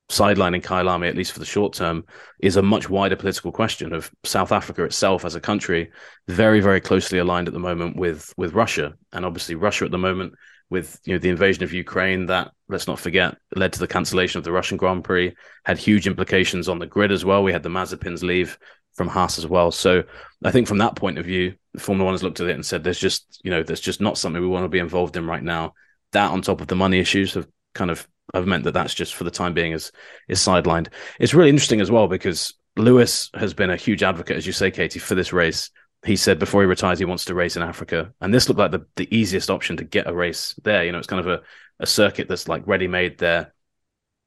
sidelining 0.10 0.64
Kyalami, 0.64 1.10
at 1.10 1.18
least 1.18 1.34
for 1.34 1.40
the 1.40 1.46
short 1.46 1.74
term, 1.74 2.06
is 2.40 2.56
a 2.56 2.62
much 2.62 2.90
wider 2.90 3.16
political 3.16 3.52
question 3.52 3.94
of 3.94 4.10
South 4.24 4.52
Africa 4.52 4.84
itself 4.84 5.26
as 5.26 5.36
a 5.36 5.42
country, 5.42 5.92
very, 6.28 6.62
very 6.62 6.80
closely 6.80 7.20
aligned 7.20 7.48
at 7.48 7.54
the 7.54 7.60
moment 7.60 7.98
with 7.98 8.34
with 8.38 8.54
Russia, 8.54 8.94
and 9.12 9.26
obviously 9.26 9.56
Russia 9.56 9.86
at 9.86 9.92
the 9.92 9.98
moment 9.98 10.34
with 10.70 11.00
you 11.06 11.14
know 11.14 11.20
the 11.20 11.30
invasion 11.30 11.64
of 11.64 11.74
Ukraine 11.74 12.26
that 12.26 12.52
let's 12.68 12.88
not 12.88 13.00
forget 13.00 13.38
led 13.56 13.72
to 13.74 13.80
the 13.80 13.88
cancellation 13.88 14.38
of 14.38 14.44
the 14.44 14.52
Russian 14.52 14.78
Grand 14.78 15.04
Prix 15.04 15.34
had 15.64 15.78
huge 15.78 16.08
implications 16.08 16.68
on 16.68 16.80
the 16.80 16.88
grid 16.88 17.12
as 17.12 17.24
well. 17.24 17.44
We 17.44 17.54
had 17.54 17.64
the 17.64 17.70
Mazepins 17.70 18.24
leave 18.24 18.58
from 18.98 19.08
Haas 19.08 19.38
as 19.38 19.48
well. 19.48 19.72
So 19.72 20.04
I 20.44 20.52
think 20.52 20.68
from 20.68 20.80
that 20.80 20.96
point 20.96 21.20
of 21.20 21.26
view 21.26 21.56
Formula 21.78 22.06
1 22.06 22.14
has 22.16 22.24
looked 22.24 22.40
at 22.40 22.48
it 22.48 22.56
and 22.56 22.66
said 22.66 22.84
there's 22.84 23.00
just 23.00 23.40
you 23.44 23.52
know 23.52 23.64
there's 23.64 23.80
just 23.80 24.02
not 24.02 24.18
something 24.18 24.42
we 24.42 24.48
want 24.48 24.66
to 24.66 24.70
be 24.70 24.80
involved 24.80 25.16
in 25.16 25.28
right 25.28 25.44
now. 25.44 25.74
That 26.12 26.32
on 26.32 26.42
top 26.42 26.62
of 26.62 26.68
the 26.68 26.76
money 26.76 27.00
issues 27.00 27.36
have 27.36 27.48
kind 27.74 27.92
of 27.92 28.08
have 28.34 28.48
meant 28.48 28.64
that 28.66 28.74
that's 28.74 28.94
just 28.94 29.16
for 29.16 29.24
the 29.24 29.32
time 29.32 29.54
being 29.54 29.72
is 29.72 29.92
is 30.28 30.40
sidelined. 30.40 30.88
It's 31.20 31.34
really 31.34 31.50
interesting 31.50 31.82
as 31.82 31.92
well 31.92 32.08
because 32.08 32.54
Lewis 32.76 33.30
has 33.34 33.54
been 33.54 33.70
a 33.70 33.76
huge 33.78 34.04
advocate 34.04 34.38
as 34.38 34.48
you 34.48 34.54
say 34.54 34.72
Katie 34.72 35.00
for 35.00 35.16
this 35.16 35.34
race. 35.34 35.70
He 36.06 36.16
said 36.16 36.40
before 36.40 36.62
he 36.62 36.68
retires 36.68 37.00
he 37.00 37.06
wants 37.06 37.26
to 37.26 37.36
race 37.36 37.56
in 37.56 37.64
Africa, 37.64 38.14
and 38.22 38.34
this 38.34 38.48
looked 38.48 38.60
like 38.60 38.72
the, 38.72 38.86
the 38.96 39.16
easiest 39.16 39.50
option 39.50 39.78
to 39.78 39.84
get 39.84 40.08
a 40.08 40.14
race 40.14 40.56
there. 40.64 40.86
You 40.86 40.92
know, 40.92 41.00
it's 41.00 41.08
kind 41.08 41.20
of 41.20 41.28
a, 41.28 41.42
a 41.80 41.88
circuit 41.88 42.28
that's 42.28 42.48
like 42.48 42.68
ready 42.68 42.88
made 42.88 43.18
there, 43.18 43.54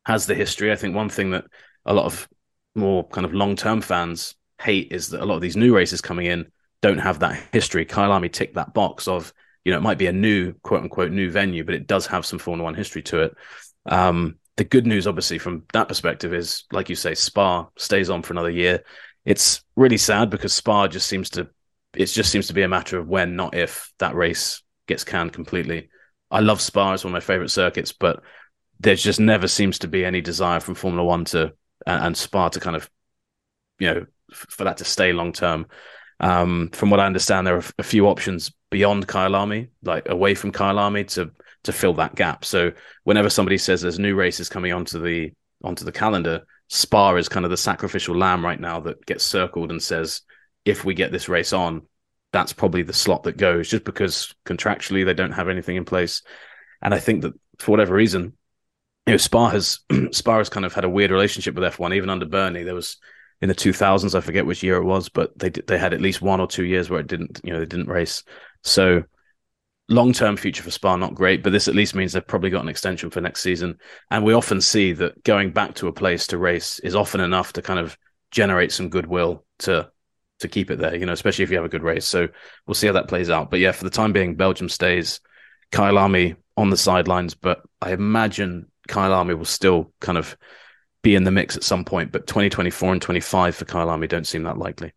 has 0.04 0.26
the 0.26 0.35
history. 0.35 0.72
I 0.72 0.76
think 0.76 0.94
one 0.94 1.09
thing 1.09 1.30
that 1.30 1.44
a 1.87 1.94
lot 1.94 2.06
of 2.06 2.28
more 2.74 3.09
kind 3.09 3.24
of 3.24 3.33
long 3.33 3.56
term 3.56 3.80
fans 3.80 4.35
hate 4.60 4.92
is 4.92 5.08
that 5.08 5.22
a 5.22 5.26
lot 5.26 5.36
of 5.36 5.40
these 5.40 5.56
new 5.56 5.74
races 5.74 6.00
coming 6.00 6.26
in 6.26 6.50
don't 6.82 6.98
have 6.98 7.20
that 7.20 7.42
history. 7.52 7.86
Kyalami 7.86 8.32
ticked 8.32 8.54
that 8.54 8.74
box 8.74 9.08
of 9.08 9.32
you 9.64 9.72
know 9.72 9.78
it 9.78 9.82
might 9.82 9.98
be 9.98 10.06
a 10.06 10.12
new 10.12 10.54
quote 10.62 10.82
unquote 10.82 11.12
new 11.12 11.30
venue, 11.30 11.64
but 11.64 11.74
it 11.74 11.86
does 11.86 12.06
have 12.06 12.26
some 12.26 12.38
Formula 12.38 12.64
One 12.64 12.74
history 12.74 13.02
to 13.02 13.22
it. 13.22 13.34
Um, 13.86 14.36
the 14.56 14.64
good 14.64 14.86
news, 14.86 15.06
obviously, 15.06 15.38
from 15.38 15.64
that 15.72 15.88
perspective 15.88 16.34
is, 16.34 16.64
like 16.72 16.88
you 16.88 16.96
say, 16.96 17.14
Spa 17.14 17.68
stays 17.76 18.10
on 18.10 18.22
for 18.22 18.32
another 18.32 18.50
year. 18.50 18.84
It's 19.24 19.62
really 19.76 19.96
sad 19.96 20.30
because 20.30 20.54
Spa 20.54 20.88
just 20.88 21.06
seems 21.06 21.30
to 21.30 21.48
it 21.94 22.06
just 22.06 22.30
seems 22.30 22.46
to 22.48 22.54
be 22.54 22.62
a 22.62 22.68
matter 22.68 22.98
of 22.98 23.08
when, 23.08 23.36
not 23.36 23.54
if, 23.54 23.92
that 23.98 24.14
race 24.14 24.62
gets 24.86 25.04
canned 25.04 25.32
completely. 25.32 25.88
I 26.30 26.40
love 26.40 26.60
Spa; 26.60 26.92
it's 26.92 27.04
one 27.04 27.12
of 27.12 27.14
my 27.14 27.20
favorite 27.20 27.50
circuits, 27.50 27.92
but 27.92 28.22
there 28.78 28.94
just 28.94 29.20
never 29.20 29.48
seems 29.48 29.78
to 29.80 29.88
be 29.88 30.04
any 30.04 30.20
desire 30.20 30.60
from 30.60 30.74
Formula 30.74 31.04
One 31.04 31.24
to 31.26 31.52
and, 31.86 32.04
and 32.04 32.16
Spa 32.16 32.48
to 32.50 32.60
kind 32.60 32.76
of, 32.76 32.88
you 33.78 33.92
know, 33.92 34.06
for 34.32 34.64
that 34.64 34.78
to 34.78 34.84
stay 34.84 35.12
long 35.12 35.32
term. 35.32 35.66
Um, 36.20 36.68
from 36.72 36.90
what 36.90 37.00
I 37.00 37.06
understand, 37.06 37.46
there 37.46 37.56
are 37.56 37.64
a 37.78 37.82
few 37.82 38.06
options 38.06 38.52
beyond 38.70 39.08
Kyalami, 39.08 39.68
like 39.82 40.08
away 40.08 40.34
from 40.34 40.52
Kyalami, 40.52 41.08
to 41.14 41.30
to 41.64 41.72
fill 41.72 41.94
that 41.94 42.14
gap. 42.14 42.44
So 42.44 42.72
whenever 43.04 43.28
somebody 43.28 43.58
says 43.58 43.82
there's 43.82 43.98
new 43.98 44.14
races 44.14 44.48
coming 44.48 44.72
onto 44.72 45.00
the 45.00 45.32
onto 45.62 45.84
the 45.84 45.92
calendar, 45.92 46.42
Spa 46.68 47.14
is 47.16 47.28
kind 47.28 47.44
of 47.44 47.50
the 47.50 47.56
sacrificial 47.56 48.16
lamb 48.16 48.44
right 48.44 48.60
now 48.60 48.80
that 48.80 49.04
gets 49.04 49.24
circled 49.24 49.70
and 49.70 49.82
says 49.82 50.22
if 50.64 50.84
we 50.84 50.94
get 50.94 51.12
this 51.12 51.28
race 51.28 51.52
on, 51.52 51.82
that's 52.32 52.52
probably 52.52 52.82
the 52.82 52.92
slot 52.92 53.24
that 53.24 53.36
goes, 53.36 53.68
just 53.68 53.84
because 53.84 54.34
contractually 54.44 55.04
they 55.04 55.14
don't 55.14 55.32
have 55.32 55.48
anything 55.48 55.76
in 55.76 55.84
place. 55.84 56.22
And 56.80 56.94
I 56.94 56.98
think 56.98 57.22
that 57.22 57.34
for 57.58 57.72
whatever 57.72 57.94
reason, 57.94 58.34
you 59.06 59.14
know, 59.14 59.16
Spa 59.16 59.50
has 59.50 59.80
Spa 60.12 60.38
has 60.38 60.48
kind 60.48 60.66
of 60.66 60.72
had 60.72 60.84
a 60.84 60.90
weird 60.90 61.10
relationship 61.10 61.54
with 61.54 61.74
F1. 61.74 61.94
Even 61.94 62.10
under 62.10 62.26
Bernie, 62.26 62.62
there 62.62 62.74
was 62.74 62.98
in 63.40 63.48
the 63.48 63.55
2000s, 63.55 64.14
I 64.14 64.20
forget 64.20 64.46
which 64.46 64.62
year 64.62 64.76
it 64.76 64.85
was, 64.85 65.09
but 65.09 65.37
they 65.38 65.48
they 65.50 65.79
had 65.79 65.94
at 65.94 66.00
least 66.00 66.22
one 66.22 66.40
or 66.40 66.46
two 66.46 66.64
years 66.64 66.90
where 66.90 67.00
it 67.00 67.07
didn't, 67.07 67.40
you 67.42 67.53
know, 67.53 67.61
they 67.61 67.66
didn't 67.66 67.88
race. 67.88 68.22
So 68.62 69.05
long 69.88 70.12
term 70.12 70.37
future 70.37 70.62
for 70.62 70.70
Spa 70.70 70.96
not 70.96 71.14
great, 71.14 71.42
but 71.42 71.50
this 71.50 71.68
at 71.68 71.74
least 71.74 71.94
means 71.94 72.12
they've 72.12 72.26
probably 72.26 72.50
got 72.50 72.62
an 72.62 72.68
extension 72.68 73.11
for 73.11 73.20
next 73.20 73.42
season. 73.42 73.79
And 74.11 74.24
we 74.24 74.35
often 74.35 74.61
see 74.61 74.92
that 74.94 75.24
going 75.24 75.53
back 75.53 75.74
to 75.76 75.88
a 75.88 75.92
place 75.92 76.26
to 76.29 76.38
race 76.38 76.79
is 76.81 76.94
often 76.94 77.20
enough 77.20 77.53
to 77.55 77.62
kind 77.62 77.81
of 77.81 77.96
generate 78.31 78.72
some 78.72 78.88
goodwill 78.88 79.44
to 79.61 79.90
to 80.40 80.48
keep 80.48 80.70
it 80.70 80.79
there, 80.79 80.96
you 80.96 81.07
know, 81.07 81.12
especially 81.12 81.42
if 81.42 81.50
you 81.50 81.57
have 81.57 81.66
a 81.66 81.70
good 81.70 81.83
race. 81.83 82.07
So 82.07 82.29
we'll 82.66 82.74
see 82.74 82.87
how 82.87 82.94
that 82.94 83.09
plays 83.09 83.31
out. 83.31 83.50
But 83.50 83.61
yeah, 83.61 83.72
for 83.72 83.85
the 83.85 83.90
time 83.90 84.12
being, 84.12 84.37
Belgium 84.37 84.68
stays. 84.68 85.20
Kyalami 85.72 86.37
on 86.57 86.70
the 86.70 86.76
sidelines, 86.76 87.35
but 87.35 87.62
I 87.81 87.92
imagine 87.92 88.66
Kyalami 88.88 89.37
will 89.38 89.44
still 89.44 89.92
kind 90.00 90.18
of 90.18 90.37
be 91.02 91.14
in 91.14 91.24
the 91.24 91.30
mix 91.30 91.56
at 91.56 91.64
some 91.64 91.84
point. 91.84 92.12
But 92.12 92.26
2024 92.26 92.92
and 92.92 93.02
25 93.02 93.54
for 93.56 93.64
Kyalami 93.64 94.08
don't 94.08 94.26
seem 94.26 94.42
that 94.44 94.58
likely. 94.58 94.92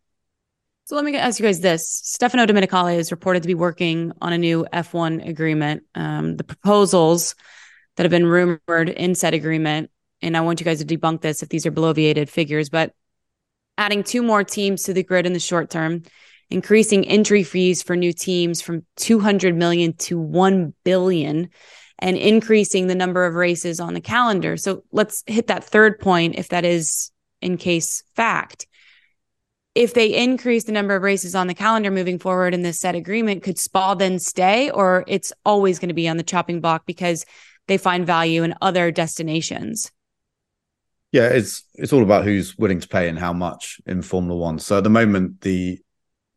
So 0.86 0.96
let 0.96 1.04
me 1.04 1.16
ask 1.16 1.40
you 1.40 1.46
guys 1.46 1.60
this: 1.60 1.88
Stefano 1.88 2.44
Domenicali 2.44 2.96
is 2.96 3.10
reported 3.10 3.42
to 3.42 3.46
be 3.46 3.54
working 3.54 4.12
on 4.20 4.32
a 4.32 4.38
new 4.38 4.66
F1 4.72 5.26
agreement. 5.26 5.84
Um, 5.94 6.36
the 6.36 6.44
proposals 6.44 7.34
that 7.96 8.02
have 8.02 8.10
been 8.10 8.26
rumored 8.26 8.90
in 8.90 9.14
said 9.14 9.32
agreement, 9.32 9.90
and 10.20 10.36
I 10.36 10.42
want 10.42 10.60
you 10.60 10.64
guys 10.64 10.84
to 10.84 10.98
debunk 10.98 11.22
this 11.22 11.42
if 11.42 11.48
these 11.48 11.64
are 11.64 11.72
bloviated 11.72 12.28
figures, 12.28 12.68
but 12.68 12.92
adding 13.78 14.02
two 14.02 14.22
more 14.22 14.44
teams 14.44 14.84
to 14.84 14.92
the 14.92 15.02
grid 15.02 15.26
in 15.26 15.32
the 15.32 15.40
short 15.40 15.70
term, 15.70 16.02
increasing 16.50 17.06
entry 17.08 17.42
fees 17.42 17.82
for 17.82 17.96
new 17.96 18.12
teams 18.12 18.60
from 18.60 18.84
200 18.96 19.56
million 19.56 19.94
to 19.94 20.18
1 20.18 20.74
billion 20.84 21.48
and 21.98 22.16
increasing 22.16 22.86
the 22.86 22.94
number 22.94 23.24
of 23.24 23.34
races 23.34 23.80
on 23.80 23.94
the 23.94 24.00
calendar. 24.00 24.56
So 24.56 24.84
let's 24.92 25.22
hit 25.26 25.46
that 25.46 25.64
third 25.64 25.98
point 25.98 26.36
if 26.36 26.48
that 26.48 26.64
is 26.64 27.10
in 27.40 27.56
case 27.56 28.02
fact. 28.14 28.66
If 29.74 29.94
they 29.94 30.14
increase 30.14 30.64
the 30.64 30.72
number 30.72 30.94
of 30.94 31.02
races 31.02 31.34
on 31.34 31.48
the 31.48 31.54
calendar 31.54 31.90
moving 31.90 32.18
forward 32.18 32.54
in 32.54 32.62
this 32.62 32.78
set 32.78 32.94
agreement, 32.94 33.42
could 33.42 33.58
Spa 33.58 33.94
then 33.94 34.18
stay 34.18 34.70
or 34.70 35.04
it's 35.08 35.32
always 35.44 35.78
going 35.78 35.88
to 35.88 35.94
be 35.94 36.08
on 36.08 36.16
the 36.16 36.22
chopping 36.22 36.60
block 36.60 36.86
because 36.86 37.26
they 37.66 37.76
find 37.76 38.06
value 38.06 38.44
in 38.44 38.54
other 38.60 38.90
destinations? 38.90 39.90
Yeah, 41.10 41.28
it's 41.28 41.62
it's 41.74 41.92
all 41.92 42.02
about 42.02 42.24
who's 42.24 42.58
willing 42.58 42.80
to 42.80 42.88
pay 42.88 43.08
and 43.08 43.18
how 43.18 43.32
much 43.32 43.80
in 43.86 44.02
Formula 44.02 44.36
One. 44.36 44.58
So 44.58 44.78
at 44.78 44.84
the 44.84 44.90
moment, 44.90 45.42
the 45.42 45.78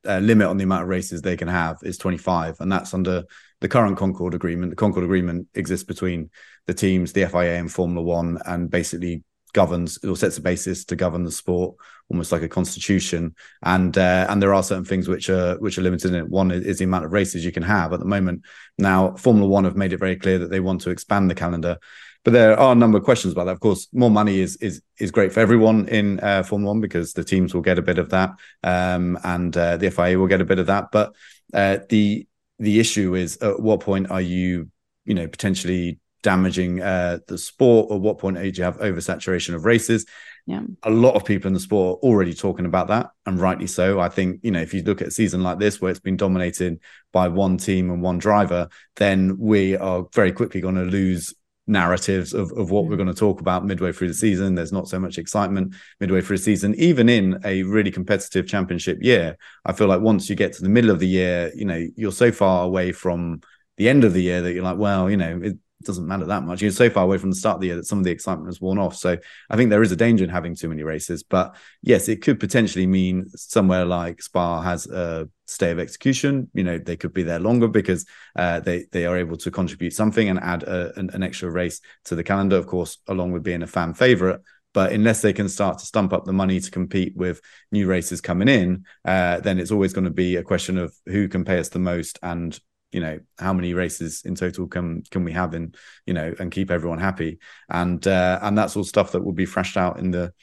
uh, 0.08 0.20
limit 0.20 0.48
on 0.48 0.58
the 0.58 0.63
amount 0.63 0.84
of 0.84 0.89
races 0.89 1.22
they 1.22 1.36
can 1.36 1.48
have 1.48 1.78
is 1.82 1.98
25, 1.98 2.58
and 2.60 2.72
that's 2.72 2.93
under 2.93 3.24
the 3.62 3.67
current 3.67 3.98
Concord 3.98 4.34
Agreement. 4.34 4.72
The 4.72 4.76
Concord 4.76 5.04
Agreement 5.04 5.48
exists 5.56 5.86
between 5.86 6.30
the 6.65 6.74
teams, 6.74 7.13
the 7.13 7.28
FIA, 7.28 7.58
and 7.60 7.72
Formula 7.72 8.02
One, 8.02 8.39
and 8.46 8.70
basically 8.70 9.24
governs 9.54 9.98
or 10.04 10.15
sets 10.15 10.38
a 10.38 10.41
basis 10.41 10.86
to 10.86 10.96
govern 10.96 11.24
the 11.24 11.32
sport, 11.32 11.76
almost 12.10 12.32
like 12.32 12.43
a 12.43 12.50
constitution. 12.50 13.36
And 13.63 13.98
uh, 13.98 14.28
and 14.30 14.41
there 14.41 14.54
are 14.54 14.63
certain 14.63 14.86
things 14.86 15.08
which 15.08 15.30
are 15.30 15.58
which 15.60 15.78
are 15.78 15.84
limited 15.84 16.13
in 16.13 16.15
it. 16.15 16.30
One 16.30 16.52
is 16.52 16.78
the 16.78 16.86
amount 16.86 17.06
of 17.06 17.13
races 17.13 17.46
you 17.46 17.52
can 17.52 17.63
have 17.63 17.93
at 17.93 18.00
the 18.00 18.06
moment. 18.06 18.43
Now, 18.78 19.15
Formula 19.15 19.48
One 19.48 19.63
have 19.63 19.78
made 19.78 19.93
it 19.93 20.00
very 20.00 20.15
clear 20.15 20.39
that 20.39 20.50
they 20.50 20.60
want 20.60 20.82
to 20.82 20.89
expand 20.89 21.30
the 21.30 21.36
calendar 21.36 21.80
but 22.28 22.34
there 22.34 22.60
are 22.60 22.74
a 22.74 22.76
number 22.76 22.98
of 22.98 23.06
questions 23.06 23.32
about 23.32 23.46
that. 23.46 23.54
Of 23.54 23.62
course, 23.62 23.88
more 23.93 24.12
money 24.12 24.39
is 24.39 24.58
is 24.58 24.82
is 25.00 25.12
great 25.12 25.32
for 25.32 25.39
everyone 25.39 25.88
in 25.88 26.20
uh, 26.20 26.43
Formula 26.43 26.74
One 26.74 26.82
because 26.82 27.13
the 27.13 27.24
teams 27.24 27.54
will 27.54 27.62
get 27.62 27.80
a 27.80 27.82
bit 27.82 28.00
of 28.00 28.10
that, 28.10 28.32
um, 28.63 29.17
and 29.24 29.56
uh, 29.56 29.78
the 29.78 29.89
FIA 29.89 30.20
will 30.20 30.28
get 30.28 30.41
a 30.41 30.46
bit 30.46 30.60
of 30.60 30.65
that. 30.65 30.91
But 30.91 31.15
uh, 31.54 31.78
the 31.88 32.26
the 32.60 32.80
issue 32.80 33.15
is 33.15 33.38
at 33.38 33.60
what 33.60 33.82
point 33.82 34.12
are 34.12 34.22
you, 34.22 34.70
you 35.06 35.13
know, 35.13 35.28
potentially 35.28 36.00
damaging 36.24 36.82
uh, 36.82 37.20
the 37.28 37.38
sport? 37.38 37.88
Or 37.89 38.00
what 38.00 38.17
point 38.17 38.38
do 38.38 38.48
you 38.48 38.63
have 38.63 38.78
oversaturation 38.80 39.54
of 39.54 39.65
races? 39.65 40.06
Yeah. 40.46 40.62
A 40.84 40.89
lot 40.89 41.15
of 41.15 41.26
people 41.26 41.48
in 41.48 41.54
the 41.54 41.60
sport 41.60 42.00
are 42.00 42.08
already 42.08 42.34
talking 42.34 42.65
about 42.65 42.88
that, 42.88 43.12
and 43.26 43.39
rightly 43.39 43.67
so. 43.67 44.00
I 44.00 44.10
think, 44.10 44.39
you 44.43 44.52
know, 44.52 44.62
if 44.62 44.74
you 44.74 44.82
look 44.82 45.02
at 45.02 45.10
a 45.10 45.12
season 45.12 45.43
like 45.43 45.60
this 45.60 45.82
where 45.82 45.91
it's 45.91 46.00
been 46.00 46.17
dominated 46.17 46.80
by 47.12 47.28
one 47.28 47.58
team 47.58 47.89
and 47.91 48.02
one 48.02 48.17
driver, 48.17 48.70
then 48.96 49.38
we 49.38 49.76
are 49.76 50.06
very 50.13 50.32
quickly 50.32 50.62
going 50.62 50.76
to 50.76 50.84
lose 50.84 51.34
narratives 51.67 52.34
of, 52.34 52.51
of 52.53 52.71
what 52.71 52.86
we're 52.86 52.95
going 52.95 53.08
to 53.08 53.13
talk 53.13 53.41
about 53.41 53.65
midway 53.65 53.91
through 53.91 54.08
the 54.08 54.13
season. 54.13 54.56
There's 54.56 54.71
not 54.71 54.88
so 54.88 54.99
much 54.99 55.17
excitement 55.17 55.75
midway 55.99 56.21
through 56.21 56.38
the 56.38 56.43
season, 56.43 56.73
even 56.75 57.10
in 57.10 57.39
a 57.45 57.63
really 57.63 57.91
competitive 57.91 58.47
championship 58.47 58.99
year. 59.01 59.38
I 59.65 59.73
feel 59.73 59.88
like 59.88 60.01
once 60.01 60.30
you 60.30 60.36
get 60.36 60.53
to 60.53 60.62
the 60.62 60.69
middle 60.69 60.89
of 60.89 60.99
the 60.99 61.08
year, 61.08 61.51
you 61.53 61.65
know, 61.65 61.86
you're 61.95 62.12
so 62.12 62.32
far 62.32 62.63
away 62.63 62.91
from 62.93 63.41
the 63.75 63.89
end 63.89 64.03
of 64.03 64.13
the 64.13 64.23
year 64.23 64.41
that 64.41 64.53
you're 64.53 64.63
like, 64.63 64.77
well, 64.77 65.10
you 65.10 65.17
know, 65.17 65.39
it, 65.43 65.58
doesn't 65.88 66.06
matter 66.06 66.26
that 66.26 66.43
much. 66.43 66.62
You're 66.62 66.71
so 66.71 66.89
far 66.89 67.04
away 67.04 67.17
from 67.17 67.32
the 67.32 67.36
start 67.36 67.56
of 67.56 67.62
the 67.62 67.67
year 67.67 67.76
that 67.78 67.88
some 67.88 67.97
of 67.97 68.04
the 68.04 68.12
excitement 68.12 68.47
has 68.47 68.62
worn 68.62 68.78
off. 68.78 68.95
So 68.95 69.17
I 69.50 69.56
think 69.56 69.71
there 69.71 69.82
is 69.82 69.91
a 69.91 69.95
danger 69.95 70.23
in 70.23 70.30
having 70.30 70.56
too 70.56 70.69
many 70.69 70.84
races. 70.84 71.23
But 71.23 71.56
yes, 71.82 72.08
it 72.08 72.21
could 72.21 72.39
potentially 72.39 72.86
mean 72.86 73.30
somewhere 73.30 73.86
like 73.86 74.21
Spa 74.21 74.62
has 74.62 74.86
a 74.88 75.28
stay 75.47 75.71
of 75.71 75.80
execution. 75.80 76.52
You 76.54 76.63
know, 76.63 76.78
they 76.78 76.97
could 76.97 77.13
be 77.13 77.23
there 77.23 77.39
longer 77.39 77.67
because 77.67 78.06
uh, 78.36 78.60
they 78.60 78.86
they 78.91 79.06
are 79.06 79.17
able 79.17 79.38
to 79.38 79.50
contribute 79.50 79.93
something 79.93 80.30
and 80.30 80.39
add 80.39 80.63
a, 80.63 80.97
an, 81.00 81.10
an 81.13 81.23
extra 81.23 81.50
race 81.50 81.82
to 82.06 82.15
the 82.15 82.23
calendar. 82.23 82.58
Of 82.58 82.67
course, 82.67 83.00
along 83.08 83.32
with 83.32 83.43
being 83.43 83.63
a 83.63 83.67
fan 83.67 83.95
favorite. 83.95 84.41
But 84.73 84.91
unless 84.91 85.21
they 85.21 85.34
can 85.34 85.50
start 85.50 85.80
to 85.80 85.86
stump 85.86 86.13
up 86.13 86.26
the 86.26 86.34
money 86.34 86.60
to 86.60 86.69
compete 86.69 87.15
with 87.15 87.41
new 87.71 87.88
races 87.88 88.21
coming 88.21 88.47
in, 88.47 88.86
uh, 89.06 89.39
then 89.39 89.58
it's 89.58 89.71
always 89.71 89.91
going 89.91 90.06
to 90.06 90.12
be 90.12 90.36
a 90.36 90.43
question 90.43 90.78
of 90.78 90.93
who 91.08 91.28
can 91.28 91.43
pay 91.45 91.58
us 91.58 91.69
the 91.69 91.80
most 91.80 92.19
and 92.21 92.60
you 92.91 93.00
know 93.00 93.19
how 93.38 93.54
many 93.54 93.73
races 93.73 94.21
in 94.23 94.36
total 94.36 94.67
can 94.67 95.04
can 95.12 95.23
we 95.23 95.34
have 95.34 95.54
and 95.54 95.76
you 96.06 96.13
know 96.13 96.34
and 96.39 96.52
keep 96.52 96.71
everyone 96.71 97.00
happy. 97.00 97.39
And 97.69 98.06
uh, 98.08 98.39
and 98.41 98.58
that's 98.58 98.76
all 98.76 98.84
stuff 98.84 99.12
that 99.12 99.23
will 99.23 99.34
be 99.34 99.45
thrashed 99.45 99.78
out 99.78 100.00
in 100.00 100.12
the 100.12 100.34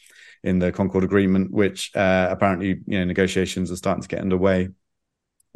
in 0.42 0.58
the 0.58 0.70
Concord 0.72 1.04
agreement 1.04 1.50
which 1.50 1.90
uh, 1.96 2.28
apparently 2.30 2.80
you 2.86 2.98
know 2.98 3.04
negotiations 3.04 3.72
are 3.72 3.76
starting 3.76 4.02
to 4.02 4.08
get 4.08 4.20
underway 4.20 4.68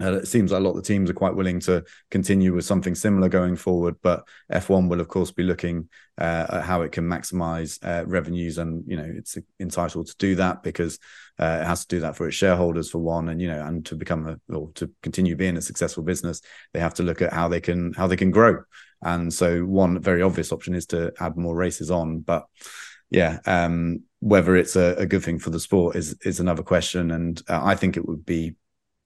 uh, 0.00 0.18
it 0.18 0.28
seems 0.28 0.52
like 0.52 0.61
a 0.61 0.62
lot 0.62 0.70
of 0.70 0.76
the 0.76 0.82
teams 0.82 1.11
are 1.11 1.14
quite 1.14 1.34
willing 1.34 1.58
to 1.61 1.84
continue 2.11 2.54
with 2.54 2.64
something 2.64 2.94
similar 2.94 3.28
going 3.28 3.56
forward, 3.56 3.96
but 4.02 4.26
F1 4.52 4.88
will, 4.88 5.00
of 5.00 5.08
course, 5.08 5.32
be 5.32 5.42
looking 5.42 5.88
uh, 6.18 6.46
at 6.50 6.62
how 6.62 6.82
it 6.82 6.92
can 6.92 7.04
maximize 7.04 7.78
uh, 7.82 8.06
revenues, 8.06 8.58
and 8.58 8.84
you 8.87 8.96
know 8.96 9.11
it's 9.16 9.37
entitled 9.58 10.06
to 10.06 10.16
do 10.18 10.37
that 10.37 10.62
because 10.62 10.98
uh, 11.40 11.58
it 11.62 11.66
has 11.66 11.84
to 11.84 11.96
do 11.96 12.00
that 12.00 12.16
for 12.16 12.28
its 12.28 12.37
shareholders, 12.37 12.90
for 12.90 12.98
one, 12.98 13.28
and 13.28 13.40
you 13.40 13.48
know, 13.48 13.64
and 13.64 13.84
to 13.87 13.96
become 13.96 14.28
a 14.28 14.54
or 14.54 14.70
to 14.74 14.90
continue 15.02 15.34
being 15.34 15.56
a 15.56 15.62
successful 15.62 16.04
business, 16.04 16.42
they 16.72 16.80
have 16.80 16.94
to 16.94 17.02
look 17.02 17.20
at 17.20 17.32
how 17.32 17.48
they 17.48 17.61
can 17.61 17.92
how 17.92 18.06
they 18.06 18.16
can 18.16 18.30
grow. 18.30 18.62
And 19.02 19.32
so, 19.32 19.62
one 19.62 20.00
very 20.00 20.22
obvious 20.22 20.52
option 20.52 20.74
is 20.74 20.87
to 20.87 21.12
add 21.18 21.37
more 21.37 21.56
races 21.56 21.90
on, 21.90 22.20
but 22.20 22.46
yeah, 23.11 23.38
um, 23.46 24.02
whether 24.20 24.56
it's 24.56 24.76
a, 24.76 24.94
a, 24.96 25.06
good 25.06 25.22
thing 25.22 25.38
for 25.38 25.50
the 25.50 25.61
sport 25.61 25.96
is 25.96 26.16
is 26.24 26.40
another 26.40 26.62
question, 26.62 27.11
and 27.11 27.42
uh, 27.48 27.61
I 27.62 27.74
think 27.74 27.96
it 27.96 28.06
would 28.06 28.24
be 28.24 28.54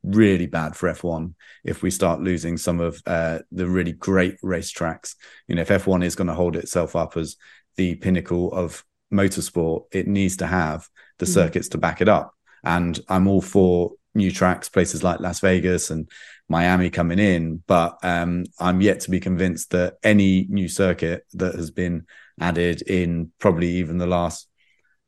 really 0.02 0.46
bad 0.46 0.76
for 0.76 0.88
F1 0.88 1.34
if 1.64 1.82
we 1.82 1.90
start 1.90 2.20
losing 2.20 2.56
some 2.56 2.80
of 2.80 3.00
uh, 3.06 3.40
the 3.50 3.68
really 3.68 3.92
great 3.92 4.40
racetracks. 4.42 5.14
You 5.46 5.54
know, 5.54 5.62
if 5.62 5.68
F1 5.68 6.04
is 6.04 6.16
going 6.16 6.28
to 6.28 6.34
hold 6.34 6.56
itself 6.56 6.96
up 6.96 7.16
as 7.16 7.36
the 7.76 7.94
pinnacle 7.96 8.52
of 8.52 8.84
motorsport, 9.12 9.84
it 9.92 10.06
needs 10.06 10.36
to 10.38 10.46
have 10.46 10.88
the 11.18 11.26
mm-hmm. 11.26 11.34
circuits 11.34 11.68
to 11.70 11.78
back 11.78 12.00
it 12.00 12.08
up. 12.08 12.34
And 12.64 12.98
I'm 13.08 13.28
all 13.28 13.42
for 13.42 13.92
new 14.14 14.30
tracks, 14.30 14.68
places 14.68 15.02
like 15.02 15.20
Las 15.20 15.40
Vegas 15.40 15.90
and 15.90 16.08
Miami 16.48 16.90
coming 16.90 17.18
in, 17.18 17.62
but 17.66 17.96
um, 18.02 18.44
I'm 18.58 18.80
yet 18.80 19.00
to 19.00 19.10
be 19.10 19.20
convinced 19.20 19.70
that 19.70 19.94
any 20.02 20.46
new 20.50 20.68
circuit 20.68 21.24
that 21.34 21.54
has 21.54 21.70
been 21.70 22.06
added 22.40 22.82
in 22.82 23.32
probably 23.38 23.68
even 23.76 23.98
the 23.98 24.06
last 24.06 24.48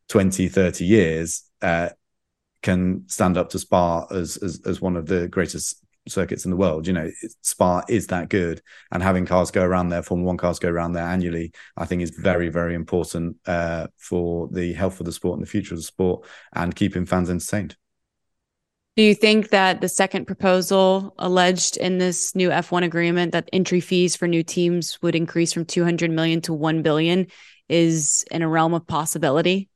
20, 0.09 0.49
30 0.49 0.85
years 0.85 1.45
uh, 1.61 1.91
can 2.65 3.05
stand 3.09 3.37
up 3.37 3.51
to 3.51 3.59
Spa 3.59 4.07
as, 4.11 4.39
as 4.39 4.61
as 4.67 4.81
one 4.81 4.97
of 4.97 5.07
the 5.07 5.29
greatest 5.29 5.85
circuits 6.09 6.45
in 6.45 6.51
the 6.51 6.57
world. 6.57 6.87
You 6.87 6.95
know, 6.95 7.11
Spa 7.43 7.83
is 7.89 8.09
that 8.09 8.31
good, 8.31 8.63
and 8.91 9.03
having 9.03 9.27
cars 9.27 9.53
go 9.53 9.63
around 9.63 9.91
there, 9.91 10.03
Formula 10.03 10.27
One 10.27 10.37
cars 10.39 10.59
go 10.59 10.71
around 10.71 10.95
there 10.95 11.07
annually, 11.07 11.53
I 11.77 11.85
think 11.85 12.03
is 12.03 12.11
very 12.11 12.49
very 12.49 12.75
important 12.75 13.37
uh, 13.47 13.87
for 13.99 14.49
the 14.49 14.73
health 14.73 14.99
of 14.99 15.07
the 15.07 15.13
sport 15.13 15.39
and 15.39 15.47
the 15.47 15.51
future 15.51 15.75
of 15.75 15.79
the 15.79 15.85
sport, 15.85 16.27
and 16.55 16.75
keeping 16.75 17.07
fans 17.07 17.31
entertained. 17.31 17.77
Do 18.97 19.03
you 19.03 19.15
think 19.15 19.51
that 19.51 19.81
the 19.81 19.89
second 19.89 20.27
proposal 20.27 21.15
alleged 21.19 21.77
in 21.77 21.99
this 21.99 22.35
new 22.37 22.51
F1 22.51 22.85
agreement 22.85 23.33
that 23.33 23.49
entry 23.53 23.81
fees 23.81 24.15
for 24.15 24.29
new 24.29 24.45
teams 24.45 25.03
would 25.03 25.17
increase 25.17 25.53
from 25.53 25.65
200 25.65 26.13
million 26.13 26.41
to 26.43 26.55
1 26.55 26.83
billion 26.83 27.27
is 27.69 28.25
in 28.31 28.43
a 28.43 28.49
realm 28.49 28.73
of 28.73 28.87
possibility? 28.87 29.69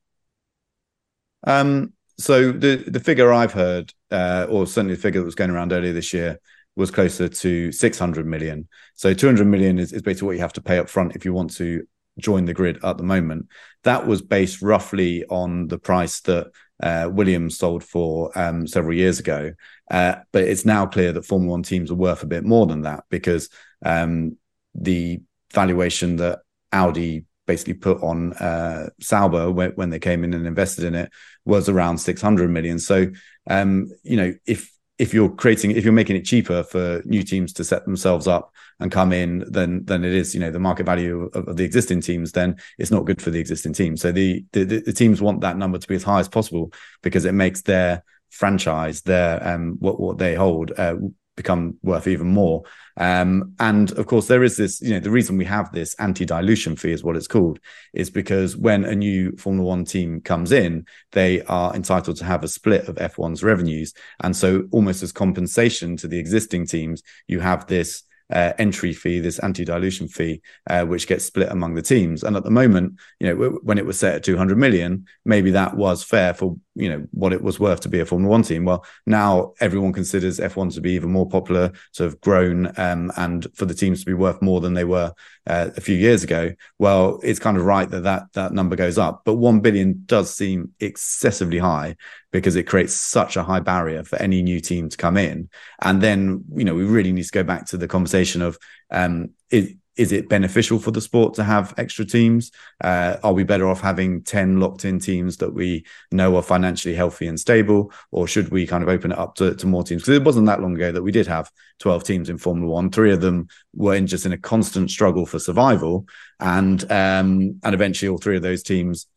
Um, 1.42 1.94
so 2.18 2.52
the 2.52 2.84
the 2.86 3.00
figure 3.00 3.32
I've 3.32 3.52
heard, 3.52 3.92
uh, 4.10 4.46
or 4.48 4.66
certainly 4.66 4.94
the 4.94 5.00
figure 5.00 5.20
that 5.20 5.26
was 5.26 5.34
going 5.34 5.50
around 5.50 5.72
earlier 5.72 5.92
this 5.92 6.12
year, 6.12 6.38
was 6.76 6.90
closer 6.90 7.28
to 7.28 7.72
600 7.72 8.26
million. 8.26 8.68
So 8.94 9.14
200 9.14 9.46
million 9.46 9.78
is, 9.78 9.92
is 9.92 10.02
basically 10.02 10.26
what 10.26 10.36
you 10.36 10.42
have 10.42 10.52
to 10.54 10.62
pay 10.62 10.78
up 10.78 10.88
front 10.88 11.16
if 11.16 11.24
you 11.24 11.32
want 11.32 11.54
to 11.56 11.86
join 12.18 12.44
the 12.44 12.54
grid 12.54 12.84
at 12.84 12.96
the 12.96 13.04
moment. 13.04 13.46
That 13.84 14.06
was 14.06 14.22
based 14.22 14.62
roughly 14.62 15.24
on 15.26 15.68
the 15.68 15.78
price 15.78 16.20
that 16.22 16.50
uh, 16.82 17.08
Williams 17.10 17.58
sold 17.58 17.82
for 17.82 18.36
um, 18.38 18.66
several 18.66 18.96
years 18.96 19.18
ago. 19.18 19.52
Uh, 19.90 20.16
but 20.32 20.44
it's 20.44 20.64
now 20.64 20.86
clear 20.86 21.12
that 21.12 21.24
Formula 21.24 21.50
One 21.50 21.62
teams 21.62 21.90
are 21.90 21.96
worth 21.96 22.22
a 22.22 22.26
bit 22.26 22.44
more 22.44 22.66
than 22.66 22.82
that 22.82 23.04
because 23.10 23.48
um, 23.84 24.36
the 24.74 25.20
valuation 25.52 26.16
that 26.16 26.40
Audi 26.72 27.24
basically 27.48 27.74
put 27.74 28.00
on 28.02 28.34
uh, 28.34 28.90
Sauber 29.00 29.50
when, 29.50 29.72
when, 29.72 29.90
they 29.90 29.98
came 29.98 30.22
in 30.22 30.34
and 30.34 30.46
invested 30.46 30.84
in 30.84 30.94
it 30.94 31.10
was 31.44 31.68
around 31.68 31.98
600 31.98 32.48
million. 32.48 32.78
So, 32.78 33.06
um, 33.50 33.90
you 34.04 34.16
know, 34.16 34.34
if 34.46 34.70
if 34.98 35.14
you're 35.14 35.30
creating 35.30 35.70
if 35.72 35.84
you're 35.84 35.92
making 35.92 36.16
it 36.16 36.24
cheaper 36.24 36.62
for 36.62 37.02
new 37.04 37.22
teams 37.22 37.52
to 37.54 37.64
set 37.64 37.84
themselves 37.84 38.26
up 38.26 38.52
and 38.80 38.92
come 38.92 39.12
in 39.12 39.44
than 39.50 39.84
than 39.84 40.04
it 40.04 40.12
is 40.12 40.34
you 40.34 40.40
know 40.40 40.50
the 40.50 40.58
market 40.58 40.84
value 40.84 41.30
of, 41.34 41.48
of 41.48 41.56
the 41.56 41.64
existing 41.64 42.00
teams 42.00 42.32
then 42.32 42.56
it's 42.78 42.90
not 42.90 43.04
good 43.04 43.22
for 43.22 43.30
the 43.30 43.38
existing 43.38 43.72
teams 43.72 44.00
so 44.00 44.10
the, 44.10 44.44
the 44.52 44.64
the 44.64 44.92
teams 44.92 45.22
want 45.22 45.40
that 45.40 45.56
number 45.56 45.78
to 45.78 45.88
be 45.88 45.94
as 45.94 46.02
high 46.02 46.18
as 46.18 46.28
possible 46.28 46.72
because 47.02 47.24
it 47.24 47.32
makes 47.32 47.62
their 47.62 48.02
franchise 48.30 49.02
their 49.02 49.46
um 49.46 49.76
what 49.78 50.00
what 50.00 50.18
they 50.18 50.34
hold 50.34 50.72
uh, 50.76 50.96
become 51.38 51.78
worth 51.82 52.06
even 52.06 52.26
more. 52.26 52.64
Um, 52.98 53.54
and 53.58 53.90
of 53.92 54.06
course, 54.06 54.26
there 54.26 54.44
is 54.44 54.58
this, 54.58 54.82
you 54.82 54.90
know, 54.90 55.00
the 55.00 55.10
reason 55.10 55.38
we 55.38 55.44
have 55.46 55.72
this 55.72 55.94
anti 55.94 56.26
dilution 56.26 56.76
fee 56.76 56.92
is 56.92 57.02
what 57.02 57.16
it's 57.16 57.28
called, 57.28 57.60
is 57.94 58.10
because 58.10 58.56
when 58.56 58.84
a 58.84 58.94
new 58.94 59.32
Formula 59.38 59.66
One 59.66 59.86
team 59.86 60.20
comes 60.20 60.52
in, 60.52 60.84
they 61.12 61.42
are 61.42 61.74
entitled 61.74 62.16
to 62.18 62.24
have 62.24 62.44
a 62.44 62.48
split 62.48 62.88
of 62.88 62.96
F1's 62.96 63.42
revenues. 63.42 63.94
And 64.20 64.36
so, 64.36 64.64
almost 64.72 65.02
as 65.02 65.12
compensation 65.12 65.96
to 65.98 66.08
the 66.08 66.18
existing 66.18 66.66
teams, 66.66 67.02
you 67.28 67.40
have 67.40 67.66
this 67.68 68.02
uh, 68.30 68.52
entry 68.58 68.92
fee, 68.92 69.20
this 69.20 69.38
anti-dilution 69.38 70.08
fee, 70.08 70.42
uh, 70.68 70.84
which 70.84 71.06
gets 71.06 71.24
split 71.24 71.50
among 71.50 71.74
the 71.74 71.82
teams. 71.82 72.22
And 72.22 72.36
at 72.36 72.44
the 72.44 72.50
moment, 72.50 72.98
you 73.20 73.26
know, 73.28 73.58
when 73.62 73.78
it 73.78 73.86
was 73.86 73.98
set 73.98 74.14
at 74.14 74.24
200 74.24 74.58
million, 74.58 75.06
maybe 75.24 75.50
that 75.52 75.76
was 75.76 76.02
fair 76.02 76.34
for 76.34 76.56
you 76.78 76.88
know 76.88 77.04
what 77.10 77.32
it 77.32 77.42
was 77.42 77.58
worth 77.58 77.80
to 77.80 77.88
be 77.88 77.98
a 77.98 78.06
Formula 78.06 78.30
One 78.30 78.42
team. 78.42 78.64
Well, 78.64 78.84
now 79.04 79.52
everyone 79.60 79.92
considers 79.92 80.38
F1 80.38 80.72
to 80.74 80.80
be 80.80 80.92
even 80.92 81.10
more 81.10 81.28
popular, 81.28 81.72
to 81.94 82.04
have 82.04 82.20
grown, 82.20 82.72
um, 82.78 83.10
and 83.16 83.46
for 83.54 83.66
the 83.66 83.74
teams 83.74 84.00
to 84.00 84.06
be 84.06 84.14
worth 84.14 84.40
more 84.40 84.60
than 84.60 84.74
they 84.74 84.84
were 84.84 85.12
uh, 85.48 85.70
a 85.76 85.80
few 85.80 85.96
years 85.96 86.22
ago. 86.22 86.52
Well, 86.78 87.18
it's 87.24 87.40
kind 87.40 87.56
of 87.56 87.64
right 87.64 87.90
that 87.90 88.04
that 88.04 88.32
that 88.34 88.52
number 88.52 88.76
goes 88.76 88.96
up, 88.96 89.22
but 89.24 89.34
one 89.34 89.60
billion 89.60 90.04
does 90.06 90.32
seem 90.32 90.72
excessively 90.78 91.58
high 91.58 91.96
because 92.30 92.56
it 92.56 92.64
creates 92.64 92.94
such 92.94 93.36
a 93.36 93.42
high 93.42 93.60
barrier 93.60 94.04
for 94.04 94.16
any 94.16 94.42
new 94.42 94.60
team 94.60 94.88
to 94.88 94.96
come 94.96 95.16
in. 95.16 95.48
And 95.80 96.02
then 96.02 96.44
you 96.54 96.64
know 96.64 96.74
we 96.74 96.84
really 96.84 97.12
need 97.12 97.24
to 97.24 97.32
go 97.32 97.44
back 97.44 97.66
to 97.66 97.76
the 97.76 97.88
conversation 97.88 98.42
of 98.42 98.58
um, 98.90 99.30
is, 99.50 99.74
is 99.98 100.12
it 100.12 100.28
beneficial 100.28 100.78
for 100.78 100.92
the 100.92 101.00
sport 101.00 101.34
to 101.34 101.44
have 101.44 101.74
extra 101.76 102.04
teams? 102.04 102.52
Uh, 102.82 103.16
are 103.24 103.32
we 103.32 103.42
better 103.42 103.68
off 103.68 103.80
having 103.80 104.22
10 104.22 104.60
locked 104.60 104.84
in 104.84 105.00
teams 105.00 105.38
that 105.38 105.52
we 105.52 105.84
know 106.12 106.36
are 106.36 106.42
financially 106.42 106.94
healthy 106.94 107.26
and 107.26 107.38
stable? 107.38 107.92
Or 108.12 108.28
should 108.28 108.50
we 108.50 108.64
kind 108.64 108.84
of 108.84 108.88
open 108.88 109.10
it 109.10 109.18
up 109.18 109.34
to, 109.34 109.56
to 109.56 109.66
more 109.66 109.82
teams? 109.82 110.02
Because 110.02 110.16
it 110.16 110.24
wasn't 110.24 110.46
that 110.46 110.62
long 110.62 110.76
ago 110.76 110.92
that 110.92 111.02
we 111.02 111.10
did 111.10 111.26
have 111.26 111.50
12 111.80 112.04
teams 112.04 112.30
in 112.30 112.38
Formula 112.38 112.72
One. 112.72 112.90
Three 112.90 113.12
of 113.12 113.20
them 113.20 113.48
were 113.74 113.96
in 113.96 114.06
just 114.06 114.24
in 114.24 114.32
a 114.32 114.38
constant 114.38 114.88
struggle 114.88 115.26
for 115.26 115.40
survival. 115.40 116.06
And, 116.38 116.80
um, 116.84 117.58
and 117.64 117.74
eventually 117.74 118.08
all 118.08 118.18
three 118.18 118.36
of 118.36 118.42
those 118.42 118.62
teams, 118.62 119.08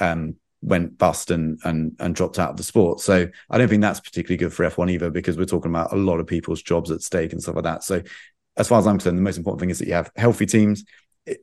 um, 0.00 0.34
went 0.64 0.96
bust 0.96 1.30
and 1.30 1.60
and 1.64 1.94
and 2.00 2.14
dropped 2.14 2.38
out 2.38 2.50
of 2.50 2.56
the 2.56 2.62
sport. 2.62 3.00
So 3.00 3.28
I 3.50 3.58
don't 3.58 3.68
think 3.68 3.82
that's 3.82 4.00
particularly 4.00 4.38
good 4.38 4.52
for 4.52 4.64
F1 4.64 4.90
either 4.90 5.10
because 5.10 5.36
we're 5.36 5.44
talking 5.44 5.70
about 5.70 5.92
a 5.92 5.96
lot 5.96 6.20
of 6.20 6.26
people's 6.26 6.62
jobs 6.62 6.90
at 6.90 7.02
stake 7.02 7.32
and 7.32 7.42
stuff 7.42 7.56
like 7.56 7.64
that. 7.64 7.84
So 7.84 8.02
as 8.56 8.68
far 8.68 8.78
as 8.78 8.86
I'm 8.86 8.96
concerned, 8.96 9.18
the 9.18 9.22
most 9.22 9.38
important 9.38 9.60
thing 9.60 9.70
is 9.70 9.78
that 9.78 9.88
you 9.88 9.94
have 9.94 10.10
healthy 10.16 10.46
teams. 10.46 10.84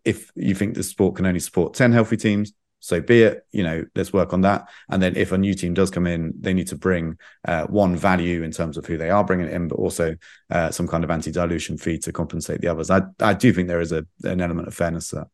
If 0.05 0.31
you 0.35 0.55
think 0.55 0.75
the 0.75 0.83
sport 0.83 1.15
can 1.15 1.25
only 1.25 1.39
support 1.39 1.73
10 1.73 1.91
healthy 1.91 2.17
teams, 2.17 2.53
so 2.79 2.99
be 2.99 3.21
it. 3.21 3.45
You 3.51 3.63
know, 3.63 3.85
let's 3.95 4.11
work 4.11 4.33
on 4.33 4.41
that. 4.41 4.67
And 4.89 5.01
then 5.01 5.15
if 5.15 5.31
a 5.31 5.37
new 5.37 5.53
team 5.53 5.73
does 5.73 5.91
come 5.91 6.07
in, 6.07 6.33
they 6.39 6.53
need 6.53 6.67
to 6.67 6.75
bring 6.75 7.17
uh, 7.47 7.67
one 7.67 7.95
value 7.95 8.41
in 8.41 8.51
terms 8.51 8.75
of 8.77 8.85
who 8.85 8.97
they 8.97 9.11
are 9.11 9.23
bringing 9.23 9.49
in, 9.49 9.67
but 9.67 9.75
also 9.75 10.15
uh, 10.49 10.71
some 10.71 10.87
kind 10.87 11.03
of 11.03 11.11
anti-dilution 11.11 11.77
fee 11.77 11.99
to 11.99 12.11
compensate 12.11 12.61
the 12.61 12.67
others. 12.67 12.89
I 12.89 13.01
I 13.19 13.35
do 13.35 13.53
think 13.53 13.67
there 13.67 13.81
is 13.81 13.91
a 13.91 14.05
an 14.23 14.41
element 14.41 14.67
of 14.67 14.73
fairness 14.73 15.09
there. 15.09 15.27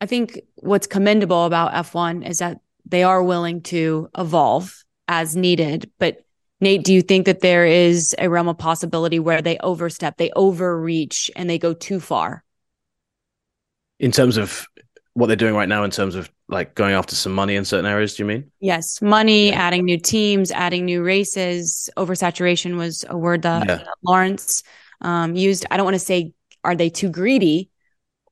I 0.00 0.06
think 0.06 0.40
what's 0.56 0.86
commendable 0.86 1.44
about 1.44 1.72
F1 1.72 2.26
is 2.26 2.38
that 2.38 2.60
they 2.88 3.02
are 3.02 3.22
willing 3.22 3.62
to 3.62 4.08
evolve 4.16 4.84
as 5.06 5.36
needed, 5.36 5.90
but 5.98 6.18
Nate, 6.60 6.82
do 6.82 6.92
you 6.92 7.02
think 7.02 7.26
that 7.26 7.40
there 7.40 7.64
is 7.64 8.16
a 8.18 8.28
realm 8.28 8.48
of 8.48 8.58
possibility 8.58 9.18
where 9.20 9.40
they 9.40 9.58
overstep, 9.58 10.16
they 10.16 10.30
overreach, 10.34 11.30
and 11.36 11.48
they 11.48 11.58
go 11.58 11.72
too 11.72 12.00
far? 12.00 12.42
In 14.00 14.10
terms 14.10 14.36
of 14.36 14.66
what 15.14 15.26
they're 15.26 15.36
doing 15.36 15.54
right 15.54 15.68
now, 15.68 15.84
in 15.84 15.90
terms 15.90 16.14
of 16.14 16.30
like 16.48 16.74
going 16.74 16.94
after 16.94 17.14
some 17.14 17.32
money 17.32 17.54
in 17.54 17.64
certain 17.64 17.86
areas, 17.86 18.14
do 18.14 18.22
you 18.22 18.26
mean? 18.26 18.50
Yes, 18.60 19.00
money, 19.00 19.48
yeah. 19.48 19.54
adding 19.56 19.84
new 19.84 19.98
teams, 19.98 20.50
adding 20.50 20.84
new 20.84 21.02
races. 21.02 21.90
Oversaturation 21.96 22.76
was 22.76 23.04
a 23.08 23.16
word 23.16 23.42
that 23.42 23.66
yeah. 23.68 23.84
Laurence 24.02 24.62
um, 25.00 25.36
used. 25.36 25.64
I 25.70 25.76
don't 25.76 25.84
want 25.84 25.94
to 25.94 26.00
say 26.00 26.32
are 26.64 26.74
they 26.74 26.90
too 26.90 27.10
greedy, 27.10 27.70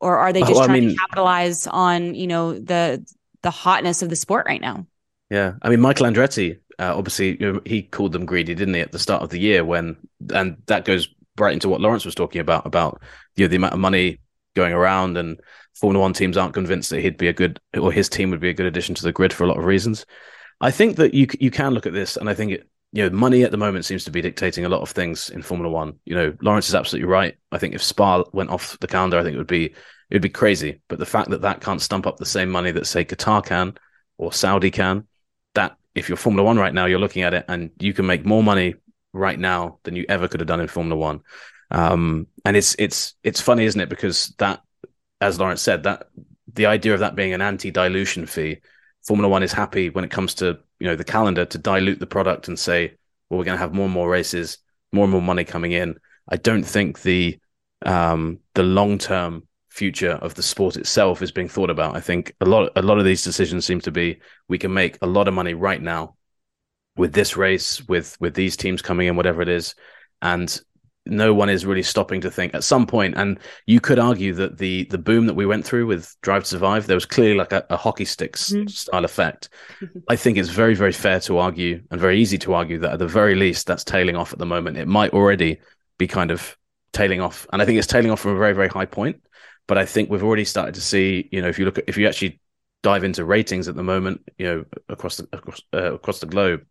or 0.00 0.18
are 0.18 0.32
they 0.32 0.40
just 0.40 0.54
well, 0.54 0.66
trying 0.66 0.76
I 0.76 0.80
mean, 0.80 0.88
to 0.90 0.96
capitalize 0.96 1.66
on 1.66 2.14
you 2.14 2.26
know 2.26 2.58
the 2.58 3.06
the 3.46 3.50
hotness 3.50 4.02
of 4.02 4.10
the 4.10 4.16
sport 4.16 4.46
right 4.46 4.60
now? 4.60 4.86
Yeah, 5.30 5.54
I 5.62 5.70
mean 5.70 5.80
Michael 5.80 6.06
Andretti 6.06 6.58
uh, 6.78 6.96
obviously 6.96 7.40
you 7.40 7.52
know, 7.52 7.60
he 7.64 7.82
called 7.82 8.12
them 8.12 8.26
greedy, 8.26 8.54
didn't 8.54 8.74
he, 8.74 8.80
at 8.80 8.92
the 8.92 8.98
start 8.98 9.22
of 9.22 9.30
the 9.30 9.40
year 9.40 9.64
when, 9.64 9.96
and 10.32 10.56
that 10.66 10.84
goes 10.84 11.08
right 11.38 11.52
into 11.52 11.68
what 11.68 11.80
Laurence 11.80 12.04
was 12.04 12.14
talking 12.14 12.40
about 12.40 12.66
about 12.66 13.00
you 13.36 13.44
know 13.44 13.48
the 13.48 13.56
amount 13.56 13.74
of 13.74 13.80
money 13.80 14.18
going 14.54 14.72
around 14.72 15.16
and 15.16 15.40
Formula 15.74 16.02
One 16.02 16.12
teams 16.12 16.36
aren't 16.36 16.54
convinced 16.54 16.90
that 16.90 17.00
he'd 17.00 17.18
be 17.18 17.28
a 17.28 17.32
good 17.32 17.60
or 17.78 17.92
his 17.92 18.08
team 18.08 18.30
would 18.30 18.40
be 18.40 18.48
a 18.48 18.54
good 18.54 18.66
addition 18.66 18.94
to 18.94 19.02
the 19.02 19.12
grid 19.12 19.32
for 19.32 19.44
a 19.44 19.46
lot 19.46 19.58
of 19.58 19.64
reasons. 19.64 20.06
I 20.60 20.70
think 20.70 20.96
that 20.96 21.14
you 21.14 21.26
you 21.38 21.50
can 21.50 21.72
look 21.72 21.86
at 21.86 21.92
this, 21.92 22.16
and 22.16 22.28
I 22.28 22.34
think 22.34 22.52
it, 22.52 22.68
you 22.92 23.02
know 23.02 23.14
money 23.14 23.42
at 23.42 23.50
the 23.50 23.56
moment 23.58 23.84
seems 23.84 24.04
to 24.04 24.10
be 24.10 24.22
dictating 24.22 24.64
a 24.64 24.68
lot 24.68 24.80
of 24.80 24.90
things 24.90 25.30
in 25.30 25.42
Formula 25.42 25.70
One. 25.70 25.98
You 26.04 26.14
know, 26.14 26.36
Laurence 26.40 26.68
is 26.68 26.74
absolutely 26.74 27.08
right. 27.08 27.36
I 27.52 27.58
think 27.58 27.74
if 27.74 27.82
Spa 27.82 28.24
went 28.32 28.50
off 28.50 28.78
the 28.80 28.86
calendar, 28.86 29.18
I 29.18 29.22
think 29.22 29.34
it 29.34 29.38
would 29.38 29.46
be 29.46 29.74
it 30.10 30.14
would 30.14 30.22
be 30.22 30.28
crazy. 30.28 30.80
But 30.88 30.98
the 30.98 31.06
fact 31.06 31.30
that 31.30 31.42
that 31.42 31.60
can't 31.60 31.82
stump 31.82 32.06
up 32.06 32.16
the 32.16 32.26
same 32.26 32.50
money 32.50 32.70
that 32.70 32.86
say 32.86 33.04
Qatar 33.04 33.44
can 33.44 33.74
or 34.18 34.32
Saudi 34.32 34.70
can, 34.70 35.06
that 35.54 35.76
if 35.94 36.08
you're 36.08 36.16
Formula 36.16 36.44
One 36.44 36.58
right 36.58 36.74
now, 36.74 36.86
you're 36.86 36.98
looking 36.98 37.22
at 37.22 37.34
it 37.34 37.44
and 37.48 37.70
you 37.78 37.92
can 37.92 38.06
make 38.06 38.24
more 38.24 38.42
money 38.42 38.74
right 39.12 39.38
now 39.38 39.78
than 39.82 39.96
you 39.96 40.04
ever 40.08 40.28
could 40.28 40.40
have 40.40 40.46
done 40.46 40.60
in 40.60 40.68
Formula 40.68 40.96
One. 40.96 41.20
Um, 41.70 42.28
and 42.44 42.56
it's 42.56 42.76
it's 42.78 43.14
it's 43.24 43.40
funny, 43.40 43.64
isn't 43.64 43.80
it? 43.80 43.88
Because 43.88 44.34
that, 44.38 44.62
as 45.20 45.40
Laurence 45.40 45.62
said, 45.62 45.82
that 45.84 46.08
the 46.52 46.66
idea 46.66 46.94
of 46.94 47.00
that 47.00 47.16
being 47.16 47.32
an 47.32 47.42
anti-dilution 47.42 48.26
fee, 48.26 48.58
Formula 49.06 49.28
One 49.28 49.42
is 49.42 49.52
happy 49.52 49.90
when 49.90 50.04
it 50.04 50.10
comes 50.10 50.34
to 50.34 50.58
you 50.78 50.86
know 50.86 50.96
the 50.96 51.04
calendar 51.04 51.44
to 51.44 51.58
dilute 51.58 51.98
the 51.98 52.06
product 52.06 52.48
and 52.48 52.58
say, 52.58 52.94
well, 53.28 53.38
we're 53.38 53.44
going 53.44 53.56
to 53.56 53.62
have 53.62 53.74
more 53.74 53.86
and 53.86 53.94
more 53.94 54.08
races, 54.08 54.58
more 54.92 55.04
and 55.04 55.12
more 55.12 55.22
money 55.22 55.44
coming 55.44 55.72
in. 55.72 55.96
I 56.28 56.36
don't 56.36 56.64
think 56.64 57.02
the 57.02 57.38
um, 57.84 58.40
the 58.54 58.62
long 58.62 58.98
term 58.98 59.45
future 59.76 60.12
of 60.12 60.34
the 60.34 60.42
sport 60.42 60.76
itself 60.76 61.20
is 61.20 61.30
being 61.30 61.48
thought 61.48 61.70
about. 61.70 61.96
I 61.96 62.00
think 62.00 62.34
a 62.40 62.46
lot 62.46 62.72
a 62.76 62.82
lot 62.82 62.98
of 62.98 63.04
these 63.04 63.22
decisions 63.22 63.66
seem 63.66 63.80
to 63.82 63.90
be 63.90 64.18
we 64.48 64.58
can 64.58 64.72
make 64.72 64.98
a 65.02 65.06
lot 65.06 65.28
of 65.28 65.34
money 65.34 65.54
right 65.54 65.80
now 65.80 66.16
with 66.96 67.12
this 67.12 67.36
race, 67.36 67.86
with 67.86 68.16
with 68.18 68.34
these 68.34 68.56
teams 68.56 68.82
coming 68.82 69.06
in, 69.06 69.16
whatever 69.16 69.42
it 69.42 69.48
is, 69.48 69.74
and 70.22 70.60
no 71.08 71.32
one 71.32 71.48
is 71.48 71.64
really 71.64 71.82
stopping 71.82 72.20
to 72.22 72.30
think 72.30 72.54
at 72.54 72.64
some 72.64 72.86
point. 72.86 73.14
And 73.16 73.38
you 73.66 73.80
could 73.80 73.98
argue 73.98 74.32
that 74.34 74.56
the 74.56 74.84
the 74.84 74.98
boom 74.98 75.26
that 75.26 75.34
we 75.34 75.46
went 75.46 75.64
through 75.64 75.86
with 75.86 76.16
drive 76.22 76.44
to 76.44 76.48
survive 76.48 76.86
there 76.86 76.96
was 76.96 77.06
clearly 77.06 77.36
like 77.36 77.52
a, 77.52 77.64
a 77.68 77.76
hockey 77.76 78.06
stick 78.06 78.32
mm-hmm. 78.32 78.66
style 78.68 79.04
effect. 79.04 79.50
I 80.08 80.16
think 80.16 80.38
it's 80.38 80.48
very 80.48 80.74
very 80.74 80.92
fair 80.92 81.20
to 81.20 81.38
argue 81.38 81.82
and 81.90 82.00
very 82.00 82.18
easy 82.18 82.38
to 82.38 82.54
argue 82.54 82.78
that 82.78 82.94
at 82.94 82.98
the 82.98 83.06
very 83.06 83.34
least 83.34 83.66
that's 83.66 83.84
tailing 83.84 84.16
off 84.16 84.32
at 84.32 84.38
the 84.38 84.46
moment. 84.46 84.78
It 84.78 84.88
might 84.88 85.12
already 85.12 85.58
be 85.98 86.06
kind 86.08 86.30
of 86.30 86.56
tailing 86.92 87.20
off. 87.20 87.46
And 87.52 87.60
i 87.60 87.66
think 87.66 87.78
it's 87.78 87.86
tailing 87.86 88.10
off 88.10 88.20
from 88.20 88.32
a 88.32 88.38
very 88.38 88.54
very 88.54 88.68
high 88.68 88.86
point 88.86 89.20
but 89.66 89.78
I 89.78 89.84
think 89.84 90.10
we've 90.10 90.22
already 90.22 90.44
started 90.44 90.74
to 90.74 90.80
see, 90.80 91.28
you 91.32 91.42
know, 91.42 91.48
if 91.48 91.58
you 91.58 91.64
look 91.64 91.78
at 91.78 91.84
if 91.88 91.96
you 91.96 92.06
actually 92.06 92.40
dive 92.82 93.04
into 93.04 93.24
ratings 93.24 93.68
at 93.68 93.74
the 93.74 93.82
moment, 93.82 94.22
you 94.38 94.46
know, 94.46 94.64
across 94.88 95.16
the 95.16 95.28
across, 95.32 95.60
uh, 95.74 95.94
across 95.94 96.20
the 96.20 96.26
globe, 96.26 96.64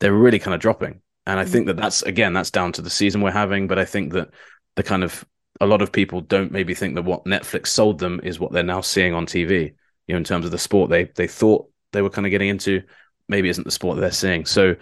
they're 0.00 0.12
really 0.12 0.38
kind 0.38 0.54
of 0.54 0.60
dropping. 0.60 1.00
And 1.26 1.38
I 1.38 1.44
think 1.44 1.66
that 1.66 1.76
that's 1.76 2.02
again 2.02 2.32
that's 2.32 2.50
down 2.50 2.72
to 2.72 2.82
the 2.82 2.90
season 2.90 3.20
we're 3.20 3.30
having. 3.32 3.66
But 3.66 3.78
I 3.78 3.84
think 3.84 4.12
that 4.12 4.30
the 4.76 4.82
kind 4.82 5.04
of 5.04 5.24
a 5.60 5.66
lot 5.66 5.82
of 5.82 5.92
people 5.92 6.20
don't 6.20 6.52
maybe 6.52 6.74
think 6.74 6.94
that 6.94 7.02
what 7.02 7.24
Netflix 7.24 7.68
sold 7.68 7.98
them 7.98 8.20
is 8.22 8.38
what 8.38 8.52
they're 8.52 8.62
now 8.62 8.80
seeing 8.80 9.14
on 9.14 9.26
TV. 9.26 9.74
You 10.06 10.14
know, 10.14 10.18
in 10.18 10.24
terms 10.24 10.44
of 10.44 10.52
the 10.52 10.58
sport 10.58 10.90
they 10.90 11.04
they 11.04 11.26
thought 11.26 11.68
they 11.92 12.02
were 12.02 12.10
kind 12.10 12.26
of 12.26 12.30
getting 12.30 12.48
into, 12.48 12.82
maybe 13.28 13.48
isn't 13.48 13.64
the 13.64 13.70
sport 13.70 13.96
that 13.96 14.02
they're 14.02 14.10
seeing. 14.12 14.46
So 14.46 14.76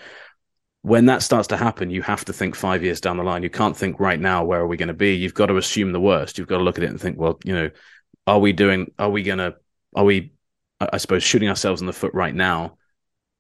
when 0.87 1.07
that 1.07 1.21
starts 1.21 1.49
to 1.49 1.57
happen, 1.57 1.91
you 1.91 2.01
have 2.01 2.25
to 2.25 2.33
think 2.33 2.55
five 2.55 2.85
years 2.85 3.01
down 3.01 3.17
the 3.17 3.25
line. 3.25 3.43
You 3.43 3.51
can't 3.51 3.77
think 3.77 3.99
right 3.99 4.21
now, 4.21 4.45
where 4.45 4.61
are 4.61 4.69
we 4.69 4.77
going 4.77 4.87
to 4.87 4.95
be? 4.95 5.17
You've 5.17 5.35
got 5.35 5.47
to 5.47 5.57
assume 5.57 5.91
the 5.91 6.01
worst. 6.01 6.39
You've 6.39 6.47
got 6.47 6.59
to 6.59 6.63
look 6.63 6.79
at 6.79 6.85
it 6.85 6.91
and 6.91 7.01
think, 7.01 7.19
well, 7.19 7.41
you 7.45 7.53
know, 7.53 7.71
are 8.29 8.39
we 8.39 8.53
doing, 8.53 8.93
are 8.97 9.11
we 9.11 9.25
going 9.25 9.39
to, 9.39 9.57
are 9.97 10.05
we, 10.05 10.33
I 10.79 10.99
suppose, 10.99 11.25
shooting 11.25 11.49
ourselves 11.49 11.81
in 11.81 11.89
the 11.89 11.93
foot 11.93 12.15
right 12.15 12.33
now, 12.33 12.77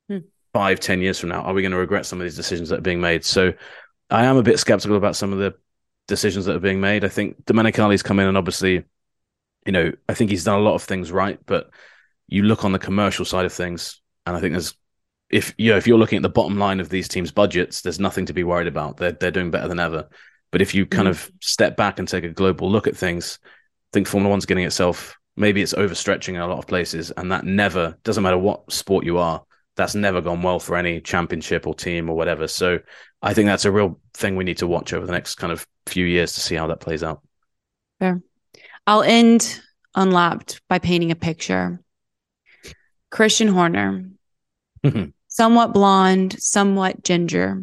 hmm. 0.08 0.18
five, 0.52 0.80
ten 0.80 1.00
years 1.00 1.20
from 1.20 1.28
now? 1.28 1.42
Are 1.42 1.54
we 1.54 1.62
going 1.62 1.70
to 1.70 1.78
regret 1.78 2.04
some 2.04 2.20
of 2.20 2.24
these 2.24 2.34
decisions 2.34 2.70
that 2.70 2.80
are 2.80 2.82
being 2.82 3.00
made? 3.00 3.24
So 3.24 3.52
I 4.10 4.24
am 4.24 4.38
a 4.38 4.42
bit 4.42 4.58
skeptical 4.58 4.96
about 4.96 5.14
some 5.14 5.32
of 5.32 5.38
the 5.38 5.54
decisions 6.08 6.46
that 6.46 6.56
are 6.56 6.60
being 6.60 6.80
made. 6.80 7.04
I 7.04 7.08
think 7.08 7.44
Domenicali's 7.44 8.02
come 8.02 8.18
in 8.18 8.26
and 8.26 8.36
obviously, 8.36 8.82
you 9.64 9.72
know, 9.72 9.92
I 10.08 10.14
think 10.14 10.30
he's 10.30 10.42
done 10.42 10.58
a 10.58 10.64
lot 10.64 10.74
of 10.74 10.82
things 10.82 11.12
right, 11.12 11.38
but 11.46 11.70
you 12.26 12.42
look 12.42 12.64
on 12.64 12.72
the 12.72 12.80
commercial 12.80 13.24
side 13.24 13.46
of 13.46 13.52
things, 13.52 14.00
and 14.26 14.36
I 14.36 14.40
think 14.40 14.50
there's 14.50 14.74
if 15.30 15.54
you 15.58 15.70
know 15.70 15.76
if 15.76 15.86
you're 15.86 15.98
looking 15.98 16.16
at 16.16 16.22
the 16.22 16.28
bottom 16.28 16.58
line 16.58 16.80
of 16.80 16.88
these 16.88 17.08
teams' 17.08 17.32
budgets, 17.32 17.82
there's 17.82 18.00
nothing 18.00 18.26
to 18.26 18.32
be 18.32 18.44
worried 18.44 18.68
about. 18.68 18.96
They're 18.96 19.12
they're 19.12 19.30
doing 19.30 19.50
better 19.50 19.68
than 19.68 19.80
ever. 19.80 20.08
But 20.52 20.62
if 20.62 20.74
you 20.74 20.86
kind 20.86 21.08
mm-hmm. 21.08 21.28
of 21.28 21.32
step 21.40 21.76
back 21.76 21.98
and 21.98 22.06
take 22.06 22.24
a 22.24 22.28
global 22.28 22.70
look 22.70 22.86
at 22.86 22.96
things, 22.96 23.38
I 23.44 23.48
think 23.92 24.06
Formula 24.06 24.30
One's 24.30 24.46
getting 24.46 24.64
itself 24.64 25.16
maybe 25.36 25.62
it's 25.62 25.74
overstretching 25.74 26.30
in 26.30 26.40
a 26.40 26.46
lot 26.46 26.58
of 26.58 26.66
places, 26.66 27.10
and 27.10 27.30
that 27.30 27.44
never 27.44 27.96
doesn't 28.04 28.22
matter 28.22 28.38
what 28.38 28.72
sport 28.72 29.04
you 29.04 29.18
are. 29.18 29.44
That's 29.76 29.94
never 29.94 30.22
gone 30.22 30.42
well 30.42 30.58
for 30.58 30.76
any 30.76 31.00
championship 31.00 31.66
or 31.66 31.74
team 31.74 32.08
or 32.08 32.16
whatever. 32.16 32.48
So 32.48 32.78
I 33.20 33.34
think 33.34 33.46
that's 33.46 33.66
a 33.66 33.70
real 33.72 34.00
thing 34.14 34.36
we 34.36 34.44
need 34.44 34.58
to 34.58 34.66
watch 34.66 34.94
over 34.94 35.04
the 35.04 35.12
next 35.12 35.34
kind 35.34 35.52
of 35.52 35.66
few 35.86 36.06
years 36.06 36.32
to 36.32 36.40
see 36.40 36.54
how 36.54 36.66
that 36.68 36.80
plays 36.80 37.02
out. 37.02 37.20
Fair. 38.00 38.22
I'll 38.86 39.02
end 39.02 39.60
unlapped 39.94 40.62
by 40.68 40.78
painting 40.78 41.10
a 41.10 41.16
picture. 41.16 41.80
Christian 43.10 43.48
Horner, 43.48 44.08
somewhat 45.36 45.74
blonde, 45.74 46.34
somewhat 46.38 47.04
ginger, 47.04 47.62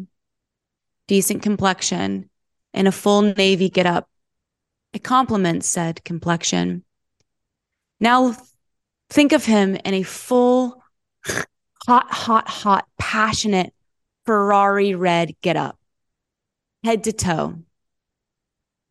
decent 1.08 1.42
complexion, 1.42 2.30
and 2.72 2.86
a 2.86 2.92
full 2.92 3.22
navy 3.22 3.68
get 3.68 3.84
up. 3.84 4.08
It 4.92 5.02
complements 5.02 5.68
said 5.68 6.04
complexion. 6.04 6.84
Now 7.98 8.36
think 9.10 9.32
of 9.32 9.44
him 9.44 9.74
in 9.74 9.92
a 9.92 10.04
full, 10.04 10.84
hot, 11.84 12.12
hot, 12.12 12.48
hot, 12.48 12.86
passionate 12.96 13.74
Ferrari 14.24 14.94
red 14.94 15.34
get 15.42 15.56
up, 15.56 15.76
head 16.84 17.02
to 17.04 17.12
toe. 17.12 17.58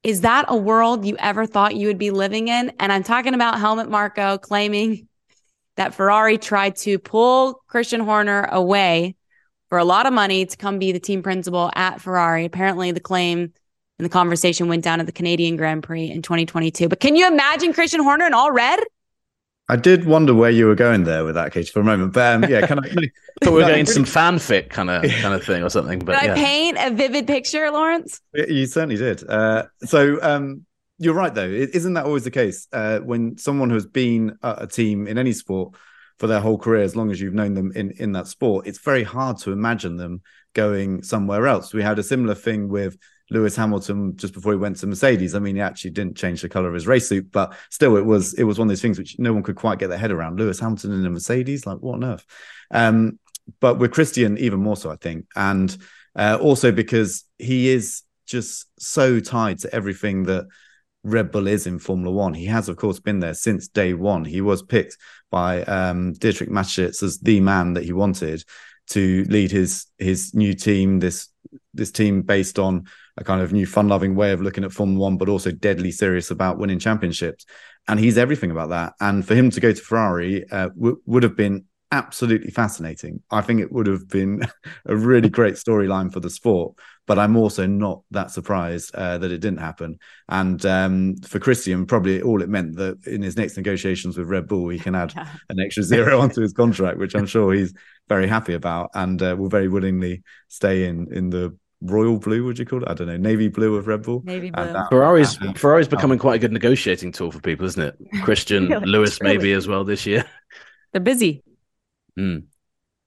Is 0.04 0.22
that 0.22 0.48
a 0.50 0.58
world 0.58 1.06
you 1.06 1.16
ever 1.20 1.46
thought 1.46 1.78
you 1.78 1.88
would 1.88 1.98
be 1.98 2.12
living 2.12 2.50
in? 2.50 2.74
And 2.82 2.92
I'm 2.92 3.04
talking 3.04 3.34
about 3.34 3.60
Helmut 3.60 3.90
Marko 3.90 4.38
claiming 4.38 5.08
that 5.76 5.94
Ferrari 5.94 6.38
tried 6.38 6.76
to 6.78 7.00
pull 7.00 7.62
Christian 7.68 8.00
Horner 8.00 8.48
away 8.52 9.16
for 9.70 9.78
a 9.78 9.86
lot 9.86 10.06
of 10.06 10.14
money 10.14 10.46
to 10.46 10.58
come 10.58 10.80
be 10.80 10.92
the 10.92 11.00
team 11.00 11.24
principal 11.24 11.72
at 11.76 12.00
Ferrari. 12.00 12.46
Apparently, 12.46 12.92
the 12.92 13.00
claim 13.00 13.54
and 14.00 14.06
the 14.06 14.10
conversation 14.10 14.68
went 14.68 14.84
down 14.84 15.00
at 15.00 15.06
the 15.06 15.12
Canadian 15.12 15.56
Grand 15.56 15.84
Prix 15.84 16.10
in 16.10 16.22
2022. 16.22 16.90
But 16.90 17.00
can 17.00 17.16
you 17.16 17.28
imagine 17.28 17.74
Christian 17.74 18.04
Horner 18.04 18.26
in 18.26 18.34
all 18.34 18.52
red? 18.52 18.80
I 19.70 19.78
did 19.78 20.06
wonder 20.06 20.34
where 20.34 20.52
you 20.52 20.66
were 20.66 20.76
going 20.76 21.06
there 21.06 21.24
with 21.24 21.36
that, 21.36 21.54
Cage, 21.54 21.72
for 21.72 21.80
a 21.80 21.84
moment. 21.84 22.14
But 22.14 22.36
um, 22.36 22.52
yeah, 22.52 22.68
kind 22.68 22.86
of. 22.86 22.92
thought 23.44 23.54
we 23.54 23.62
were 23.62 23.68
getting 23.68 23.86
some 23.86 24.04
fanfic 24.04 24.70
kind 24.70 24.90
of 24.90 25.04
kind 25.04 25.34
of 25.34 25.44
thing 25.44 25.64
or 25.64 25.70
something. 25.70 26.00
But 26.00 26.20
did 26.20 26.28
yeah. 26.28 26.34
I 26.34 26.36
paint 26.36 26.78
a 26.80 26.92
vivid 26.92 27.28
picture, 27.28 27.72
Laurence? 27.72 28.20
You 28.34 28.66
certainly 28.66 28.98
did. 28.98 29.28
Uh, 29.28 29.64
so 29.80 30.20
um, 30.22 30.66
you're 30.98 31.14
right, 31.14 31.34
though. 31.34 31.48
Isn't 31.48 31.94
that 31.94 32.06
always 32.06 32.24
the 32.24 32.32
case 32.32 32.68
uh, 32.72 33.00
when 33.00 33.38
someone 33.38 33.70
has 33.72 33.86
been 33.86 34.38
at 34.44 34.62
a 34.62 34.68
team 34.68 35.08
in 35.08 35.18
any 35.18 35.34
sport 35.34 35.76
for 36.20 36.28
their 36.28 36.40
whole 36.40 36.58
career, 36.58 36.84
as 36.84 36.96
long 36.96 37.12
as 37.12 37.20
you've 37.20 37.34
known 37.34 37.54
them 37.54 37.72
in 37.76 37.92
in 37.92 38.12
that 38.14 38.28
sport? 38.28 38.68
It's 38.68 38.80
very 38.80 39.04
hard 39.04 39.38
to 39.40 39.52
imagine 39.52 39.98
them 39.98 40.22
going 40.54 41.04
somewhere 41.04 41.48
else. 41.48 41.74
We 41.74 41.84
had 41.84 42.00
a 42.00 42.04
similar 42.04 42.36
thing 42.36 42.70
with 42.70 42.98
Lewis 43.30 43.56
Hamilton 43.56 44.16
just 44.16 44.34
before 44.34 44.54
he 44.54 44.60
went 44.60 44.78
to 44.78 44.88
Mercedes. 44.88 45.34
I 45.34 45.40
mean, 45.40 45.56
he 45.56 45.62
actually 45.62 45.92
didn't 45.92 46.18
change 46.18 46.42
the 46.42 46.50
color 46.50 46.68
of 46.68 46.74
his 46.74 46.88
race 46.88 47.10
suit, 47.10 47.32
but 47.32 47.54
still, 47.70 47.98
it 47.98 48.06
was 48.06 48.34
it 48.36 48.44
was 48.44 48.60
one 48.60 48.68
of 48.68 48.70
those 48.70 48.82
things 48.82 49.00
which 49.00 49.18
no 49.20 49.34
one 49.34 49.44
could 49.44 49.56
quite 49.56 49.80
get 49.80 49.90
their 49.90 49.98
head 49.98 50.12
around. 50.12 50.40
Lewis 50.40 50.60
Hamilton 50.60 50.94
in 50.94 51.06
a 51.06 51.10
Mercedes, 51.10 51.66
like 51.66 51.80
what 51.80 51.96
on 51.96 52.04
earth? 52.04 52.26
Um, 52.72 53.20
but 53.60 53.80
with 53.80 53.92
Christian, 53.92 54.38
even 54.38 54.60
more 54.60 54.78
so, 54.78 54.92
I 54.92 54.96
think, 54.96 55.26
and 55.36 55.76
uh, 56.16 56.38
also 56.40 56.72
because 56.72 57.26
he 57.38 57.70
is 57.70 58.04
just 58.26 58.68
so 58.80 59.20
tied 59.20 59.60
to 59.60 59.76
everything 59.76 60.24
that 60.24 60.46
Red 61.04 61.32
Bull 61.32 61.48
is 61.48 61.68
in 61.68 61.80
Formula 61.80 62.12
One. 62.12 62.34
He 62.34 62.46
has, 62.46 62.70
of 62.70 62.78
course, 62.78 63.00
been 63.00 63.20
there 63.20 63.34
since 63.34 63.68
day 63.68 63.94
one. 63.94 64.26
He 64.26 64.42
was 64.42 64.62
picked 64.62 64.98
by 65.30 65.64
um, 65.64 66.14
Dietrich 66.14 66.50
Mateschitz 66.50 67.04
as 67.04 67.20
the 67.20 67.40
man 67.40 67.74
that 67.74 67.84
he 67.84 67.94
wanted 67.94 68.44
to 68.88 69.26
lead 69.30 69.52
his 69.52 69.88
his 69.98 70.34
new 70.34 70.54
team. 70.54 71.00
This 71.00 71.30
this 71.74 71.92
team 71.92 72.22
based 72.22 72.58
on 72.58 72.88
a 73.18 73.24
kind 73.24 73.42
of 73.42 73.54
new 73.54 73.66
fun 73.66 73.88
loving 73.88 74.16
way 74.16 74.32
of 74.32 74.42
looking 74.42 74.64
at 74.64 74.72
Formula 74.72 75.00
One, 75.00 75.18
but 75.18 75.30
also 75.30 75.52
deadly 75.52 75.92
serious 75.92 76.32
about 76.32 76.58
winning 76.58 76.80
championships. 76.80 77.46
And 77.88 78.00
he's 78.00 78.18
everything 78.18 78.52
about 78.52 78.70
that. 78.70 78.94
And 79.02 79.28
for 79.28 79.36
him 79.36 79.50
to 79.52 79.60
go 79.60 79.74
to 79.74 79.82
Ferrari 79.82 80.50
uh, 80.50 80.70
w- 80.70 81.02
would 81.06 81.24
have 81.24 81.36
been 81.36 81.66
absolutely 81.94 82.50
fascinating. 82.50 83.22
I 83.30 83.42
think 83.42 83.62
it 83.62 83.72
would 83.72 83.88
have 83.88 84.10
been 84.10 84.42
a 84.86 84.96
really 84.96 85.30
great 85.30 85.56
storyline 85.56 86.12
for 86.12 86.20
the 86.20 86.30
sport. 86.30 86.76
But 87.06 87.20
I'm 87.20 87.36
also 87.36 87.68
not 87.68 88.02
that 88.12 88.32
surprised 88.32 88.96
uh, 88.96 89.18
that 89.18 89.32
it 89.32 89.40
didn't 89.40 89.60
happen. 89.60 90.00
And 90.30 90.66
um, 90.66 91.18
for 91.18 91.38
Christian, 91.38 91.86
probably 91.86 92.22
all 92.22 92.42
it 92.42 92.48
meant 92.50 92.78
that 92.78 93.06
in 93.06 93.22
his 93.22 93.36
next 93.36 93.58
negotiations 93.58 94.18
with 94.18 94.30
Red 94.30 94.48
Bull, 94.48 94.70
he 94.70 94.80
can 94.80 94.96
add 94.96 95.14
an 95.50 95.60
extra 95.60 95.84
zero 95.84 96.20
onto 96.22 96.42
his 96.42 96.54
contract, 96.54 96.98
which 96.98 97.14
I'm 97.14 97.26
sure 97.26 97.54
he's 97.54 97.74
very 98.10 98.28
happy 98.28 98.54
about 98.54 98.90
and 98.94 99.22
uh, 99.22 99.36
will 99.38 99.50
very 99.50 99.68
willingly 99.68 100.24
stay 100.48 100.86
in 100.86 101.14
in 101.14 101.30
the 101.30 101.56
royal 101.82 102.18
blue, 102.18 102.46
would 102.46 102.58
you 102.58 102.66
call 102.66 102.82
it? 102.82 102.90
I 102.90 102.94
don't 102.94 103.08
know, 103.08 103.18
navy 103.18 103.50
blue 103.50 103.76
of 103.76 103.88
Red 103.88 104.04
Bull. 104.04 104.22
Navy 104.24 104.50
blue. 104.50 104.64
That, 104.64 104.90
Ferrari's 104.90 105.38
that, 105.40 105.58
Ferrari's 105.58 105.90
becoming 105.90 106.18
quite 106.18 106.36
a 106.36 106.40
good 106.40 106.54
negotiating 106.54 107.12
tool 107.12 107.32
for 107.32 107.42
people, 107.42 107.66
isn't 107.66 107.84
it? 107.84 107.98
Christian 108.24 108.68
Lewis 108.68 109.18
truly. 109.18 109.38
maybe 109.38 109.52
as 109.52 109.68
well 109.68 109.84
this 109.84 110.06
year. 110.06 110.26
They're 110.94 111.02
busy. 111.02 111.44
Mm. 112.18 112.46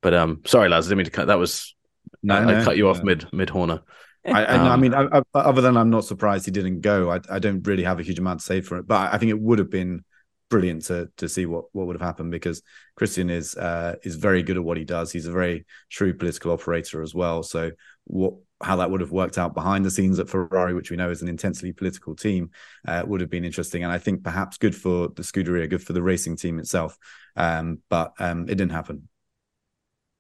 But 0.02 0.14
um, 0.14 0.42
sorry, 0.46 0.68
lads, 0.68 0.86
I 0.86 0.90
didn't 0.90 0.98
mean 0.98 1.04
to 1.06 1.10
cut. 1.10 1.26
That 1.28 1.38
was 1.38 1.74
no, 2.22 2.34
I, 2.34 2.44
no, 2.44 2.60
I 2.60 2.64
cut 2.64 2.76
you 2.76 2.84
no. 2.84 2.90
off 2.90 3.02
mid 3.02 3.32
mid 3.32 3.50
Horner. 3.50 3.80
I, 4.24 4.44
I, 4.44 4.56
um, 4.56 4.66
I 4.66 4.76
mean, 4.76 4.94
I, 4.94 5.22
other 5.34 5.60
than 5.60 5.76
I'm 5.76 5.90
not 5.90 6.04
surprised 6.04 6.46
he 6.46 6.50
didn't 6.50 6.80
go. 6.80 7.12
I, 7.12 7.20
I 7.30 7.38
don't 7.38 7.64
really 7.66 7.84
have 7.84 8.00
a 8.00 8.02
huge 8.02 8.18
amount 8.18 8.40
to 8.40 8.46
say 8.46 8.60
for 8.60 8.78
it, 8.78 8.86
but 8.86 9.12
I 9.12 9.18
think 9.18 9.30
it 9.30 9.40
would 9.40 9.60
have 9.60 9.70
been 9.70 10.04
brilliant 10.48 10.84
to 10.84 11.10
to 11.16 11.28
see 11.28 11.46
what 11.46 11.64
what 11.72 11.86
would 11.86 11.94
have 11.94 12.06
happened 12.06 12.30
because 12.30 12.62
Christian 12.94 13.30
is 13.30 13.56
uh, 13.56 13.96
is 14.02 14.16
very 14.16 14.42
good 14.42 14.56
at 14.56 14.64
what 14.64 14.76
he 14.76 14.84
does. 14.84 15.12
He's 15.12 15.26
a 15.26 15.32
very 15.32 15.66
shrewd 15.88 16.18
political 16.18 16.52
operator 16.52 17.02
as 17.02 17.14
well. 17.14 17.42
So 17.42 17.72
what 18.04 18.34
how 18.62 18.76
that 18.76 18.90
would 18.90 19.00
have 19.00 19.12
worked 19.12 19.38
out 19.38 19.54
behind 19.54 19.84
the 19.84 19.90
scenes 19.90 20.18
at 20.18 20.28
Ferrari, 20.28 20.74
which 20.74 20.90
we 20.90 20.96
know 20.96 21.10
is 21.10 21.22
an 21.22 21.28
intensely 21.28 21.72
political 21.72 22.16
team, 22.16 22.50
uh, 22.88 23.02
would 23.06 23.20
have 23.20 23.30
been 23.30 23.44
interesting. 23.44 23.84
And 23.84 23.92
I 23.92 23.98
think 23.98 24.24
perhaps 24.24 24.56
good 24.56 24.74
for 24.74 25.08
the 25.08 25.22
Scuderia, 25.22 25.68
good 25.68 25.82
for 25.82 25.92
the 25.92 26.02
racing 26.02 26.36
team 26.36 26.58
itself. 26.58 26.96
Um, 27.36 27.78
but 27.88 28.14
um, 28.18 28.44
it 28.44 28.54
didn't 28.54 28.70
happen. 28.70 29.08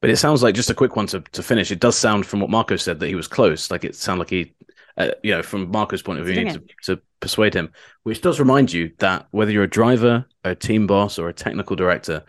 But 0.00 0.10
it 0.10 0.16
sounds 0.16 0.42
like 0.42 0.54
just 0.54 0.70
a 0.70 0.74
quick 0.74 0.94
one 0.94 1.06
to, 1.08 1.20
to 1.20 1.42
finish. 1.42 1.70
It 1.70 1.80
does 1.80 1.96
sound 1.96 2.26
from 2.26 2.40
what 2.40 2.50
Marko 2.50 2.76
said 2.76 3.00
that 3.00 3.08
he 3.08 3.14
was 3.14 3.28
close. 3.28 3.70
Like 3.70 3.84
it 3.84 3.96
sounded 3.96 4.20
like 4.20 4.30
he, 4.30 4.54
uh, 4.96 5.10
you 5.22 5.32
know, 5.32 5.42
from 5.42 5.70
Marko's 5.72 6.02
point 6.02 6.20
of 6.20 6.26
view, 6.26 6.34
to, 6.50 6.62
to 6.84 7.00
persuade 7.20 7.54
him, 7.54 7.72
which 8.02 8.20
does 8.20 8.38
remind 8.38 8.72
you 8.72 8.92
that 8.98 9.26
whether 9.30 9.50
you're 9.50 9.64
a 9.64 9.68
driver, 9.68 10.26
a 10.44 10.54
team 10.54 10.86
boss, 10.86 11.18
or 11.18 11.28
a 11.28 11.34
technical 11.34 11.76
director, 11.76 12.24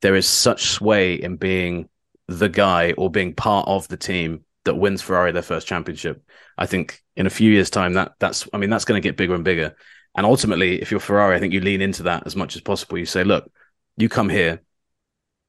there 0.00 0.16
is 0.16 0.26
such 0.26 0.70
sway 0.70 1.14
in 1.14 1.36
being 1.36 1.88
the 2.28 2.48
guy 2.48 2.92
or 2.92 3.10
being 3.10 3.34
part 3.34 3.68
of 3.68 3.86
the 3.88 3.96
team 3.96 4.44
that 4.64 4.74
wins 4.74 5.02
Ferrari 5.02 5.32
their 5.32 5.42
first 5.42 5.66
championship. 5.66 6.24
I 6.56 6.66
think 6.66 7.02
in 7.16 7.26
a 7.26 7.30
few 7.30 7.50
years' 7.50 7.70
time, 7.70 7.94
that 7.94 8.12
that's 8.18 8.48
I 8.52 8.58
mean 8.58 8.70
that's 8.70 8.84
going 8.84 9.00
to 9.00 9.06
get 9.06 9.16
bigger 9.16 9.34
and 9.34 9.44
bigger. 9.44 9.76
And 10.14 10.26
ultimately, 10.26 10.80
if 10.80 10.90
you're 10.90 11.00
Ferrari, 11.00 11.36
I 11.36 11.40
think 11.40 11.52
you 11.52 11.60
lean 11.60 11.80
into 11.80 12.04
that 12.04 12.26
as 12.26 12.36
much 12.36 12.56
as 12.56 12.62
possible. 12.62 12.98
You 12.98 13.06
say, 13.06 13.24
look, 13.24 13.50
you 13.96 14.08
come 14.08 14.28
here, 14.28 14.60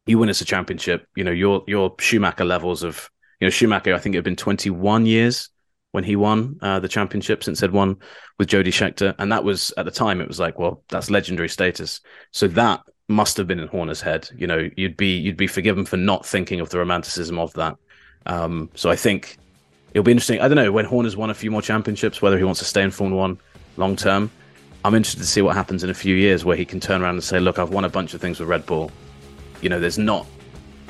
you 0.06 0.18
win 0.18 0.30
us 0.30 0.42
a 0.42 0.46
championship. 0.46 1.08
You 1.16 1.24
know, 1.24 1.32
your 1.32 1.64
your 1.68 1.96
Schumacher 2.00 2.46
levels 2.46 2.84
of 2.84 3.10
you 3.40 3.46
know 3.46 3.50
Schumacher. 3.50 3.94
I 3.94 4.00
think 4.00 4.16
it 4.16 4.18
had 4.18 4.26
been 4.26 4.36
21 4.36 5.06
years 5.06 5.50
when 5.92 6.04
he 6.04 6.16
won 6.16 6.58
uh, 6.62 6.80
the 6.80 6.88
championship 6.88 7.44
since 7.44 7.60
he'd 7.62 7.72
won 7.72 7.98
with 8.40 8.48
Jody 8.48 8.72
Scheckter, 8.72 9.16
and 9.20 9.32
that 9.32 9.44
was 9.44 9.74
at 9.78 9.86
the 9.86 9.92
time 9.92 10.20
it 10.22 10.28
was 10.28 10.40
like, 10.40 10.58
well, 10.60 10.84
that's 10.90 11.10
legendary 11.10 11.50
status. 11.50 12.02
So 12.32 12.48
that 12.50 12.82
must 13.08 13.38
have 13.38 13.48
been 13.48 13.60
in 13.60 13.68
Horner's 13.68 14.02
head. 14.02 14.30
You 14.36 14.48
know, 14.48 14.70
you'd 14.76 14.98
be 14.98 15.18
you'd 15.18 15.38
be 15.38 15.48
forgiven 15.48 15.86
for 15.86 15.98
not 15.98 16.26
thinking 16.26 16.60
of 16.60 16.70
the 16.70 16.80
romanticism 16.80 17.40
of 17.40 17.54
that. 17.54 17.78
Um, 18.26 18.70
so 18.76 18.90
I 18.90 18.96
think 18.96 19.38
it'll 19.94 20.04
be 20.04 20.12
interesting. 20.12 20.42
I 20.42 20.48
don't 20.48 20.56
know 20.56 20.72
when 20.72 20.86
Horner's 20.86 21.16
won 21.16 21.30
a 21.30 21.36
few 21.36 21.52
more 21.52 21.62
championships, 21.62 22.22
whether 22.22 22.38
he 22.38 22.44
wants 22.44 22.60
to 22.60 22.66
stay 22.66 22.82
in 22.82 22.92
Formula 22.92 23.22
One 23.22 23.40
long 23.78 23.96
term. 23.96 24.32
I'm 24.86 24.96
interested 24.96 25.22
to 25.22 25.28
see 25.28 25.42
what 25.42 25.56
happens 25.56 25.84
in 25.84 25.90
a 25.90 25.94
few 25.94 26.16
years 26.16 26.44
where 26.44 26.58
he 26.58 26.66
can 26.66 26.80
turn 26.80 27.02
around 27.02 27.16
and 27.16 27.24
say, 27.24 27.40
"Look, 27.40 27.58
I've 27.58 27.70
won 27.70 27.86
a 27.86 27.90
bunch 27.90 28.14
of 28.14 28.22
things 28.22 28.40
with 28.40 28.50
Red 28.50 28.66
Bull. 28.66 28.92
You 29.62 29.70
know, 29.70 29.80
there's 29.80 29.98
not, 29.98 30.28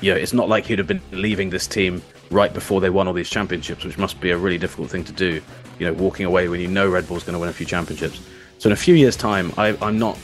you 0.02 0.12
know, 0.12 0.18
it's 0.18 0.34
not 0.34 0.50
like 0.50 0.66
he'd 0.66 0.80
have 0.80 0.88
been 0.88 1.02
leaving 1.12 1.50
this 1.50 1.68
team 1.68 2.02
right 2.32 2.52
before 2.54 2.82
they 2.82 2.90
won 2.90 3.08
all 3.08 3.14
these 3.14 3.30
championships, 3.30 3.86
which 3.86 3.98
must 4.00 4.20
be 4.20 4.32
a 4.32 4.38
really 4.38 4.58
difficult 4.58 4.90
thing 4.90 5.04
to 5.04 5.12
do. 5.12 5.42
You 5.78 5.88
know, 5.88 5.94
walking 5.94 6.26
away 6.26 6.48
when 6.48 6.60
you 6.60 6.68
know 6.68 6.90
Red 6.90 7.08
Bull's 7.08 7.24
going 7.24 7.34
to 7.34 7.40
win 7.40 7.50
a 7.50 7.54
few 7.54 7.66
championships. 7.66 8.22
So 8.58 8.68
in 8.70 8.74
a 8.74 8.78
few 8.78 8.96
years' 8.96 9.16
time, 9.16 9.52
I, 9.58 9.78
I'm 9.82 10.00
not 10.00 10.18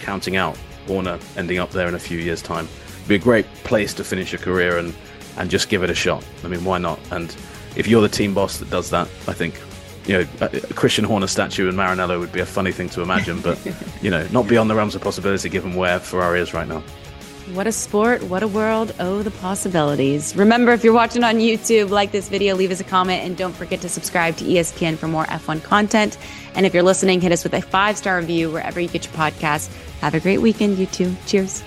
counting 0.00 0.36
out 0.36 0.56
Horner 0.86 1.18
ending 1.36 1.58
up 1.58 1.70
there 1.70 1.88
in 1.88 1.94
a 1.94 1.98
few 1.98 2.18
years' 2.18 2.42
time. 2.42 2.68
It'd 2.96 3.08
be 3.08 3.14
a 3.14 3.18
great 3.18 3.46
place 3.64 3.94
to 3.94 4.04
finish 4.04 4.32
your 4.32 4.40
career 4.40 4.78
and 4.78 4.94
and 5.38 5.50
just 5.50 5.68
give 5.68 5.82
it 5.82 5.90
a 5.90 5.94
shot. 5.94 6.24
I 6.44 6.48
mean, 6.48 6.64
why 6.64 6.78
not? 6.78 6.98
And 7.10 7.34
if 7.76 7.86
you're 7.86 8.02
the 8.02 8.08
team 8.08 8.34
boss 8.34 8.58
that 8.58 8.70
does 8.70 8.90
that, 8.90 9.06
I 9.26 9.32
think 9.32 9.60
you 10.06 10.18
know 10.18 10.26
a 10.40 10.60
Christian 10.74 11.04
Horner 11.04 11.26
statue 11.26 11.68
in 11.68 11.74
Maranello 11.74 12.18
would 12.20 12.32
be 12.32 12.40
a 12.40 12.46
funny 12.46 12.72
thing 12.72 12.88
to 12.90 13.02
imagine, 13.02 13.40
but 13.40 13.58
you 14.02 14.10
know, 14.10 14.26
not 14.32 14.48
beyond 14.48 14.70
the 14.70 14.74
realms 14.74 14.94
of 14.94 15.02
possibility 15.02 15.48
given 15.48 15.74
where 15.74 15.98
Ferrari 15.98 16.40
is 16.40 16.54
right 16.54 16.68
now. 16.68 16.82
What 17.52 17.68
a 17.68 17.72
sport, 17.72 18.24
what 18.24 18.42
a 18.42 18.48
world. 18.48 18.92
Oh, 18.98 19.22
the 19.22 19.30
possibilities. 19.30 20.34
Remember, 20.34 20.72
if 20.72 20.82
you're 20.82 20.92
watching 20.92 21.22
on 21.22 21.36
YouTube, 21.36 21.90
like 21.90 22.10
this 22.10 22.28
video, 22.28 22.56
leave 22.56 22.72
us 22.72 22.80
a 22.80 22.84
comment, 22.84 23.24
and 23.24 23.36
don't 23.36 23.52
forget 23.52 23.80
to 23.82 23.88
subscribe 23.88 24.36
to 24.38 24.44
ESPN 24.44 24.96
for 24.96 25.06
more 25.06 25.24
F1 25.26 25.62
content. 25.62 26.18
And 26.54 26.66
if 26.66 26.74
you're 26.74 26.82
listening, 26.82 27.20
hit 27.20 27.30
us 27.30 27.44
with 27.44 27.54
a 27.54 27.62
five 27.62 27.96
star 27.96 28.18
review 28.18 28.50
wherever 28.50 28.80
you 28.80 28.88
get 28.88 29.04
your 29.04 29.14
podcast. 29.14 29.72
Have 30.00 30.14
a 30.14 30.20
great 30.20 30.38
weekend, 30.38 30.78
you 30.78 30.86
two. 30.86 31.14
Cheers. 31.26 31.62